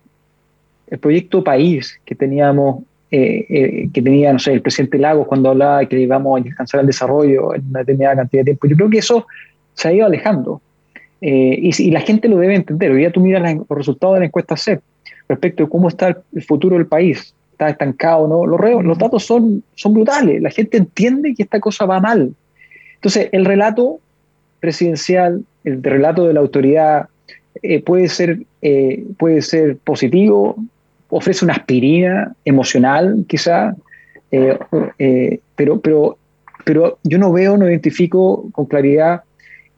el 0.88 1.00
proyecto 1.00 1.44
país 1.44 2.00
que 2.06 2.16
teníamos, 2.16 2.84
eh, 3.12 3.45
eh, 3.49 3.89
que 3.93 4.01
tenía, 4.01 4.32
no 4.32 4.39
sé, 4.39 4.53
el 4.53 4.62
presidente 4.62 4.97
Lagos 4.97 5.28
cuando 5.28 5.49
hablaba 5.49 5.80
de 5.80 5.88
que 5.88 5.99
íbamos 5.99 6.39
a 6.39 6.43
descansar 6.43 6.80
el 6.80 6.88
desarrollo 6.88 7.53
en 7.53 7.68
una 7.70 7.80
determinada 7.80 8.16
cantidad 8.16 8.41
de 8.41 8.45
tiempo, 8.45 8.68
yo 8.68 8.76
creo 8.76 8.89
que 8.89 8.99
eso 8.99 9.28
se 9.74 9.88
ha 9.89 9.93
ido 9.93 10.05
alejando. 10.05 10.62
Eh, 11.20 11.59
y, 11.62 11.84
y, 11.84 11.91
la 11.91 11.99
gente 11.99 12.28
lo 12.28 12.38
debe 12.38 12.55
entender. 12.55 12.91
Hoy 12.91 12.99
día 12.99 13.12
tú 13.12 13.20
miras 13.20 13.55
los 13.55 13.78
resultados 13.78 14.16
de 14.16 14.22
la 14.22 14.26
encuesta 14.26 14.57
CEP 14.57 14.82
respecto 15.30 15.64
a 15.64 15.70
cómo 15.70 15.88
está 15.88 16.18
el 16.34 16.41
futuro 16.41 16.78
del 16.78 16.88
país 16.88 17.36
está 17.51 17.70
estancado, 17.70 18.28
¿no? 18.28 18.45
Los, 18.45 18.59
los 18.84 18.97
datos 18.97 19.24
son, 19.24 19.64
son 19.76 19.93
brutales, 19.93 20.41
la 20.41 20.49
gente 20.49 20.78
entiende 20.78 21.36
que 21.36 21.43
esta 21.43 21.59
cosa 21.59 21.86
va 21.86 21.99
mal. 21.99 22.34
Entonces, 22.95 23.30
el 23.32 23.45
relato 23.45 23.99
presidencial, 24.59 25.43
el 25.64 25.84
relato 25.84 26.28
de 26.28 26.34
la 26.34 26.39
autoridad 26.39 27.07
eh, 27.62 27.82
puede, 27.82 28.09
ser, 28.09 28.39
eh, 28.62 29.03
puede 29.18 29.41
ser 29.41 29.78
positivo, 29.78 30.55
ofrece 31.12 31.45
una 31.45 31.53
aspirina 31.53 32.34
emocional 32.43 33.26
quizá, 33.28 33.76
eh, 34.32 34.57
pero, 35.55 35.80
pero, 35.80 36.18
pero 36.66 36.97
yo 37.03 37.18
no 37.18 37.32
veo, 37.32 37.57
no 37.57 37.70
identifico 37.70 38.49
con 38.51 38.66
claridad 38.66 39.24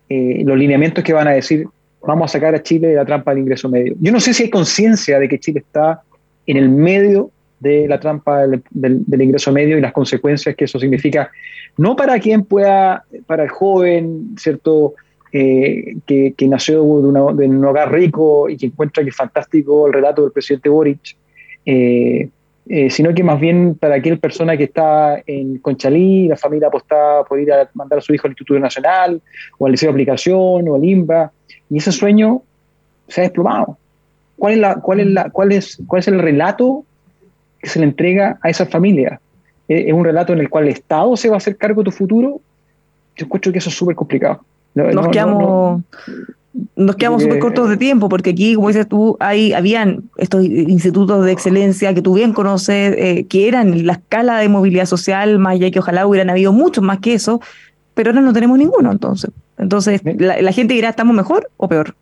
los 0.09 0.57
lineamientos 0.57 1.03
que 1.03 1.11
van 1.11 1.27
a 1.27 1.31
decir 1.31 1.65
vamos 2.05 2.31
a 2.31 2.33
sacar 2.33 2.53
a 2.53 2.61
Chile 2.61 2.89
de 2.89 2.95
la 2.95 3.05
trampa 3.05 3.31
del 3.31 3.39
ingreso 3.39 3.69
medio. 3.69 3.95
Yo 3.99 4.11
no 4.11 4.19
sé 4.19 4.33
si 4.33 4.43
hay 4.43 4.49
conciencia 4.49 5.19
de 5.19 5.29
que 5.29 5.39
Chile 5.39 5.59
está 5.59 6.01
en 6.45 6.57
el 6.57 6.69
medio 6.69 7.31
de 7.59 7.87
la 7.87 7.99
trampa 7.99 8.45
del, 8.71 9.21
ingreso 9.21 9.51
medio 9.51 9.77
y 9.77 9.81
las 9.81 9.93
consecuencias 9.93 10.55
que 10.55 10.65
eso 10.65 10.79
significa, 10.79 11.31
no 11.77 11.95
para 11.95 12.19
quien 12.19 12.43
pueda, 12.43 13.05
para 13.25 13.43
el 13.43 13.49
joven, 13.49 14.35
¿cierto? 14.37 14.95
Eh, 15.31 15.95
que, 16.05 16.35
nació 16.47 16.83
de, 16.83 17.47
un 17.47 17.65
hogar 17.65 17.91
rico 17.91 18.49
y 18.49 18.57
que 18.57 18.67
encuentra 18.67 19.01
que 19.03 19.09
es 19.09 19.15
fantástico 19.15 19.87
el 19.87 19.93
relato 19.93 20.21
del 20.23 20.31
presidente 20.31 20.69
Boric, 20.69 21.15
eh, 21.65 22.29
eh, 22.69 22.89
sino 22.89 23.13
que 23.13 23.23
más 23.23 23.39
bien 23.39 23.75
para 23.75 23.95
aquel 23.95 24.19
persona 24.19 24.55
que 24.55 24.65
está 24.65 25.21
en 25.25 25.57
Conchalí, 25.57 26.27
la 26.29 26.37
familia 26.37 26.69
apostaba 26.69 27.25
por 27.25 27.39
ir 27.39 27.51
a 27.51 27.69
mandar 27.73 27.99
a 27.99 28.01
su 28.01 28.13
hijo 28.13 28.27
al 28.27 28.31
Instituto 28.31 28.59
Nacional, 28.59 29.21
o 29.57 29.65
al 29.65 29.73
Liceo 29.73 29.89
de 29.89 29.93
Aplicación, 29.93 30.67
o 30.69 30.75
al 30.75 30.83
IMBA, 30.83 31.31
y 31.69 31.77
ese 31.77 31.91
sueño 31.91 32.41
se 33.07 33.21
ha 33.21 33.23
desplomado. 33.25 33.77
¿Cuál 34.37 34.53
es, 34.53 34.59
la, 34.59 34.75
cuál, 34.75 34.99
es 35.01 35.07
la, 35.07 35.29
cuál, 35.29 35.51
es, 35.51 35.81
¿Cuál 35.87 35.99
es 35.99 36.07
el 36.07 36.19
relato 36.19 36.85
que 37.59 37.69
se 37.69 37.79
le 37.79 37.85
entrega 37.85 38.39
a 38.41 38.49
esa 38.49 38.65
familia? 38.65 39.19
¿Es 39.67 39.93
un 39.93 40.03
relato 40.03 40.33
en 40.33 40.39
el 40.39 40.49
cual 40.49 40.65
el 40.65 40.71
Estado 40.71 41.15
se 41.15 41.29
va 41.29 41.35
a 41.35 41.37
hacer 41.37 41.57
cargo 41.57 41.81
de 41.81 41.85
tu 41.85 41.91
futuro? 41.91 42.41
Yo 43.15 43.25
encuentro 43.25 43.51
que 43.51 43.59
eso 43.59 43.69
es 43.69 43.75
súper 43.75 43.95
complicado. 43.95 44.41
Nos 44.73 45.07
quedamos 45.09 45.83
nos 46.75 46.95
quedamos 46.95 47.23
súper 47.23 47.39
cortos 47.39 47.69
de 47.69 47.77
tiempo, 47.77 48.09
porque 48.09 48.31
aquí, 48.31 48.55
como 48.55 48.67
dices 48.67 48.87
tú, 48.87 49.17
hay, 49.19 49.53
habían 49.53 50.03
estos 50.17 50.43
institutos 50.45 51.25
de 51.25 51.31
excelencia 51.31 51.93
que 51.93 52.01
tú 52.01 52.13
bien 52.13 52.33
conoces, 52.33 52.95
eh, 52.97 53.25
que 53.27 53.47
eran 53.47 53.85
la 53.85 53.93
escala 53.93 54.37
de 54.37 54.49
movilidad 54.49 54.85
social, 54.85 55.39
más 55.39 55.53
allá 55.53 55.71
que 55.71 55.79
ojalá 55.79 56.05
hubieran 56.05 56.29
habido 56.29 56.53
muchos 56.53 56.83
más 56.83 56.99
que 56.99 57.15
eso, 57.15 57.41
pero 57.95 58.11
ahora 58.11 58.21
no 58.21 58.33
tenemos 58.33 58.57
ninguno, 58.57 58.91
entonces. 58.91 59.31
Entonces, 59.57 60.01
la, 60.03 60.51
gente 60.51 60.73
dirá, 60.73 60.89
¿estamos 60.89 61.15
mejor 61.15 61.49
o 61.57 61.67
peor? 61.67 61.95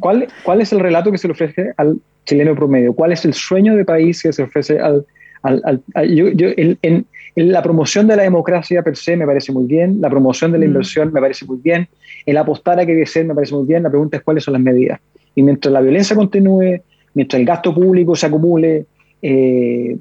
¿Cuál, 0.00 0.28
¿Cuál 0.42 0.60
es 0.60 0.72
el 0.72 0.80
relato 0.80 1.10
que 1.10 1.18
se 1.18 1.28
le 1.28 1.32
ofrece 1.32 1.72
al 1.76 1.98
chileno 2.26 2.54
promedio? 2.54 2.92
¿Cuál 2.92 3.12
es 3.12 3.24
el 3.24 3.34
sueño 3.34 3.76
de 3.76 3.84
país 3.84 4.22
que 4.22 4.32
se 4.32 4.42
ofrece 4.42 4.78
al... 4.80 5.06
al, 5.42 5.82
yo, 6.08 6.28
yo, 6.28 6.48
en, 6.56 7.06
la 7.44 7.62
promoción 7.62 8.06
de 8.06 8.16
la 8.16 8.22
democracia 8.22 8.82
per 8.82 8.96
se 8.96 9.16
me 9.16 9.26
parece 9.26 9.52
muy 9.52 9.66
bien, 9.66 10.00
la 10.00 10.10
promoción 10.10 10.52
de 10.52 10.58
la 10.58 10.64
mm. 10.64 10.68
inversión 10.68 11.12
me 11.12 11.20
parece 11.20 11.44
muy 11.44 11.58
bien, 11.62 11.88
el 12.26 12.36
apostar 12.36 12.80
a 12.80 12.86
que 12.86 13.06
ser 13.06 13.26
me 13.26 13.34
parece 13.34 13.54
muy 13.54 13.66
bien, 13.66 13.82
la 13.82 13.90
pregunta 13.90 14.16
es 14.16 14.22
cuáles 14.22 14.44
son 14.44 14.52
las 14.52 14.62
medidas. 14.62 15.00
Y 15.34 15.42
mientras 15.42 15.72
la 15.72 15.80
violencia 15.80 16.16
continúe, 16.16 16.80
mientras 17.14 17.40
el 17.40 17.46
gasto 17.46 17.74
público 17.74 18.16
se 18.16 18.26
acumule, 18.26 18.86
eh, 19.22 19.96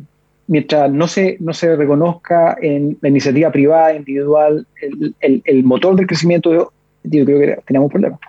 mientras 0.48 0.92
no 0.92 1.08
se, 1.08 1.38
no 1.40 1.54
se 1.54 1.76
reconozca 1.76 2.58
en 2.62 2.98
la 3.02 3.10
iniciativa 3.10 3.52
privada, 3.52 3.94
individual, 3.94 4.66
el, 4.82 5.42
el, 5.44 5.64
motor 5.64 5.96
del 5.96 6.08
crecimiento, 6.08 6.54
yo, 6.54 6.72
creo 7.04 7.40
que 7.40 7.60
tenemos 7.66 7.88
un 7.88 7.92
problema. 7.92 8.20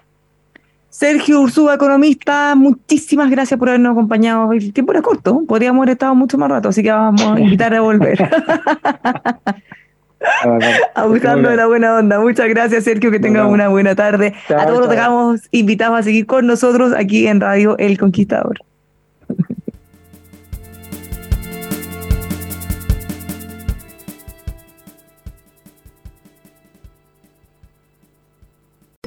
Sergio 0.90 1.40
Ursúa, 1.40 1.74
economista, 1.74 2.54
muchísimas 2.54 3.30
gracias 3.30 3.58
por 3.58 3.68
habernos 3.68 3.92
acompañado. 3.92 4.52
El 4.52 4.72
tiempo 4.72 4.92
era 4.92 5.02
corto, 5.02 5.42
podríamos 5.46 5.80
haber 5.82 5.92
estado 5.92 6.14
mucho 6.14 6.38
más 6.38 6.50
rato, 6.50 6.70
así 6.70 6.82
que 6.82 6.90
vamos 6.90 7.22
a 7.22 7.38
invitar 7.40 7.74
a 7.74 7.80
volver. 7.80 8.18
Abusando 10.94 11.48
de 11.48 11.56
la 11.56 11.66
buena 11.66 11.96
onda. 11.96 12.20
Muchas 12.20 12.48
gracias, 12.48 12.84
Sergio. 12.84 13.10
Que 13.10 13.20
tengan 13.20 13.46
una 13.46 13.68
buena 13.68 13.94
tarde. 13.94 14.34
a 14.48 14.66
todos 14.66 14.80
los 14.80 14.90
dejamos 14.90 15.40
invitados 15.50 16.00
a 16.00 16.02
seguir 16.02 16.26
con 16.26 16.46
nosotros 16.46 16.92
aquí 16.96 17.26
en 17.26 17.40
Radio 17.40 17.76
El 17.78 17.98
Conquistador. 17.98 18.58